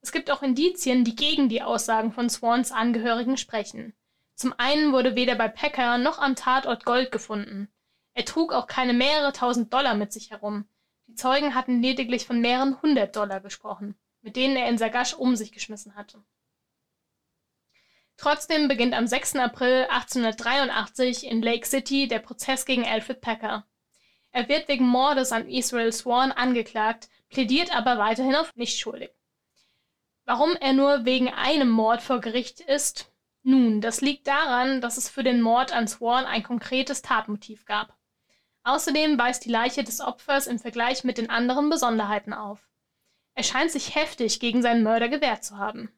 Es 0.00 0.12
gibt 0.12 0.30
auch 0.30 0.42
Indizien, 0.42 1.04
die 1.04 1.14
gegen 1.14 1.48
die 1.48 1.62
Aussagen 1.62 2.12
von 2.12 2.30
Swans 2.30 2.72
Angehörigen 2.72 3.36
sprechen. 3.36 3.94
Zum 4.34 4.54
einen 4.58 4.92
wurde 4.92 5.14
weder 5.14 5.34
bei 5.34 5.48
Pecker 5.48 5.98
noch 5.98 6.18
am 6.18 6.36
Tatort 6.36 6.84
Gold 6.84 7.12
gefunden. 7.12 7.68
Er 8.14 8.24
trug 8.24 8.52
auch 8.52 8.66
keine 8.66 8.92
mehrere 8.92 9.32
tausend 9.32 9.72
Dollar 9.72 9.94
mit 9.94 10.12
sich 10.12 10.30
herum. 10.30 10.66
Die 11.06 11.14
Zeugen 11.14 11.54
hatten 11.54 11.82
lediglich 11.82 12.26
von 12.26 12.40
mehreren 12.40 12.80
hundert 12.82 13.16
Dollar 13.16 13.40
gesprochen 13.40 13.96
mit 14.22 14.36
denen 14.36 14.56
er 14.56 14.68
in 14.68 14.78
Sagash 14.78 15.14
um 15.14 15.36
sich 15.36 15.52
geschmissen 15.52 15.94
hatte. 15.94 16.22
Trotzdem 18.16 18.68
beginnt 18.68 18.94
am 18.94 19.06
6. 19.06 19.36
April 19.36 19.86
1883 19.90 21.26
in 21.26 21.42
Lake 21.42 21.66
City 21.66 22.06
der 22.06 22.20
Prozess 22.20 22.64
gegen 22.64 22.86
Alfred 22.86 23.20
Packer. 23.20 23.66
Er 24.30 24.48
wird 24.48 24.68
wegen 24.68 24.86
Mordes 24.86 25.32
an 25.32 25.48
Israel 25.48 25.92
Swan 25.92 26.30
angeklagt, 26.30 27.08
plädiert 27.28 27.74
aber 27.74 27.98
weiterhin 27.98 28.36
auf 28.36 28.54
nicht 28.54 28.78
schuldig. 28.78 29.10
Warum 30.24 30.54
er 30.54 30.72
nur 30.72 31.04
wegen 31.04 31.28
einem 31.28 31.68
Mord 31.68 32.00
vor 32.00 32.20
Gericht 32.20 32.60
ist? 32.60 33.12
Nun, 33.42 33.80
das 33.80 34.00
liegt 34.00 34.28
daran, 34.28 34.80
dass 34.80 34.98
es 34.98 35.08
für 35.08 35.24
den 35.24 35.42
Mord 35.42 35.72
an 35.72 35.88
Swan 35.88 36.26
ein 36.26 36.44
konkretes 36.44 37.02
Tatmotiv 37.02 37.64
gab. 37.64 37.98
Außerdem 38.64 39.18
weist 39.18 39.44
die 39.44 39.50
Leiche 39.50 39.82
des 39.82 40.00
Opfers 40.00 40.46
im 40.46 40.58
Vergleich 40.58 41.02
mit 41.04 41.18
den 41.18 41.30
anderen 41.30 41.68
Besonderheiten 41.68 42.32
auf. 42.32 42.68
Er 43.34 43.42
scheint 43.42 43.70
sich 43.70 43.94
heftig 43.94 44.40
gegen 44.40 44.62
seinen 44.62 44.82
Mörder 44.82 45.08
gewehrt 45.08 45.44
zu 45.44 45.58
haben. 45.58 45.90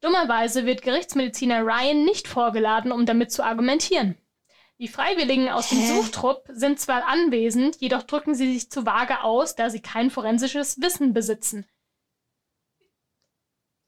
Dummerweise 0.00 0.66
wird 0.66 0.82
Gerichtsmediziner 0.82 1.62
Ryan 1.62 2.04
nicht 2.04 2.26
vorgeladen, 2.26 2.90
um 2.90 3.06
damit 3.06 3.30
zu 3.30 3.44
argumentieren. 3.44 4.18
Die 4.78 4.88
Freiwilligen 4.88 5.48
aus 5.48 5.68
dem 5.68 5.86
Suchtrupp 5.86 6.44
sind 6.48 6.80
zwar 6.80 7.04
anwesend, 7.06 7.80
jedoch 7.80 8.02
drücken 8.02 8.34
sie 8.34 8.52
sich 8.52 8.68
zu 8.68 8.84
vage 8.84 9.22
aus, 9.22 9.54
da 9.54 9.70
sie 9.70 9.80
kein 9.80 10.10
forensisches 10.10 10.80
Wissen 10.80 11.12
besitzen. 11.12 11.68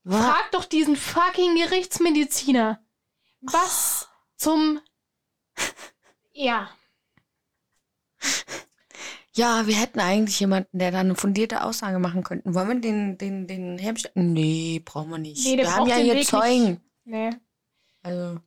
Was? 0.05 0.25
Frag 0.25 0.53
doch 0.53 0.67
diesen 0.67 0.95
fucking 0.95 1.57
Gerichtsmediziner. 1.57 2.85
Was 3.41 4.09
oh. 4.09 4.15
zum. 4.37 4.81
Ja 6.37 6.69
ja, 9.35 9.67
wir 9.67 9.77
hätten 9.77 10.01
eigentlich 10.01 10.39
jemanden, 10.41 10.79
der 10.79 10.91
da 10.91 11.01
eine 11.01 11.15
fundierte 11.15 11.63
Aussage 11.63 11.99
machen 11.99 12.23
könnte. 12.23 12.55
Wollen 12.55 12.69
wir 12.69 12.81
den, 12.81 13.19
den, 13.19 13.47
den 13.47 13.79
herstellen? 13.79 14.33
Nee, 14.33 14.83
brauchen 14.85 15.11
wir 15.11 15.19
nicht. 15.19 15.45
Nee, 15.45 15.59
wir 15.59 15.75
haben 15.75 15.89
ja 15.89 15.97
hier 15.97 16.15
Weg 16.15 16.27
Zeugen. 16.27 16.69
Nicht. 16.69 16.81
Nee. 17.05 17.31
Also. 18.03 18.41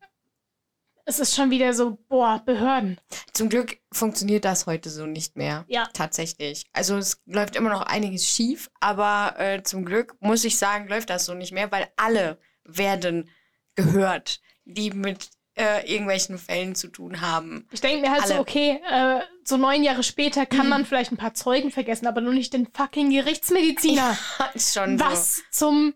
Es 1.06 1.20
ist 1.20 1.36
schon 1.36 1.52
wieder 1.52 1.74
so, 1.74 1.98
boah, 2.10 2.42
Behörden. 2.46 3.00
Zum 3.32 3.48
Glück 3.48 3.78
funktioniert 3.94 4.44
das 4.44 4.66
heute 4.66 4.90
so 4.90 5.06
nicht 5.06 5.38
mehr. 5.38 5.64
Ja. 5.70 5.88
Tatsächlich. 5.94 6.66
Also 6.74 6.98
es 6.98 7.22
läuft 7.26 7.56
immer 7.56 7.70
noch 7.70 7.84
einiges 7.84 8.28
schief, 8.28 8.70
aber 8.82 9.36
äh, 9.40 9.64
zum 9.64 9.86
Glück 9.86 10.18
muss 10.20 10.44
ich 10.44 10.58
sagen, 10.58 10.90
läuft 10.90 11.10
das 11.10 11.26
so 11.26 11.34
nicht 11.34 11.54
mehr, 11.54 11.72
weil 11.72 11.88
alle 11.96 12.38
werden 12.66 13.30
gehört, 13.76 14.42
die 14.66 14.92
mit 14.92 15.30
äh, 15.56 15.90
irgendwelchen 15.92 16.38
Fällen 16.38 16.76
zu 16.76 16.90
tun 16.90 17.22
haben. 17.22 17.68
Ich 17.72 17.82
denke 17.82 18.02
mir 18.02 18.12
halt 18.12 18.24
Alle. 18.24 18.36
so, 18.36 18.40
okay, 18.42 18.82
äh, 18.90 19.22
so 19.48 19.58
neun 19.58 19.84
Jahre 19.84 20.04
später 20.04 20.46
kann 20.46 20.66
mhm. 20.66 20.70
man 20.70 20.86
vielleicht 20.86 21.12
ein 21.12 21.18
paar 21.18 21.34
Zeugen 21.34 21.72
vergessen, 21.72 22.08
aber 22.08 22.22
nur 22.22 22.34
nicht 22.34 22.54
den 22.54 22.68
fucking 22.68 23.10
Gerichtsmediziner. 23.10 24.18
Ja, 24.40 24.46
ist 24.54 24.74
schon 24.74 25.00
Was 25.00 25.38
so. 25.38 25.44
zum. 25.52 25.94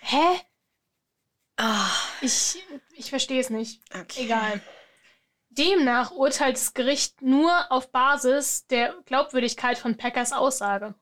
Hä? 0.00 0.40
Oh. 1.60 1.64
Ich, 2.20 2.62
ich 2.94 3.10
verstehe 3.10 3.40
es 3.40 3.50
nicht. 3.50 3.82
Okay. 3.94 4.24
Egal. 4.24 4.60
Demnach 5.50 6.10
urteilt 6.10 6.56
das 6.56 6.74
Gericht 6.74 7.22
nur 7.22 7.70
auf 7.70 7.92
Basis 7.92 8.66
der 8.66 8.94
Glaubwürdigkeit 9.06 9.78
von 9.78 9.96
Packers 9.96 10.32
Aussage. 10.32 10.94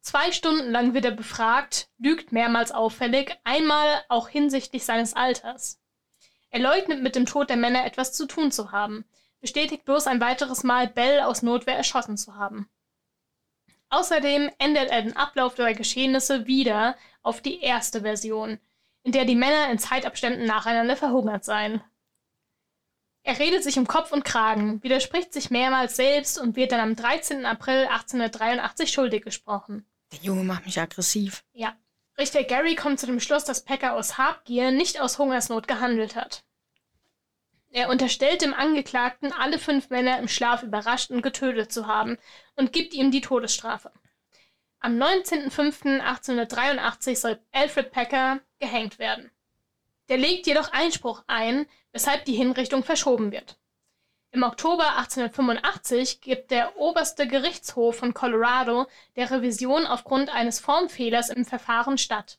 Zwei 0.00 0.32
Stunden 0.32 0.70
lang 0.70 0.94
wird 0.94 1.04
er 1.04 1.10
befragt, 1.12 1.90
lügt 1.98 2.32
mehrmals 2.32 2.72
auffällig, 2.72 3.36
einmal 3.44 4.02
auch 4.08 4.28
hinsichtlich 4.28 4.84
seines 4.84 5.14
Alters. 5.14 5.80
Er 6.50 6.60
leugnet 6.60 7.02
mit 7.02 7.14
dem 7.14 7.26
Tod 7.26 7.50
der 7.50 7.56
Männer 7.56 7.84
etwas 7.84 8.14
zu 8.14 8.26
tun 8.26 8.50
zu 8.50 8.72
haben, 8.72 9.04
bestätigt 9.40 9.84
bloß 9.84 10.06
ein 10.06 10.20
weiteres 10.20 10.64
Mal, 10.64 10.88
Bell 10.88 11.20
aus 11.20 11.42
Notwehr 11.42 11.76
erschossen 11.76 12.16
zu 12.16 12.36
haben. 12.36 12.68
Außerdem 13.90 14.50
ändert 14.58 14.90
er 14.90 15.02
den 15.02 15.16
Ablauf 15.16 15.54
der 15.54 15.74
Geschehnisse 15.74 16.46
wieder 16.46 16.96
auf 17.22 17.40
die 17.40 17.60
erste 17.60 18.02
Version, 18.02 18.58
in 19.02 19.12
der 19.12 19.24
die 19.24 19.36
Männer 19.36 19.70
in 19.70 19.78
Zeitabständen 19.78 20.46
nacheinander 20.46 20.96
verhungert 20.96 21.44
seien. 21.44 21.82
Er 23.22 23.38
redet 23.38 23.62
sich 23.62 23.78
um 23.78 23.86
Kopf 23.86 24.12
und 24.12 24.24
Kragen, 24.24 24.82
widerspricht 24.82 25.32
sich 25.32 25.50
mehrmals 25.50 25.96
selbst 25.96 26.38
und 26.38 26.56
wird 26.56 26.72
dann 26.72 26.80
am 26.80 26.96
13. 26.96 27.44
April 27.44 27.86
1883 27.86 28.90
schuldig 28.90 29.22
gesprochen. 29.22 29.86
Der 30.12 30.20
Junge 30.20 30.44
macht 30.44 30.64
mich 30.64 30.80
aggressiv. 30.80 31.44
Ja. 31.52 31.76
Richter 32.16 32.42
Gary 32.42 32.74
kommt 32.74 32.98
zu 32.98 33.06
dem 33.06 33.20
Schluss, 33.20 33.44
dass 33.44 33.64
Packer 33.64 33.94
aus 33.94 34.18
Habgier, 34.18 34.70
nicht 34.70 35.00
aus 35.00 35.18
Hungersnot 35.18 35.68
gehandelt 35.68 36.16
hat. 36.16 36.44
Er 37.70 37.90
unterstellt 37.90 38.42
dem 38.42 38.54
Angeklagten, 38.54 39.32
alle 39.32 39.58
fünf 39.58 39.90
Männer 39.90 40.18
im 40.18 40.28
Schlaf 40.28 40.62
überrascht 40.62 41.10
und 41.10 41.22
getötet 41.22 41.72
zu 41.72 41.86
haben 41.86 42.16
und 42.56 42.72
gibt 42.72 42.94
ihm 42.94 43.10
die 43.10 43.20
Todesstrafe. 43.20 43.92
Am 44.80 44.96
19.05.1883 44.96 47.16
soll 47.16 47.38
Alfred 47.52 47.90
Packer 47.90 48.40
gehängt 48.58 48.98
werden. 48.98 49.30
Der 50.08 50.16
legt 50.16 50.46
jedoch 50.46 50.72
Einspruch 50.72 51.24
ein, 51.26 51.66
weshalb 51.92 52.24
die 52.24 52.36
Hinrichtung 52.36 52.84
verschoben 52.84 53.32
wird. 53.32 53.58
Im 54.30 54.42
Oktober 54.42 54.96
1885 54.96 56.20
gibt 56.20 56.50
der 56.50 56.78
oberste 56.78 57.26
Gerichtshof 57.26 57.96
von 57.96 58.14
Colorado 58.14 58.86
der 59.16 59.30
Revision 59.30 59.86
aufgrund 59.86 60.30
eines 60.30 60.60
Formfehlers 60.60 61.30
im 61.30 61.44
Verfahren 61.44 61.98
statt. 61.98 62.38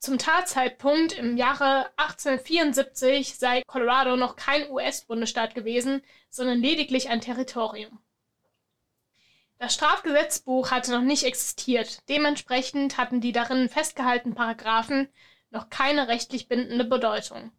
Zum 0.00 0.16
Tatzeitpunkt 0.16 1.12
im 1.12 1.36
Jahre 1.36 1.90
1874 1.98 3.36
sei 3.36 3.62
Colorado 3.66 4.16
noch 4.16 4.34
kein 4.34 4.70
US-Bundesstaat 4.70 5.54
gewesen, 5.54 6.02
sondern 6.30 6.62
lediglich 6.62 7.10
ein 7.10 7.20
Territorium. 7.20 7.98
Das 9.58 9.74
Strafgesetzbuch 9.74 10.70
hatte 10.70 10.92
noch 10.92 11.02
nicht 11.02 11.24
existiert, 11.24 12.08
dementsprechend 12.08 12.96
hatten 12.96 13.20
die 13.20 13.32
darin 13.32 13.68
festgehaltenen 13.68 14.34
Paragraphen 14.34 15.10
noch 15.50 15.68
keine 15.68 16.08
rechtlich 16.08 16.48
bindende 16.48 16.86
Bedeutung. 16.86 17.52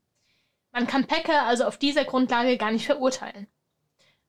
Man 0.71 0.87
kann 0.87 1.05
Packer 1.05 1.43
also 1.43 1.65
auf 1.65 1.77
dieser 1.77 2.05
Grundlage 2.05 2.57
gar 2.57 2.71
nicht 2.71 2.87
verurteilen. 2.87 3.45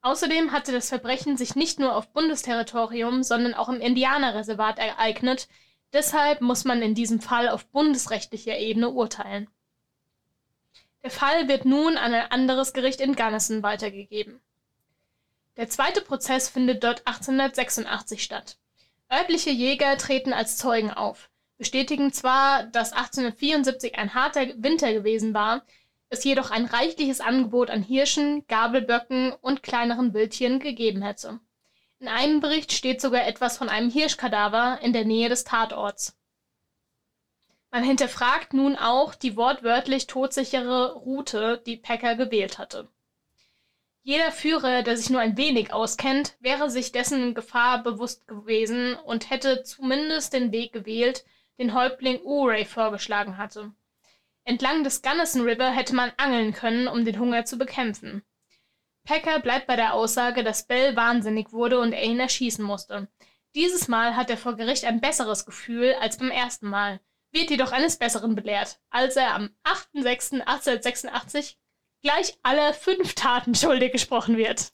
Außerdem 0.02 0.52
hatte 0.52 0.72
das 0.72 0.90
Verbrechen 0.90 1.38
sich 1.38 1.54
nicht 1.54 1.78
nur 1.78 1.96
auf 1.96 2.12
Bundesterritorium, 2.12 3.22
sondern 3.22 3.54
auch 3.54 3.70
im 3.70 3.80
Indianerreservat 3.80 4.78
ereignet, 4.78 5.48
deshalb 5.92 6.40
muss 6.40 6.64
man 6.64 6.82
in 6.82 6.94
diesem 6.94 7.20
Fall 7.20 7.48
auf 7.48 7.66
bundesrechtlicher 7.66 8.58
Ebene 8.58 8.90
urteilen. 8.90 9.48
Der 11.02 11.10
Fall 11.10 11.48
wird 11.48 11.64
nun 11.64 11.96
an 11.96 12.14
ein 12.14 12.30
anderes 12.30 12.72
Gericht 12.72 13.00
in 13.00 13.16
Gunnison 13.16 13.62
weitergegeben. 13.62 14.40
Der 15.56 15.68
zweite 15.68 16.00
Prozess 16.00 16.48
findet 16.48 16.84
dort 16.84 17.06
1886 17.06 18.22
statt. 18.22 18.56
Örtliche 19.10 19.50
Jäger 19.50 19.98
treten 19.98 20.32
als 20.32 20.56
Zeugen 20.56 20.90
auf, 20.90 21.28
bestätigen 21.58 22.12
zwar, 22.12 22.64
dass 22.64 22.92
1874 22.92 23.98
ein 23.98 24.14
harter 24.14 24.46
Winter 24.56 24.92
gewesen 24.92 25.34
war, 25.34 25.66
es 26.08 26.24
jedoch 26.24 26.50
ein 26.50 26.66
reichliches 26.66 27.20
Angebot 27.20 27.70
an 27.70 27.82
Hirschen, 27.82 28.46
Gabelböcken 28.46 29.32
und 29.32 29.62
kleineren 29.62 30.14
Wildtieren 30.14 30.60
gegeben 30.60 31.02
hätte. 31.02 31.40
In 32.02 32.08
einem 32.08 32.40
Bericht 32.40 32.72
steht 32.72 33.00
sogar 33.00 33.28
etwas 33.28 33.58
von 33.58 33.68
einem 33.68 33.88
Hirschkadaver 33.88 34.80
in 34.82 34.92
der 34.92 35.04
Nähe 35.04 35.28
des 35.28 35.44
Tatorts. 35.44 36.18
Man 37.70 37.84
hinterfragt 37.84 38.54
nun 38.54 38.74
auch 38.74 39.14
die 39.14 39.36
wortwörtlich 39.36 40.08
todsichere 40.08 40.94
Route, 40.94 41.62
die 41.64 41.76
Packer 41.76 42.16
gewählt 42.16 42.58
hatte. 42.58 42.88
Jeder 44.02 44.32
Führer, 44.32 44.82
der 44.82 44.96
sich 44.96 45.10
nur 45.10 45.20
ein 45.20 45.36
wenig 45.36 45.72
auskennt, 45.72 46.34
wäre 46.40 46.70
sich 46.70 46.90
dessen 46.90 47.34
Gefahr 47.34 47.84
bewusst 47.84 48.26
gewesen 48.26 48.96
und 48.96 49.30
hätte 49.30 49.62
zumindest 49.62 50.32
den 50.32 50.50
Weg 50.50 50.72
gewählt, 50.72 51.24
den 51.60 51.72
Häuptling 51.72 52.20
Urey 52.22 52.64
vorgeschlagen 52.64 53.38
hatte. 53.38 53.70
Entlang 54.42 54.82
des 54.82 55.02
Gunnison 55.02 55.42
River 55.42 55.70
hätte 55.70 55.94
man 55.94 56.10
angeln 56.16 56.52
können, 56.52 56.88
um 56.88 57.04
den 57.04 57.20
Hunger 57.20 57.44
zu 57.44 57.58
bekämpfen. 57.58 58.24
Packer 59.04 59.40
bleibt 59.40 59.66
bei 59.66 59.76
der 59.76 59.94
Aussage, 59.94 60.44
dass 60.44 60.66
Bell 60.66 60.94
wahnsinnig 60.96 61.52
wurde 61.52 61.80
und 61.80 61.92
er 61.92 62.04
ihn 62.04 62.20
erschießen 62.20 62.64
musste. 62.64 63.08
Dieses 63.54 63.88
Mal 63.88 64.16
hat 64.16 64.30
er 64.30 64.38
vor 64.38 64.56
Gericht 64.56 64.84
ein 64.84 65.00
besseres 65.00 65.44
Gefühl 65.44 65.94
als 66.00 66.16
beim 66.18 66.30
ersten 66.30 66.68
Mal, 66.68 67.00
wird 67.32 67.50
jedoch 67.50 67.72
eines 67.72 67.98
Besseren 67.98 68.34
belehrt, 68.34 68.80
als 68.90 69.16
er 69.16 69.34
am 69.34 69.50
8.6.1886 69.64 71.56
gleich 72.02 72.38
alle 72.42 72.74
fünf 72.74 73.14
Taten 73.14 73.54
schuldig 73.54 73.92
gesprochen 73.92 74.36
wird. 74.36 74.72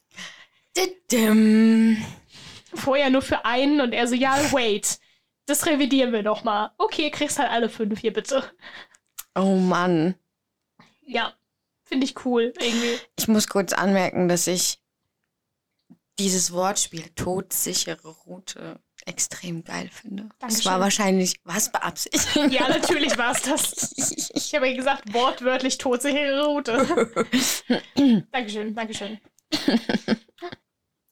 Vorher 2.74 3.10
nur 3.10 3.22
für 3.22 3.44
einen 3.44 3.80
und 3.80 3.92
er 3.92 4.06
so, 4.06 4.14
ja, 4.14 4.36
wait, 4.52 4.98
das 5.46 5.66
revidieren 5.66 6.12
wir 6.12 6.22
noch 6.22 6.44
mal. 6.44 6.72
Okay, 6.76 7.10
kriegst 7.10 7.38
halt 7.38 7.50
alle 7.50 7.68
fünf 7.68 8.00
hier 8.00 8.12
bitte. 8.12 8.44
Oh 9.34 9.56
Mann. 9.56 10.14
Ja, 11.00 11.32
finde 11.88 12.04
ich 12.04 12.24
cool 12.24 12.52
irgendwie. 12.58 12.98
Ich 13.18 13.28
muss 13.28 13.48
kurz 13.48 13.72
anmerken, 13.72 14.28
dass 14.28 14.46
ich 14.46 14.78
dieses 16.18 16.52
Wortspiel 16.52 17.08
todsichere 17.14 18.08
Route 18.08 18.80
extrem 19.06 19.64
geil 19.64 19.88
finde. 19.90 20.24
Das 20.24 20.38
Dankeschön. 20.38 20.72
war 20.72 20.80
wahrscheinlich 20.80 21.40
was 21.44 21.72
beabsichtigt. 21.72 22.52
Ja, 22.52 22.68
natürlich 22.68 23.16
war 23.16 23.32
es 23.32 23.42
das. 23.42 23.94
Ich 24.38 24.54
habe 24.54 24.68
ja 24.68 24.76
gesagt, 24.76 25.12
wortwörtlich 25.12 25.76
todsichere 25.76 26.46
Route. 26.46 27.26
Dankeschön, 28.32 28.74
Dankeschön. 28.74 29.18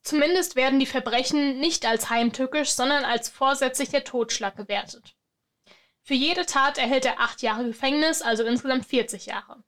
Zumindest 0.02 0.56
werden 0.56 0.78
die 0.78 0.86
Verbrechen 0.86 1.58
nicht 1.58 1.84
als 1.84 2.08
heimtückisch, 2.08 2.70
sondern 2.70 3.04
als 3.04 3.28
vorsätzlicher 3.28 4.04
Totschlag 4.04 4.56
gewertet. 4.56 5.16
Für 6.02 6.14
jede 6.14 6.46
Tat 6.46 6.78
erhält 6.78 7.04
er 7.04 7.20
acht 7.20 7.42
Jahre 7.42 7.66
Gefängnis, 7.66 8.22
also 8.22 8.44
insgesamt 8.44 8.86
40 8.86 9.26
Jahre. 9.26 9.62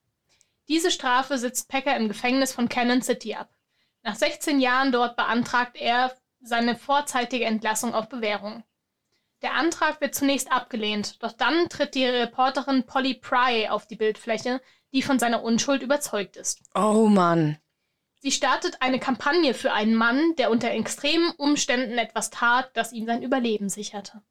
Diese 0.69 0.91
Strafe 0.91 1.39
sitzt 1.39 1.69
Packer 1.69 1.97
im 1.97 2.09
Gefängnis 2.09 2.53
von 2.53 2.69
Cannon 2.69 3.03
City 3.03 3.35
ab. 3.35 3.51
Nach 4.03 4.14
16 4.14 4.61
Jahren 4.61 4.93
dort 4.93 5.16
beantragt 5.16 5.77
er 5.77 6.14
seine 6.41 6.77
vorzeitige 6.77 7.45
Entlassung 7.45 7.95
auf 7.95 8.09
Bewährung. 8.09 8.62
Der 9.43 9.55
Antrag 9.55 10.01
wird 10.01 10.14
zunächst 10.14 10.51
abgelehnt, 10.53 11.23
doch 11.23 11.33
dann 11.33 11.69
tritt 11.69 11.95
die 11.95 12.05
Reporterin 12.05 12.85
Polly 12.85 13.14
Pry 13.14 13.69
auf 13.69 13.87
die 13.87 13.97
Bildfläche, 13.97 14.61
die 14.93 15.03
von 15.03 15.19
seiner 15.19 15.43
Unschuld 15.43 15.83
überzeugt 15.83 16.37
ist. 16.37 16.62
Oh 16.75 17.07
Mann. 17.09 17.59
Sie 18.21 18.33
startet 18.33 18.83
eine 18.83 18.99
Kampagne 18.99 19.55
für 19.55 19.73
einen 19.73 19.95
Mann, 19.95 20.35
der 20.37 20.51
unter 20.51 20.71
extremen 20.73 21.31
Umständen 21.37 21.99
etwas 21.99 22.31
tat, 22.31 22.71
das 22.75 22.93
ihm 22.93 23.07
sein 23.07 23.23
Überleben 23.23 23.69
sicherte. 23.69 24.23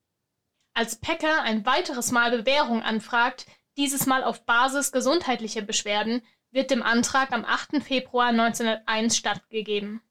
Als 0.74 0.98
Packer 0.98 1.42
ein 1.42 1.66
weiteres 1.66 2.12
Mal 2.12 2.32
Bewährung 2.32 2.84
anfragt, 2.84 3.46
dieses 3.78 4.06
Mal 4.06 4.24
auf 4.24 4.46
Basis 4.46 4.92
gesundheitlicher 4.92 5.62
Beschwerden, 5.62 6.22
wird 6.52 6.72
dem 6.72 6.84
Antrag 6.84 7.32
am 7.32 7.46
8. 7.46 7.84
Februar 7.84 8.28
1901 8.28 9.18
stattgegeben. 9.18 10.02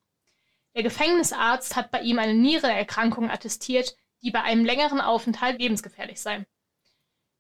Der 0.74 0.82
Gefängnisarzt 0.82 1.74
hat 1.74 1.90
bei 1.90 2.00
ihm 2.02 2.18
eine 2.18 2.34
Nierenerkrankung 2.34 3.30
attestiert, 3.30 3.96
die 4.22 4.30
bei 4.30 4.42
einem 4.42 4.64
längeren 4.64 5.00
Aufenthalt 5.00 5.58
lebensgefährlich 5.58 6.20
sei. 6.20 6.46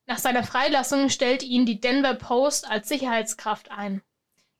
Nach 0.06 0.18
seiner 0.18 0.44
Freilassung 0.44 1.10
stellt 1.10 1.42
ihn 1.42 1.66
die 1.66 1.80
Denver 1.80 2.14
Post 2.14 2.68
als 2.68 2.88
Sicherheitskraft 2.88 3.70
ein. 3.70 4.02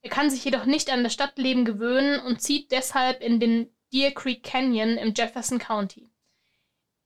Er 0.03 0.11
kann 0.11 0.29
sich 0.29 0.45
jedoch 0.45 0.67
nicht 0.67 0.91
an 0.91 1.05
das 1.05 1.15
Stadtleben 1.15 1.65
gewöhnen 1.65 2.21
und 2.21 2.43
zieht 2.43 2.71
deshalb 2.71 3.23
in 3.23 3.41
den 3.41 3.75
Deer 3.93 4.13
Creek 4.13 4.43
Canyon 4.43 4.99
im 4.99 5.15
Jefferson 5.15 5.59
County. 5.59 6.11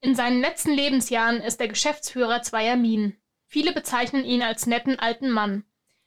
In 0.00 0.14
seinen 0.14 0.40
letzten 0.40 0.72
Lebensjahren 0.72 1.40
ist 1.40 1.60
er 1.60 1.68
Geschäftsführer 1.68 2.42
zweier 2.42 2.76
Minen. 2.76 3.19
Viele 3.52 3.72
bezeichnen 3.72 4.24
ihn 4.24 4.42
als 4.42 4.66
netten 4.66 5.00
alten 5.00 5.28
Mann. 5.28 5.64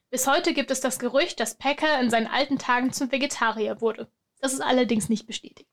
Bis 0.10 0.28
heute 0.28 0.54
gibt 0.54 0.72
es 0.72 0.80
das 0.80 0.98
Gerücht, 0.98 1.42
dass 1.42 1.58
Packer 1.58 2.00
in 2.00 2.10
seinen 2.10 2.28
alten 2.28 2.58
Tagen 2.58 2.94
zum 2.94 3.12
Vegetarier 3.12 3.82
wurde. 3.82 4.10
Das 4.40 4.54
ist 4.54 4.62
allerdings 4.62 5.10
nicht 5.10 5.28
bestätigt. 5.28 5.70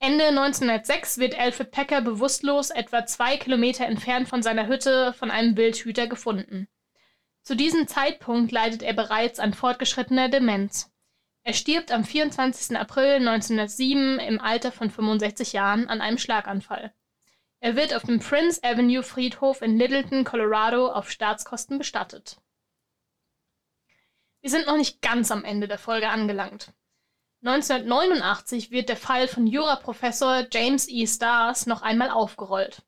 Ende 0.00 0.26
1906 0.26 1.18
wird 1.18 1.38
Alfred 1.38 1.70
Packer 1.70 2.00
bewusstlos 2.00 2.70
etwa 2.70 3.06
zwei 3.06 3.36
Kilometer 3.36 3.86
entfernt 3.86 4.28
von 4.28 4.42
seiner 4.42 4.66
Hütte 4.66 5.12
von 5.12 5.30
einem 5.30 5.56
Wildhüter 5.56 6.08
gefunden. 6.08 6.66
Zu 7.44 7.54
diesem 7.54 7.86
Zeitpunkt 7.86 8.50
leidet 8.50 8.82
er 8.82 8.94
bereits 8.94 9.38
an 9.38 9.54
fortgeschrittener 9.54 10.28
Demenz. 10.28 10.90
Er 11.44 11.52
stirbt 11.52 11.92
am 11.92 12.02
24. 12.02 12.76
April 12.76 13.18
1907 13.24 14.18
im 14.18 14.40
Alter 14.40 14.72
von 14.72 14.90
65 14.90 15.52
Jahren 15.52 15.88
an 15.88 16.00
einem 16.00 16.18
Schlaganfall. 16.18 16.92
Er 17.60 17.74
wird 17.74 17.92
auf 17.92 18.02
dem 18.02 18.20
Prince 18.20 18.62
Avenue 18.62 19.02
Friedhof 19.02 19.62
in 19.62 19.78
Littleton, 19.78 20.24
Colorado, 20.24 20.92
auf 20.92 21.10
Staatskosten 21.10 21.78
bestattet. 21.78 22.36
Wir 24.40 24.50
sind 24.50 24.66
noch 24.66 24.76
nicht 24.76 25.02
ganz 25.02 25.32
am 25.32 25.44
Ende 25.44 25.66
der 25.66 25.78
Folge 25.78 26.08
angelangt. 26.08 26.72
1989 27.42 28.70
wird 28.70 28.88
der 28.88 28.96
Fall 28.96 29.26
von 29.26 29.46
Juraprofessor 29.46 30.46
James 30.52 30.88
E. 30.88 31.06
Stars 31.06 31.66
noch 31.66 31.82
einmal 31.82 32.10
aufgerollt. 32.10 32.82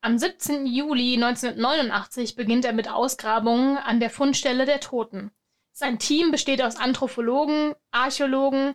Am 0.00 0.18
17. 0.18 0.66
Juli 0.66 1.14
1989 1.14 2.34
beginnt 2.34 2.64
er 2.64 2.72
mit 2.72 2.88
Ausgrabungen 2.88 3.76
an 3.76 4.00
der 4.00 4.10
Fundstelle 4.10 4.66
der 4.66 4.80
Toten. 4.80 5.30
Sein 5.72 5.98
Team 5.98 6.30
besteht 6.30 6.60
aus 6.60 6.76
Anthropologen, 6.76 7.74
Archäologen, 7.90 8.74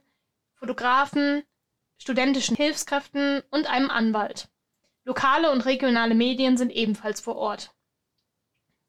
Fotografen, 0.54 1.44
studentischen 1.98 2.56
Hilfskräften 2.56 3.44
und 3.52 3.68
einem 3.68 3.90
Anwalt. 3.90 4.50
Lokale 5.08 5.52
und 5.54 5.62
regionale 5.62 6.16
Medien 6.16 6.58
sind 6.58 6.70
ebenfalls 6.70 7.22
vor 7.22 7.38
Ort. 7.38 7.74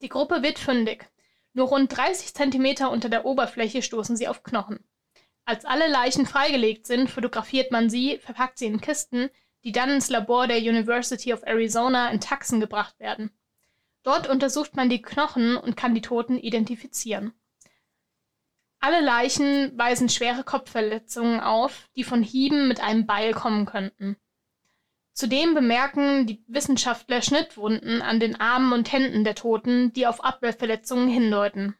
Die 0.03 0.09
Gruppe 0.09 0.43
wird 0.43 0.59
fündig. 0.59 1.09
Nur 1.53 1.69
rund 1.69 1.97
30 1.97 2.35
Zentimeter 2.35 2.91
unter 2.91 3.09
der 3.09 3.25
Oberfläche 3.25 3.83
stoßen 3.83 4.17
sie 4.17 4.27
auf 4.27 4.43
Knochen. 4.43 4.83
Als 5.45 5.65
alle 5.65 5.87
Leichen 5.89 6.27
freigelegt 6.27 6.89
sind, 6.89 7.09
fotografiert 7.09 7.71
man 7.71 7.89
sie, 7.89 8.19
verpackt 8.19 8.59
sie 8.59 8.67
in 8.67 8.81
Kisten, 8.81 9.31
die 9.63 9.71
dann 9.71 9.91
ins 9.91 10.11
Labor 10.11 10.49
der 10.49 10.59
University 10.59 11.33
of 11.33 11.45
Arizona 11.45 12.11
in 12.11 12.21
Tucson 12.21 12.59
gebracht 12.59 12.99
werden. 12.99 13.31
Dort 14.03 14.29
untersucht 14.29 14.75
man 14.75 14.89
die 14.89 15.01
Knochen 15.01 15.57
und 15.57 15.77
kann 15.77 15.95
die 15.95 16.03
Toten 16.03 16.37
identifizieren. 16.37 17.33
Alle 18.81 19.03
Leichen 19.03 19.79
weisen 19.79 20.09
schwere 20.09 20.43
Kopfverletzungen 20.43 21.39
auf, 21.39 21.89
die 21.95 22.03
von 22.03 22.25
Hieben 22.25 22.67
mit 22.67 22.81
einem 22.81 23.07
Beil 23.07 23.35
kommen 23.35 23.67
könnten. 23.67 24.17
Zudem 25.19 25.53
bemerken 25.53 26.29
die 26.29 26.45
Wissenschaftler 26.47 27.23
Schnittwunden 27.23 28.03
an 28.03 28.21
den 28.21 28.41
Armen 28.41 28.73
und 28.73 28.93
Händen 28.93 29.25
der 29.25 29.35
Toten, 29.35 29.93
die 29.93 30.07
auf 30.07 30.23
Abwehrverletzungen 30.23 31.09
hindeuten. 31.09 31.77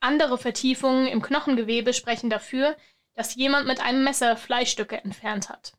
Andere 0.00 0.38
Vertiefungen 0.38 1.06
im 1.06 1.20
Knochengewebe 1.20 1.92
sprechen 1.92 2.30
dafür, 2.30 2.78
dass 3.12 3.34
jemand 3.34 3.66
mit 3.66 3.82
einem 3.82 4.04
Messer 4.04 4.38
Fleischstücke 4.38 5.04
entfernt 5.04 5.50
hat. 5.50 5.74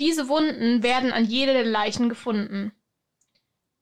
Diese 0.00 0.26
Wunden 0.26 0.82
werden 0.82 1.12
an 1.12 1.24
jeder 1.24 1.52
der 1.52 1.64
Leichen 1.64 2.08
gefunden. 2.08 2.72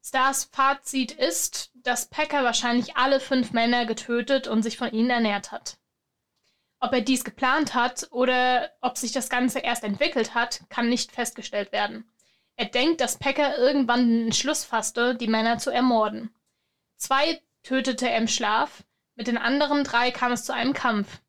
Stars 0.04 0.50
Fazit 0.52 1.12
ist, 1.12 1.70
dass 1.76 2.10
Packer 2.10 2.44
wahrscheinlich 2.44 2.98
alle 2.98 3.20
fünf 3.20 3.52
Männer 3.52 3.86
getötet 3.86 4.48
und 4.48 4.62
sich 4.62 4.76
von 4.76 4.92
ihnen 4.92 5.08
ernährt 5.08 5.50
hat. 5.50 5.78
Ob 6.84 6.92
er 6.92 7.00
dies 7.00 7.22
geplant 7.22 7.74
hat 7.74 8.08
oder 8.10 8.72
ob 8.80 8.98
sich 8.98 9.12
das 9.12 9.30
Ganze 9.30 9.60
erst 9.60 9.84
entwickelt 9.84 10.34
hat, 10.34 10.64
kann 10.68 10.88
nicht 10.88 11.12
festgestellt 11.12 11.70
werden. 11.70 12.10
Er 12.56 12.66
denkt, 12.66 13.00
dass 13.00 13.20
Packer 13.20 13.56
irgendwann 13.56 14.08
den 14.08 14.24
Entschluss 14.24 14.64
fasste, 14.64 15.14
die 15.14 15.28
Männer 15.28 15.58
zu 15.58 15.70
ermorden. 15.70 16.34
Zwei 16.96 17.40
tötete 17.62 18.10
er 18.10 18.18
im 18.18 18.26
Schlaf, 18.26 18.82
mit 19.14 19.28
den 19.28 19.38
anderen 19.38 19.84
drei 19.84 20.10
kam 20.10 20.32
es 20.32 20.44
zu 20.44 20.52
einem 20.52 20.72
Kampf. 20.72 21.20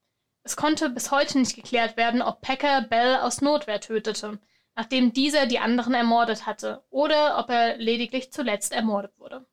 Es 0.41 0.55
konnte 0.55 0.89
bis 0.89 1.11
heute 1.11 1.37
nicht 1.37 1.55
geklärt 1.55 1.97
werden, 1.97 2.23
ob 2.23 2.41
Packer 2.41 2.81
Bell 2.81 3.17
aus 3.17 3.41
Notwehr 3.41 3.79
tötete, 3.79 4.39
nachdem 4.75 5.13
dieser 5.13 5.45
die 5.45 5.59
anderen 5.59 5.93
ermordet 5.93 6.47
hatte, 6.47 6.83
oder 6.89 7.37
ob 7.37 7.51
er 7.51 7.77
lediglich 7.77 8.33
zuletzt 8.33 8.73
ermordet 8.73 9.13
wurde. 9.19 9.45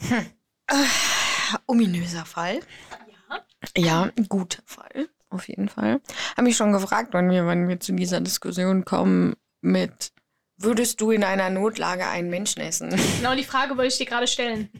Hm. 0.00 0.26
Äh, 0.66 0.86
ominöser 1.66 2.24
Fall. 2.24 2.58
Ja. 3.76 4.08
Ja, 4.08 4.10
guter 4.28 4.64
Fall. 4.66 5.08
Auf 5.36 5.48
jeden 5.48 5.68
Fall. 5.68 6.00
Habe 6.30 6.44
mich 6.44 6.56
schon 6.56 6.72
gefragt, 6.72 7.10
wann 7.12 7.30
wir, 7.30 7.44
wann 7.44 7.68
wir 7.68 7.78
zu 7.78 7.92
dieser 7.92 8.22
Diskussion 8.22 8.86
kommen 8.86 9.36
mit 9.60 10.12
Würdest 10.58 11.02
du 11.02 11.10
in 11.10 11.22
einer 11.22 11.50
Notlage 11.50 12.06
einen 12.06 12.30
Menschen 12.30 12.62
essen? 12.62 12.88
Genau 13.18 13.34
die 13.34 13.44
Frage 13.44 13.76
wollte 13.76 13.92
ich 13.92 13.98
dir 13.98 14.06
gerade 14.06 14.26
stellen. 14.26 14.70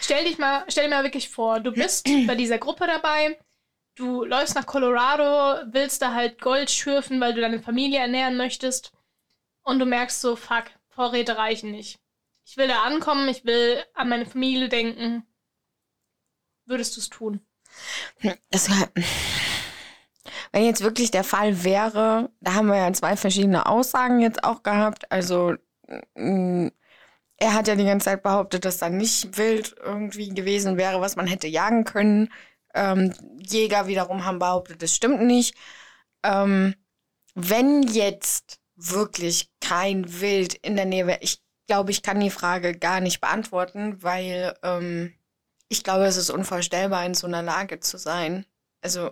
stell 0.00 0.24
dich 0.24 0.38
mal, 0.38 0.64
stell 0.68 0.84
dir 0.84 0.96
mal 0.96 1.04
wirklich 1.04 1.28
vor, 1.28 1.60
du 1.60 1.72
bist 1.72 2.08
bei 2.26 2.34
dieser 2.34 2.56
Gruppe 2.56 2.86
dabei, 2.86 3.38
du 3.94 4.24
läufst 4.24 4.54
nach 4.54 4.64
Colorado, 4.64 5.70
willst 5.70 6.00
da 6.00 6.14
halt 6.14 6.40
Gold 6.40 6.70
schürfen, 6.70 7.20
weil 7.20 7.34
du 7.34 7.42
deine 7.42 7.60
Familie 7.60 7.98
ernähren 7.98 8.38
möchtest 8.38 8.92
und 9.64 9.78
du 9.78 9.84
merkst 9.84 10.22
so, 10.22 10.34
fuck, 10.34 10.64
Vorräte 10.88 11.36
reichen 11.36 11.70
nicht. 11.70 12.00
Ich 12.46 12.56
will 12.56 12.68
da 12.68 12.84
ankommen, 12.84 13.28
ich 13.28 13.44
will 13.44 13.84
an 13.92 14.08
meine 14.08 14.24
Familie 14.24 14.70
denken. 14.70 15.26
Würdest 16.64 16.96
du 16.96 17.00
es 17.00 17.10
tun? 17.10 17.46
Das, 18.50 18.68
wenn 20.52 20.64
jetzt 20.64 20.82
wirklich 20.82 21.10
der 21.10 21.24
Fall 21.24 21.64
wäre, 21.64 22.30
da 22.40 22.54
haben 22.54 22.68
wir 22.68 22.76
ja 22.76 22.92
zwei 22.92 23.16
verschiedene 23.16 23.66
Aussagen 23.66 24.20
jetzt 24.20 24.44
auch 24.44 24.62
gehabt. 24.62 25.10
Also 25.12 25.54
mm, 26.14 26.68
er 27.36 27.54
hat 27.54 27.68
ja 27.68 27.76
die 27.76 27.84
ganze 27.84 28.06
Zeit 28.06 28.22
behauptet, 28.22 28.64
dass 28.64 28.78
da 28.78 28.88
nicht 28.88 29.36
wild 29.38 29.76
irgendwie 29.82 30.30
gewesen 30.30 30.76
wäre, 30.76 31.00
was 31.00 31.16
man 31.16 31.26
hätte 31.26 31.46
jagen 31.46 31.84
können. 31.84 32.32
Ähm, 32.74 33.14
Jäger 33.40 33.86
wiederum 33.86 34.24
haben 34.24 34.38
behauptet, 34.38 34.82
das 34.82 34.94
stimmt 34.94 35.22
nicht. 35.22 35.54
Ähm, 36.24 36.74
wenn 37.34 37.82
jetzt 37.84 38.60
wirklich 38.76 39.50
kein 39.60 40.20
Wild 40.20 40.54
in 40.54 40.76
der 40.76 40.84
Nähe 40.86 41.06
wäre, 41.06 41.20
ich 41.22 41.40
glaube, 41.66 41.90
ich 41.90 42.02
kann 42.02 42.20
die 42.20 42.30
Frage 42.30 42.76
gar 42.76 43.00
nicht 43.00 43.20
beantworten, 43.20 44.02
weil 44.02 44.54
ähm, 44.62 45.14
ich 45.68 45.84
glaube, 45.84 46.06
es 46.06 46.16
ist 46.16 46.30
unvorstellbar, 46.30 47.04
in 47.04 47.14
so 47.14 47.26
einer 47.26 47.42
Lage 47.42 47.80
zu 47.80 47.98
sein. 47.98 48.46
Also, 48.80 49.10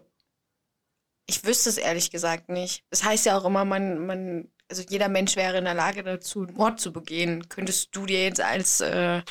ich 1.27 1.45
wüsste 1.45 1.69
es 1.71 1.79
ehrlich 1.79 2.11
gesagt 2.11 2.49
nicht. 2.49 2.85
Es 2.91 3.01
das 3.01 3.09
heißt 3.09 3.27
ja 3.27 3.37
auch 3.39 3.45
immer, 3.45 3.65
man, 3.65 4.07
man, 4.07 4.51
also 4.69 4.83
jeder 4.89 5.09
Mensch 5.09 5.37
wäre 5.37 5.59
in 5.59 5.65
der 5.65 5.75
Lage 5.75 6.03
dazu, 6.03 6.47
Mord 6.55 6.81
zu 6.81 6.93
begehen. 6.93 7.49
Könntest 7.49 7.95
du 7.95 8.07
dir 8.07 8.23
jetzt 8.25 8.41
als 8.41 8.81
äh, 8.81 9.23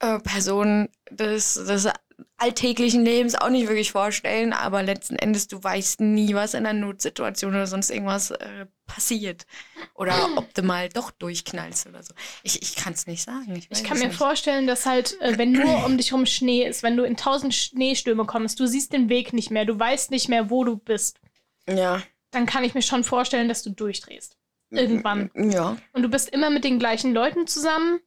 äh, 0.00 0.18
Person 0.20 0.88
des, 1.10 1.54
des 1.54 1.88
alltäglichen 2.36 3.04
Lebens 3.04 3.34
auch 3.34 3.48
nicht 3.48 3.68
wirklich 3.68 3.92
vorstellen, 3.92 4.52
aber 4.52 4.82
letzten 4.82 5.16
Endes, 5.16 5.48
du 5.48 5.62
weißt 5.62 6.00
nie, 6.00 6.34
was 6.34 6.54
in 6.54 6.66
einer 6.66 6.78
Notsituation 6.78 7.54
oder 7.54 7.66
sonst 7.66 7.90
irgendwas 7.90 8.30
äh, 8.32 8.66
passiert. 8.86 9.46
Oder 9.94 10.14
ob 10.36 10.52
du 10.54 10.62
mal 10.62 10.88
doch 10.88 11.10
durchknallst 11.10 11.86
oder 11.86 12.02
so. 12.02 12.14
Ich, 12.42 12.60
ich 12.60 12.76
kann 12.76 12.92
es 12.92 13.06
nicht 13.06 13.22
sagen. 13.22 13.54
Ich, 13.56 13.70
ich 13.70 13.84
kann 13.84 13.98
mir 13.98 14.08
nicht. 14.08 14.18
vorstellen, 14.18 14.66
dass 14.66 14.86
halt, 14.86 15.20
äh, 15.20 15.38
wenn 15.38 15.52
nur 15.52 15.84
um 15.86 15.96
dich 15.96 16.10
herum 16.10 16.26
Schnee 16.26 16.66
ist, 16.66 16.82
wenn 16.82 16.96
du 16.96 17.04
in 17.04 17.16
tausend 17.16 17.54
Schneestürme 17.54 18.24
kommst, 18.26 18.60
du 18.60 18.66
siehst 18.66 18.92
den 18.92 19.08
Weg 19.08 19.32
nicht 19.32 19.50
mehr, 19.50 19.64
du 19.64 19.78
weißt 19.78 20.10
nicht 20.10 20.28
mehr, 20.28 20.50
wo 20.50 20.64
du 20.64 20.76
bist. 20.76 21.20
Ja. 21.68 22.02
Dann 22.30 22.46
kann 22.46 22.64
ich 22.64 22.74
mir 22.74 22.82
schon 22.82 23.04
vorstellen, 23.04 23.48
dass 23.48 23.62
du 23.62 23.70
durchdrehst. 23.70 24.36
Irgendwann. 24.70 25.30
Ja. 25.36 25.76
Und 25.92 26.02
du 26.02 26.08
bist 26.08 26.30
immer 26.30 26.50
mit 26.50 26.64
den 26.64 26.80
gleichen 26.80 27.14
Leuten 27.14 27.46
zusammen 27.46 28.00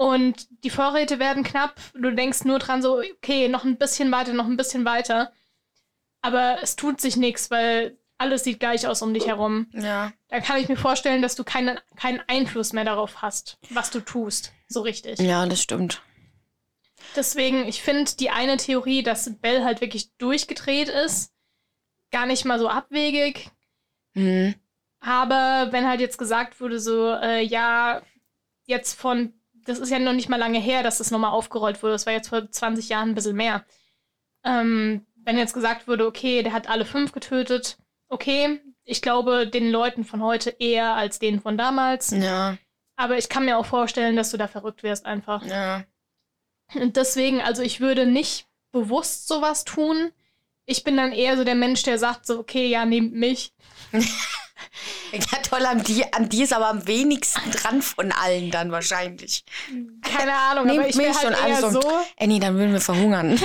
und 0.00 0.46
die 0.64 0.70
Vorräte 0.70 1.18
werden 1.18 1.44
knapp. 1.44 1.78
Du 1.92 2.10
denkst 2.10 2.44
nur 2.44 2.58
dran, 2.58 2.80
so, 2.80 3.00
okay, 3.00 3.48
noch 3.48 3.64
ein 3.64 3.76
bisschen 3.76 4.10
weiter, 4.10 4.32
noch 4.32 4.46
ein 4.46 4.56
bisschen 4.56 4.86
weiter. 4.86 5.30
Aber 6.22 6.56
es 6.62 6.74
tut 6.74 7.02
sich 7.02 7.18
nichts, 7.18 7.50
weil 7.50 7.98
alles 8.16 8.44
sieht 8.44 8.60
gleich 8.60 8.86
aus 8.86 9.02
um 9.02 9.12
dich 9.12 9.26
herum. 9.26 9.66
Ja. 9.74 10.10
Da 10.28 10.40
kann 10.40 10.58
ich 10.58 10.70
mir 10.70 10.78
vorstellen, 10.78 11.20
dass 11.20 11.34
du 11.34 11.44
keinen, 11.44 11.78
keinen 11.96 12.22
Einfluss 12.28 12.72
mehr 12.72 12.86
darauf 12.86 13.20
hast, 13.20 13.58
was 13.68 13.90
du 13.90 14.00
tust. 14.00 14.54
So 14.68 14.80
richtig. 14.80 15.18
Ja, 15.18 15.44
das 15.44 15.60
stimmt. 15.60 16.00
Deswegen, 17.14 17.68
ich 17.68 17.82
finde 17.82 18.10
die 18.18 18.30
eine 18.30 18.56
Theorie, 18.56 19.02
dass 19.02 19.38
Bell 19.38 19.64
halt 19.64 19.82
wirklich 19.82 20.16
durchgedreht 20.16 20.88
ist, 20.88 21.30
gar 22.10 22.24
nicht 22.24 22.46
mal 22.46 22.58
so 22.58 22.70
abwegig. 22.70 23.50
Mhm. 24.14 24.54
Aber 25.00 25.68
wenn 25.72 25.86
halt 25.86 26.00
jetzt 26.00 26.16
gesagt 26.16 26.58
wurde, 26.58 26.80
so, 26.80 27.12
äh, 27.12 27.42
ja, 27.42 28.00
jetzt 28.64 28.98
von 28.98 29.34
das 29.64 29.78
ist 29.78 29.90
ja 29.90 29.98
noch 29.98 30.12
nicht 30.12 30.28
mal 30.28 30.36
lange 30.36 30.58
her, 30.58 30.82
dass 30.82 30.98
das 30.98 31.10
nochmal 31.10 31.32
aufgerollt 31.32 31.82
wurde. 31.82 31.92
Das 31.92 32.06
war 32.06 32.12
jetzt 32.12 32.28
vor 32.28 32.50
20 32.50 32.88
Jahren 32.88 33.10
ein 33.10 33.14
bisschen 33.14 33.36
mehr. 33.36 33.64
Ähm, 34.44 35.06
wenn 35.16 35.38
jetzt 35.38 35.54
gesagt 35.54 35.86
würde, 35.86 36.06
okay, 36.06 36.42
der 36.42 36.52
hat 36.52 36.68
alle 36.68 36.84
fünf 36.84 37.12
getötet, 37.12 37.78
okay, 38.08 38.60
ich 38.84 39.02
glaube 39.02 39.46
den 39.46 39.70
Leuten 39.70 40.04
von 40.04 40.22
heute 40.22 40.50
eher 40.50 40.94
als 40.94 41.18
denen 41.18 41.40
von 41.40 41.56
damals. 41.58 42.10
Ja. 42.10 42.56
Aber 42.96 43.18
ich 43.18 43.28
kann 43.28 43.44
mir 43.44 43.58
auch 43.58 43.66
vorstellen, 43.66 44.16
dass 44.16 44.30
du 44.30 44.36
da 44.36 44.48
verrückt 44.48 44.82
wirst 44.82 45.06
einfach. 45.06 45.44
Ja. 45.44 45.84
Und 46.74 46.96
deswegen, 46.96 47.40
also 47.40 47.62
ich 47.62 47.80
würde 47.80 48.06
nicht 48.06 48.46
bewusst 48.72 49.26
sowas 49.28 49.64
tun. 49.64 50.12
Ich 50.66 50.84
bin 50.84 50.96
dann 50.96 51.12
eher 51.12 51.36
so 51.36 51.44
der 51.44 51.54
Mensch, 51.54 51.82
der 51.82 51.98
sagt 51.98 52.26
so, 52.26 52.38
okay, 52.38 52.66
ja, 52.66 52.84
nehmt 52.84 53.14
mich. 53.14 53.52
Ja, 55.12 55.38
toll, 55.42 55.66
an 55.66 55.82
die, 55.82 56.04
an 56.12 56.28
die 56.28 56.42
ist 56.42 56.52
aber 56.52 56.68
am 56.68 56.86
wenigsten 56.86 57.50
dran 57.50 57.82
von 57.82 58.12
allen 58.12 58.50
dann 58.50 58.70
wahrscheinlich. 58.70 59.44
Keine 60.02 60.34
Ahnung, 60.34 60.66
Nehmt 60.66 60.78
aber 60.78 60.88
ich 60.88 60.96
mich 60.96 61.08
halt 61.08 61.36
eher 61.46 61.70
so. 61.70 61.82
Annie, 62.18 62.38
dann 62.40 62.56
würden 62.56 62.72
wir 62.72 62.80
verhungern. 62.80 63.40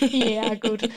ja, 0.00 0.54
gut. 0.54 0.90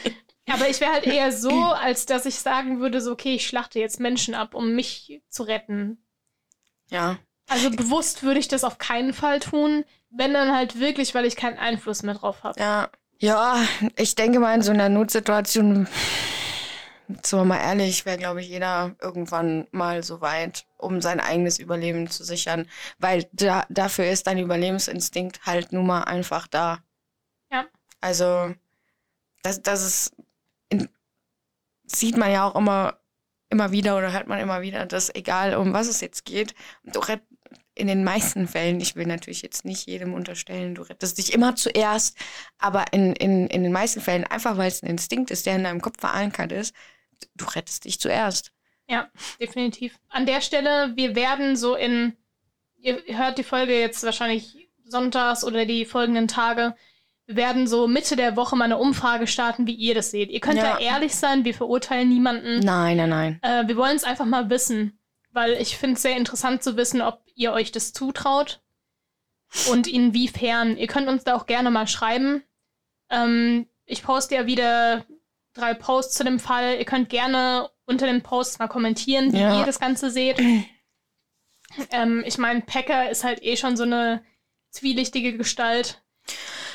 Aber 0.49 0.69
ich 0.69 0.81
wäre 0.81 0.91
halt 0.91 1.07
eher 1.07 1.31
so, 1.31 1.51
als 1.51 2.05
dass 2.05 2.25
ich 2.25 2.35
sagen 2.35 2.79
würde, 2.79 2.99
so, 3.01 3.13
okay, 3.13 3.35
ich 3.35 3.47
schlachte 3.47 3.79
jetzt 3.79 3.99
Menschen 3.99 4.35
ab, 4.35 4.53
um 4.53 4.75
mich 4.75 5.21
zu 5.29 5.43
retten. 5.43 6.03
Ja. 6.89 7.17
Also 7.47 7.69
bewusst 7.71 8.23
würde 8.23 8.39
ich 8.39 8.47
das 8.47 8.63
auf 8.63 8.77
keinen 8.77 9.13
Fall 9.13 9.39
tun, 9.39 9.85
wenn 10.09 10.33
dann 10.33 10.53
halt 10.55 10.79
wirklich, 10.79 11.15
weil 11.15 11.25
ich 11.25 11.35
keinen 11.35 11.57
Einfluss 11.57 12.03
mehr 12.03 12.15
drauf 12.15 12.43
habe. 12.43 12.59
Ja. 12.59 12.89
Ja, 13.19 13.57
ich 13.95 14.15
denke 14.15 14.39
mal, 14.39 14.53
in 14.53 14.61
so 14.61 14.71
einer 14.71 14.89
Notsituation 14.89 15.87
sind 17.07 17.39
wir 17.39 17.45
mal 17.45 17.59
ehrlich, 17.59 18.05
wäre, 18.05 18.17
glaube 18.17 18.41
ich, 18.41 18.49
jeder 18.49 18.95
irgendwann 19.01 19.67
mal 19.71 20.03
so 20.03 20.21
weit, 20.21 20.65
um 20.77 21.01
sein 21.01 21.19
eigenes 21.19 21.59
Überleben 21.59 22.09
zu 22.09 22.23
sichern. 22.23 22.67
Weil 22.99 23.27
da, 23.33 23.65
dafür 23.69 24.05
ist 24.05 24.27
dein 24.27 24.39
Überlebensinstinkt 24.39 25.45
halt 25.45 25.73
nun 25.73 25.87
mal 25.87 26.03
einfach 26.03 26.47
da. 26.47 26.79
Ja. 27.51 27.65
Also, 28.01 28.53
das, 29.43 29.61
das 29.61 29.83
ist, 29.83 30.15
in, 30.69 30.89
sieht 31.85 32.17
man 32.17 32.31
ja 32.31 32.47
auch 32.47 32.55
immer, 32.55 32.97
immer 33.49 33.71
wieder 33.71 33.97
oder 33.97 34.11
hört 34.11 34.27
man 34.27 34.39
immer 34.39 34.61
wieder, 34.61 34.85
dass 34.85 35.13
egal 35.13 35.55
um 35.55 35.73
was 35.73 35.87
es 35.87 36.01
jetzt 36.01 36.25
geht, 36.25 36.55
du 36.83 37.01
in 37.75 37.87
den 37.87 38.03
meisten 38.03 38.47
Fällen, 38.47 38.79
ich 38.79 38.95
will 38.95 39.07
natürlich 39.07 39.41
jetzt 39.41 39.65
nicht 39.65 39.87
jedem 39.87 40.13
unterstellen, 40.13 40.75
du 40.75 40.83
rettest 40.83 41.17
dich 41.17 41.33
immer 41.33 41.55
zuerst, 41.55 42.15
aber 42.59 42.85
in, 42.93 43.13
in, 43.13 43.47
in 43.47 43.63
den 43.63 43.71
meisten 43.71 44.01
Fällen, 44.01 44.25
einfach 44.25 44.57
weil 44.57 44.67
es 44.67 44.83
ein 44.83 44.89
Instinkt 44.89 45.31
ist, 45.31 45.45
der 45.45 45.55
in 45.55 45.63
deinem 45.63 45.81
Kopf 45.81 45.99
verankert 45.99 46.51
ist, 46.51 46.75
du 47.35 47.45
rettest 47.45 47.85
dich 47.85 47.99
zuerst. 47.99 48.51
Ja, 48.87 49.09
definitiv. 49.39 49.97
An 50.09 50.25
der 50.25 50.41
Stelle, 50.41 50.93
wir 50.95 51.15
werden 51.15 51.55
so 51.55 51.75
in, 51.75 52.15
ihr 52.77 53.01
hört 53.07 53.37
die 53.37 53.43
Folge 53.43 53.79
jetzt 53.79 54.03
wahrscheinlich 54.03 54.69
sonntags 54.83 55.43
oder 55.43 55.65
die 55.65 55.85
folgenden 55.85 56.27
Tage, 56.27 56.75
wir 57.25 57.35
werden 57.37 57.67
so 57.67 57.87
Mitte 57.87 58.15
der 58.15 58.35
Woche 58.35 58.55
mal 58.55 58.65
eine 58.65 58.77
Umfrage 58.77 59.27
starten, 59.27 59.65
wie 59.65 59.73
ihr 59.73 59.95
das 59.95 60.11
seht. 60.11 60.29
Ihr 60.29 60.41
könnt 60.41 60.57
ja. 60.57 60.73
da 60.73 60.79
ehrlich 60.79 61.15
sein, 61.15 61.45
wir 61.45 61.53
verurteilen 61.53 62.09
niemanden. 62.09 62.59
Nein, 62.59 62.97
nein, 62.97 63.09
nein. 63.09 63.39
Äh, 63.41 63.67
wir 63.67 63.77
wollen 63.77 63.95
es 63.95 64.03
einfach 64.03 64.25
mal 64.25 64.49
wissen, 64.49 64.99
weil 65.31 65.53
ich 65.53 65.77
finde 65.77 65.95
es 65.95 66.01
sehr 66.01 66.17
interessant 66.17 66.63
zu 66.63 66.75
wissen, 66.75 67.01
ob 67.01 67.21
ihr 67.35 67.53
euch 67.53 67.71
das 67.71 67.93
zutraut 67.93 68.61
und 69.69 69.87
inwiefern. 69.87 70.77
Ihr 70.77 70.87
könnt 70.87 71.07
uns 71.07 71.23
da 71.23 71.35
auch 71.35 71.45
gerne 71.45 71.71
mal 71.71 71.87
schreiben. 71.87 72.43
Ähm, 73.09 73.67
ich 73.85 74.03
poste 74.03 74.35
ja 74.35 74.45
wieder 74.45 75.05
drei 75.53 75.73
Posts 75.73 76.15
zu 76.15 76.23
dem 76.23 76.39
Fall. 76.39 76.77
Ihr 76.77 76.85
könnt 76.85 77.09
gerne 77.09 77.69
unter 77.85 78.05
den 78.05 78.21
Posts 78.21 78.59
mal 78.59 78.67
kommentieren, 78.67 79.33
wie 79.33 79.39
ja. 79.39 79.59
ihr 79.59 79.65
das 79.65 79.79
Ganze 79.79 80.09
seht. 80.09 80.39
ähm, 81.91 82.23
ich 82.25 82.37
meine, 82.37 82.61
Packer 82.61 83.09
ist 83.09 83.23
halt 83.23 83.43
eh 83.43 83.57
schon 83.57 83.77
so 83.77 83.83
eine 83.83 84.23
zwielichtige 84.69 85.37
Gestalt. 85.37 86.01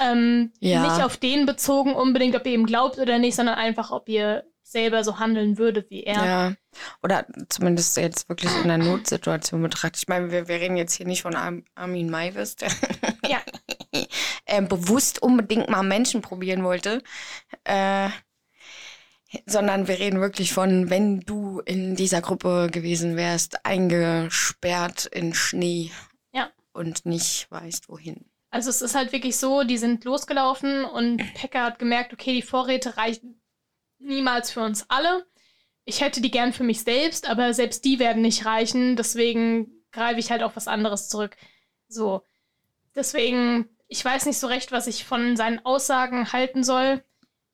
Ähm, 0.00 0.52
ja. 0.60 0.82
Nicht 0.82 1.04
auf 1.04 1.16
den 1.16 1.46
bezogen 1.46 1.94
unbedingt, 1.94 2.36
ob 2.36 2.46
ihr 2.46 2.52
ihm 2.52 2.66
glaubt 2.66 2.98
oder 2.98 3.18
nicht, 3.18 3.34
sondern 3.34 3.56
einfach, 3.56 3.90
ob 3.90 4.08
ihr 4.08 4.44
selber 4.62 5.02
so 5.02 5.18
handeln 5.18 5.56
würdet 5.56 5.90
wie 5.90 6.04
er. 6.04 6.24
Ja, 6.24 6.54
oder 7.02 7.26
zumindest 7.48 7.96
jetzt 7.96 8.28
wirklich 8.28 8.54
in 8.54 8.70
einer 8.70 8.84
Notsituation 8.84 9.62
betrachtet. 9.62 10.02
Ich 10.02 10.08
meine, 10.08 10.30
wir, 10.30 10.46
wir 10.46 10.56
reden 10.56 10.76
jetzt 10.76 10.92
hier 10.92 11.06
nicht 11.06 11.22
von 11.22 11.34
Ar 11.34 11.54
Armin 11.74 12.10
Maivis, 12.10 12.56
der 12.56 12.70
ja. 13.26 13.40
äh, 14.44 14.62
bewusst 14.68 15.22
unbedingt 15.22 15.70
mal 15.70 15.82
Menschen 15.82 16.20
probieren 16.20 16.64
wollte. 16.64 17.02
Äh, 17.64 18.10
sondern 19.46 19.88
wir 19.88 19.98
reden 19.98 20.20
wirklich 20.20 20.52
von, 20.52 20.90
wenn 20.90 21.20
du 21.20 21.60
in 21.60 21.96
dieser 21.96 22.20
Gruppe 22.20 22.68
gewesen 22.70 23.16
wärst, 23.16 23.64
eingesperrt 23.64 25.06
in 25.06 25.34
Schnee 25.34 25.90
ja. 26.32 26.50
und 26.72 27.04
nicht 27.06 27.50
weißt, 27.50 27.88
wohin. 27.88 28.24
Also 28.50 28.70
es 28.70 28.80
ist 28.80 28.94
halt 28.94 29.12
wirklich 29.12 29.36
so, 29.36 29.62
die 29.62 29.76
sind 29.76 30.04
losgelaufen 30.04 30.84
und 30.84 31.18
Pekka 31.34 31.64
hat 31.64 31.78
gemerkt, 31.78 32.12
okay, 32.12 32.32
die 32.32 32.42
Vorräte 32.42 32.96
reichen 32.96 33.40
niemals 33.98 34.50
für 34.50 34.60
uns 34.60 34.86
alle. 34.88 35.26
Ich 35.84 36.00
hätte 36.00 36.20
die 36.20 36.30
gern 36.30 36.52
für 36.52 36.64
mich 36.64 36.82
selbst, 36.82 37.28
aber 37.28 37.52
selbst 37.52 37.84
die 37.84 37.98
werden 37.98 38.22
nicht 38.22 38.46
reichen, 38.46 38.96
deswegen 38.96 39.84
greife 39.92 40.20
ich 40.20 40.30
halt 40.30 40.42
auf 40.42 40.56
was 40.56 40.68
anderes 40.68 41.08
zurück. 41.08 41.36
So. 41.88 42.22
Deswegen, 42.94 43.68
ich 43.86 44.04
weiß 44.04 44.26
nicht 44.26 44.38
so 44.38 44.46
recht, 44.46 44.72
was 44.72 44.86
ich 44.86 45.04
von 45.04 45.36
seinen 45.36 45.64
Aussagen 45.64 46.32
halten 46.32 46.64
soll. 46.64 47.02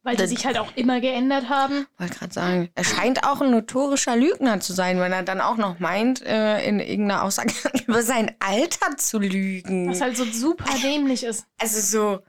Weil 0.04 0.16
die 0.16 0.26
sich 0.26 0.44
halt 0.44 0.58
auch 0.58 0.76
immer 0.76 1.00
geändert 1.00 1.48
haben. 1.48 1.86
Wollte 1.96 2.14
gerade 2.14 2.32
sagen, 2.32 2.70
er 2.74 2.84
scheint 2.84 3.24
auch 3.24 3.40
ein 3.40 3.50
notorischer 3.50 4.16
Lügner 4.16 4.60
zu 4.60 4.74
sein, 4.74 5.00
wenn 5.00 5.12
er 5.12 5.22
dann 5.22 5.40
auch 5.40 5.56
noch 5.56 5.78
meint, 5.78 6.20
äh, 6.20 6.62
in 6.66 6.78
irgendeiner 6.78 7.22
Aussage 7.22 7.54
über 7.86 8.02
sein 8.02 8.36
Alter 8.38 8.98
zu 8.98 9.18
lügen. 9.18 9.88
Was 9.90 10.02
halt 10.02 10.18
so 10.18 10.24
super 10.24 10.72
dämlich 10.82 11.24
ist. 11.24 11.46
Also 11.58 11.80
so, 11.80 12.22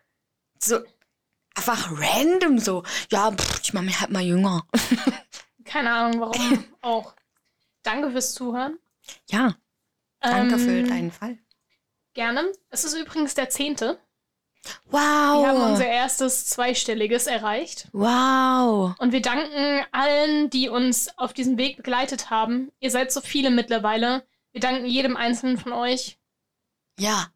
so 0.57 0.79
einfach 1.53 1.91
random 1.91 2.59
so. 2.59 2.83
Ja, 3.11 3.29
pff, 3.31 3.59
ich 3.61 3.73
mach 3.73 3.81
mich 3.81 3.99
halt 3.99 4.11
mal 4.11 4.23
jünger. 4.23 4.65
Keine 5.65 5.91
Ahnung, 5.91 6.21
warum 6.21 6.63
auch. 6.81 7.13
Danke 7.83 8.09
fürs 8.11 8.33
Zuhören. 8.33 8.79
Ja, 9.29 9.53
danke 10.21 10.55
ähm, 10.55 10.59
für 10.59 10.83
deinen 10.83 11.11
Fall. 11.11 11.37
Gerne. 12.13 12.51
Es 12.69 12.85
ist 12.85 12.95
übrigens 12.97 13.35
der 13.35 13.49
zehnte. 13.49 13.99
Wow. 14.89 14.99
Wir 15.41 15.47
haben 15.47 15.71
unser 15.71 15.87
erstes 15.87 16.45
zweistelliges 16.47 17.27
erreicht. 17.27 17.87
wow. 17.91 18.95
Und 18.99 19.11
wir 19.11 19.21
danken 19.21 19.85
allen, 19.91 20.49
die 20.49 20.69
uns 20.69 21.09
auf 21.17 21.33
diesem 21.33 21.57
Weg 21.57 21.77
begleitet 21.77 22.29
haben. 22.29 22.71
Ihr 22.79 22.91
seid 22.91 23.11
so 23.11 23.21
viele 23.21 23.51
mittlerweile. 23.51 24.25
Wir 24.51 24.61
danken 24.61 24.85
jedem 24.85 25.17
einzelnen 25.17 25.57
von 25.57 25.73
euch. 25.73 26.17
Ja. 26.99 27.27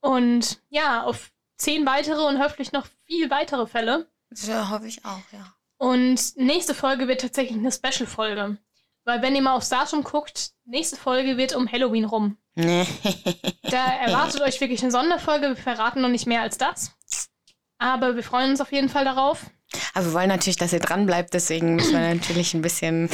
Und 0.00 0.62
ja, 0.68 1.02
auf 1.02 1.32
zehn 1.56 1.84
weitere 1.86 2.22
und 2.22 2.38
hoffentlich 2.38 2.72
noch 2.72 2.86
viel 3.04 3.30
weitere 3.30 3.66
Fälle. 3.66 4.08
So 4.30 4.70
hoffe 4.70 4.86
ich 4.86 5.04
auch, 5.04 5.22
ja. 5.32 5.54
Und 5.78 6.36
nächste 6.36 6.74
Folge 6.74 7.08
wird 7.08 7.20
tatsächlich 7.20 7.56
eine 7.58 7.72
Special-Folge. 7.72 8.58
Weil 9.04 9.22
wenn 9.22 9.34
ihr 9.34 9.42
mal 9.42 9.54
aufs 9.54 9.68
Datum 9.70 10.04
guckt, 10.04 10.52
nächste 10.64 10.96
Folge 10.96 11.36
wird 11.36 11.54
um 11.54 11.70
Halloween 11.70 12.04
rum. 12.04 12.36
Da 12.58 13.86
erwartet 13.92 14.40
euch 14.40 14.60
wirklich 14.60 14.82
eine 14.82 14.90
Sonderfolge. 14.90 15.48
Wir 15.48 15.56
verraten 15.56 16.00
noch 16.00 16.08
nicht 16.08 16.26
mehr 16.26 16.42
als 16.42 16.58
das. 16.58 16.92
Aber 17.78 18.16
wir 18.16 18.22
freuen 18.24 18.50
uns 18.50 18.60
auf 18.60 18.72
jeden 18.72 18.88
Fall 18.88 19.04
darauf. 19.04 19.46
Aber 19.94 20.06
wir 20.06 20.12
wollen 20.14 20.28
natürlich, 20.28 20.56
dass 20.56 20.72
ihr 20.72 20.80
dran 20.80 21.06
bleibt, 21.06 21.34
deswegen 21.34 21.76
müssen 21.76 21.92
wir 21.92 22.14
natürlich 22.14 22.54
ein 22.54 22.62
bisschen, 22.62 23.08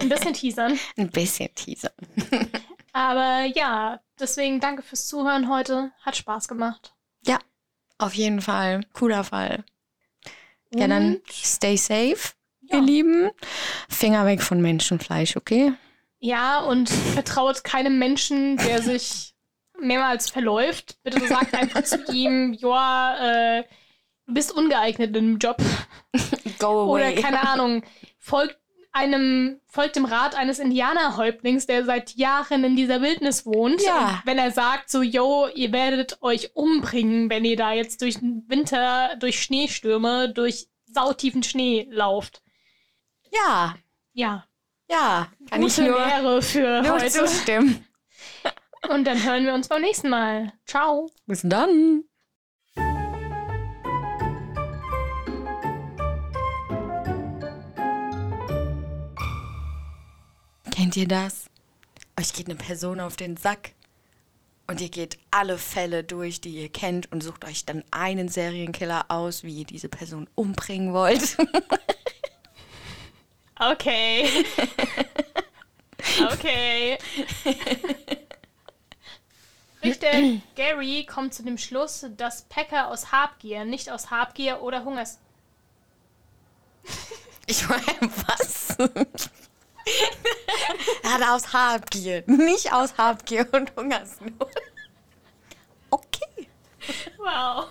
Ein 0.00 0.08
bisschen 0.08 0.34
teasern. 0.34 0.78
ein 0.96 1.10
bisschen 1.10 1.52
teasern. 1.54 1.92
Aber 2.92 3.44
ja, 3.54 4.00
deswegen 4.20 4.60
danke 4.60 4.82
fürs 4.82 5.06
Zuhören 5.08 5.48
heute. 5.48 5.92
Hat 6.02 6.16
Spaß 6.16 6.46
gemacht. 6.46 6.94
Ja, 7.26 7.38
auf 7.98 8.14
jeden 8.14 8.40
Fall. 8.42 8.82
Cooler 8.92 9.24
Fall. 9.24 9.64
Ja, 10.74 10.86
dann 10.88 11.16
Und- 11.16 11.32
stay 11.32 11.76
safe, 11.76 12.34
Ja. 12.60 12.76
ihr 12.76 12.82
Lieben. 12.82 13.30
Finger 13.88 14.26
weg 14.26 14.42
von 14.42 14.60
Menschenfleisch, 14.60 15.36
okay? 15.36 15.72
Ja, 16.24 16.60
und 16.60 16.88
vertraut 16.88 17.64
keinem 17.64 17.98
Menschen, 17.98 18.56
der 18.56 18.80
sich 18.80 19.34
mehrmals 19.80 20.30
verläuft. 20.30 21.02
Bitte 21.02 21.26
sagt 21.26 21.52
einfach 21.52 21.82
zu 21.82 22.00
ihm, 22.12 22.52
Joa, 22.52 23.58
äh, 23.58 23.64
du 24.26 24.34
bist 24.34 24.52
ungeeignet 24.52 25.16
im 25.16 25.38
Job. 25.38 25.56
Go 26.60 26.92
Oder 26.94 27.12
keine 27.14 27.40
Ahnung, 27.48 27.82
folgt 28.18 28.56
einem, 28.92 29.60
folgt 29.66 29.96
dem 29.96 30.04
Rat 30.04 30.36
eines 30.36 30.60
Indianerhäuptlings, 30.60 31.66
der 31.66 31.84
seit 31.84 32.14
Jahren 32.14 32.62
in 32.62 32.76
dieser 32.76 33.02
Wildnis 33.02 33.44
wohnt. 33.44 33.82
Ja. 33.82 34.22
Wenn 34.24 34.38
er 34.38 34.52
sagt, 34.52 34.90
so, 34.90 35.02
yo, 35.02 35.48
ihr 35.52 35.72
werdet 35.72 36.22
euch 36.22 36.54
umbringen, 36.54 37.30
wenn 37.30 37.44
ihr 37.44 37.56
da 37.56 37.72
jetzt 37.72 38.00
durch 38.00 38.20
den 38.20 38.44
Winter, 38.46 39.16
durch 39.18 39.42
Schneestürme, 39.42 40.32
durch 40.32 40.68
sautiefen 40.86 41.42
Schnee 41.42 41.88
lauft. 41.90 42.42
Ja, 43.32 43.74
Ja, 44.12 44.44
ja. 44.92 45.28
Kann 45.50 45.62
ich 45.62 45.76
gute 45.76 45.88
nur, 45.88 46.06
Lehre 46.06 46.42
für 46.42 46.82
nur 46.82 46.92
heute. 46.92 47.10
zustimmen. 47.10 47.86
Und 48.88 49.04
dann 49.04 49.22
hören 49.22 49.44
wir 49.44 49.54
uns 49.54 49.68
beim 49.68 49.80
nächsten 49.80 50.08
Mal. 50.08 50.52
Ciao. 50.66 51.10
Bis 51.26 51.42
dann. 51.42 52.04
Kennt 60.74 60.96
ihr 60.96 61.08
das? 61.08 61.46
Euch 62.18 62.32
geht 62.32 62.46
eine 62.48 62.56
Person 62.56 63.00
auf 63.00 63.16
den 63.16 63.36
Sack 63.36 63.72
und 64.66 64.80
ihr 64.80 64.88
geht 64.88 65.18
alle 65.30 65.58
Fälle 65.58 66.02
durch, 66.02 66.40
die 66.40 66.60
ihr 66.60 66.68
kennt 66.68 67.10
und 67.12 67.22
sucht 67.22 67.44
euch 67.44 67.64
dann 67.64 67.84
einen 67.90 68.28
Serienkiller 68.28 69.06
aus, 69.08 69.44
wie 69.44 69.60
ihr 69.60 69.64
diese 69.64 69.88
Person 69.88 70.28
umbringen 70.34 70.92
wollt. 70.92 71.36
Okay. 73.70 74.44
okay. 76.32 76.98
Richter 79.84 80.10
Gary 80.54 81.06
kommt 81.06 81.34
zu 81.34 81.42
dem 81.42 81.58
Schluss, 81.58 82.06
dass 82.16 82.42
Packer 82.42 82.88
aus 82.88 83.10
Habgier, 83.12 83.64
nicht 83.64 83.90
aus 83.90 84.10
Habgier 84.10 84.62
oder 84.62 84.84
Hungers. 84.84 85.18
Ich 87.46 87.68
meine, 87.68 87.84
was? 88.28 88.76
er 88.78 88.88
hat 91.12 91.22
aus 91.28 91.52
Habgier, 91.52 92.22
nicht 92.26 92.72
aus 92.72 92.96
Habgier 92.96 93.48
und 93.52 93.74
Hungersnot. 93.74 94.54
Okay. 95.90 96.48
Wow. 97.18 97.66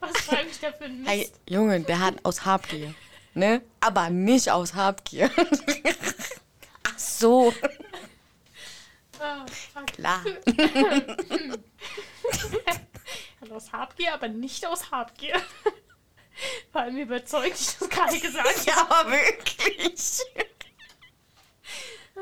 Was 0.00 0.24
schreibe 0.24 0.50
ich 0.50 0.60
da 0.60 0.72
für 0.72 0.84
ein 0.84 1.00
Mist? 1.00 1.10
Hey, 1.10 1.30
Junge, 1.48 1.80
der 1.80 2.00
hat 2.00 2.16
aus 2.22 2.44
Habgier, 2.44 2.94
ne? 3.34 3.62
Aber 3.80 4.10
nicht 4.10 4.50
aus 4.50 4.74
Habgier. 4.74 5.30
Ach 6.84 6.98
so, 6.98 7.52
Oh, 9.22 9.44
klar. 9.86 10.24
Hat 13.40 13.52
aus 13.52 13.72
Habgier, 13.72 14.14
aber 14.14 14.28
nicht 14.28 14.66
aus 14.66 14.90
Habgier. 14.90 15.40
Vor 16.72 16.80
allem 16.80 16.96
überzeugt, 16.96 17.60
ich 17.60 17.76
das 17.78 17.88
gerade 17.90 18.18
gesagt 18.18 18.46
habe. 18.46 18.70
Ja, 18.70 18.88
aber 18.88 19.10
wirklich. 19.10 20.20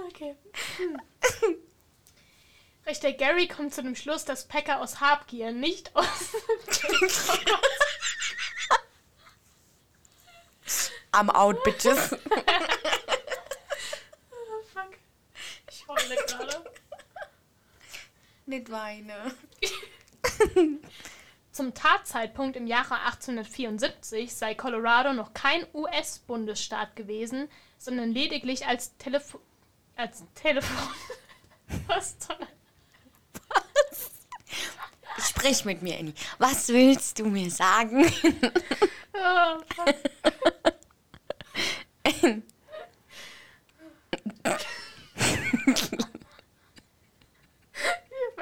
Okay. 0.09 0.35
Hm. 0.79 1.01
Richter 2.87 3.13
Gary 3.13 3.47
kommt 3.47 3.75
zu 3.75 3.83
dem 3.83 3.95
Schluss, 3.95 4.25
dass 4.25 4.49
Packer 4.49 4.81
aus 4.81 5.01
Habgier 5.01 5.53
nicht 5.53 5.95
aus. 5.95 6.07
I'm 11.19 11.31
out, 11.31 11.65
bitches. 11.65 12.17
Oh, 14.31 14.63
fuck. 14.73 14.97
Ich 15.69 15.85
heule 15.89 16.17
gerade. 16.27 16.65
Nicht 18.47 18.71
weine. 18.71 19.35
Zum 21.53 21.75
Tatzeitpunkt 21.75 22.57
im 22.57 22.69
Jahre 22.69 23.01
1874 23.01 24.33
sei 24.33 24.55
Colorado 24.55 25.13
noch 25.13 25.35
kein 25.35 25.67
US-Bundesstaat 25.75 26.95
gewesen, 26.95 27.49
sondern 27.79 28.13
lediglich 28.13 28.67
als 28.67 28.97
Telefon. 28.99 29.41
als 29.97 30.23
Telefon. 30.35 30.89
Was 31.89 32.17
zur. 32.21 32.37
Sprich 35.21 35.65
mit 35.65 35.83
mir, 35.83 35.99
Annie. 35.99 36.15
Was 36.39 36.69
willst 36.69 37.19
du 37.19 37.25
mir 37.25 37.51
sagen? 37.51 38.07
Oh, 39.15 39.59
fuck. 39.75 39.95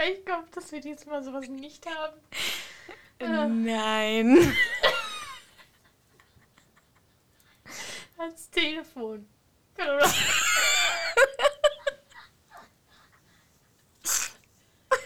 ich 0.08 0.24
glaube, 0.24 0.46
dass 0.52 0.65
wir 0.76 0.82
diesmal 0.82 1.22
sowas 1.24 1.48
nicht 1.48 1.86
haben. 1.86 2.20
Nein. 3.64 4.36
Als 8.18 8.50
Telefon. 8.50 9.26
Colorado. 9.74 10.12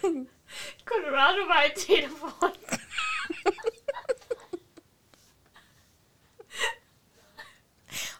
Colorado 0.85 1.49
war 1.49 1.59
ein 1.59 1.75
Telefon. 1.75 2.33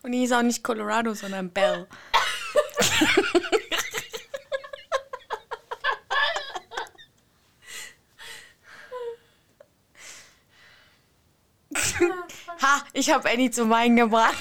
Und 0.03 0.13
die 0.13 0.23
ist 0.25 0.33
auch 0.33 0.43
nicht 0.43 0.63
Colorado, 0.63 1.15
sondern 1.15 1.51
Bell. 1.51 1.89
ich 13.01 13.11
habe 13.11 13.29
Annie 13.31 13.51
zum 13.51 13.71
Weinen 13.71 13.97
gebracht. 13.97 14.39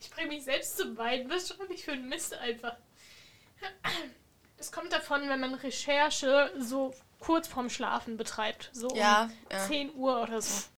Ich 0.00 0.10
bringe 0.10 0.28
mich 0.28 0.44
selbst 0.44 0.76
zum 0.76 0.96
Weinen. 0.96 1.28
Was 1.28 1.48
schreibe 1.48 1.74
ich 1.74 1.84
für 1.84 1.92
ein 1.92 2.08
Mist 2.08 2.34
einfach? 2.34 2.76
Das 4.56 4.70
kommt 4.70 4.92
davon, 4.92 5.28
wenn 5.28 5.40
man 5.40 5.54
Recherche 5.54 6.52
so 6.58 6.94
kurz 7.18 7.48
vorm 7.48 7.68
Schlafen 7.68 8.16
betreibt. 8.16 8.70
So 8.72 8.94
Ja, 8.94 9.24
um 9.24 9.30
ja. 9.50 9.66
10 9.66 9.94
Uhr 9.96 10.22
oder 10.22 10.40
so. 10.40 10.64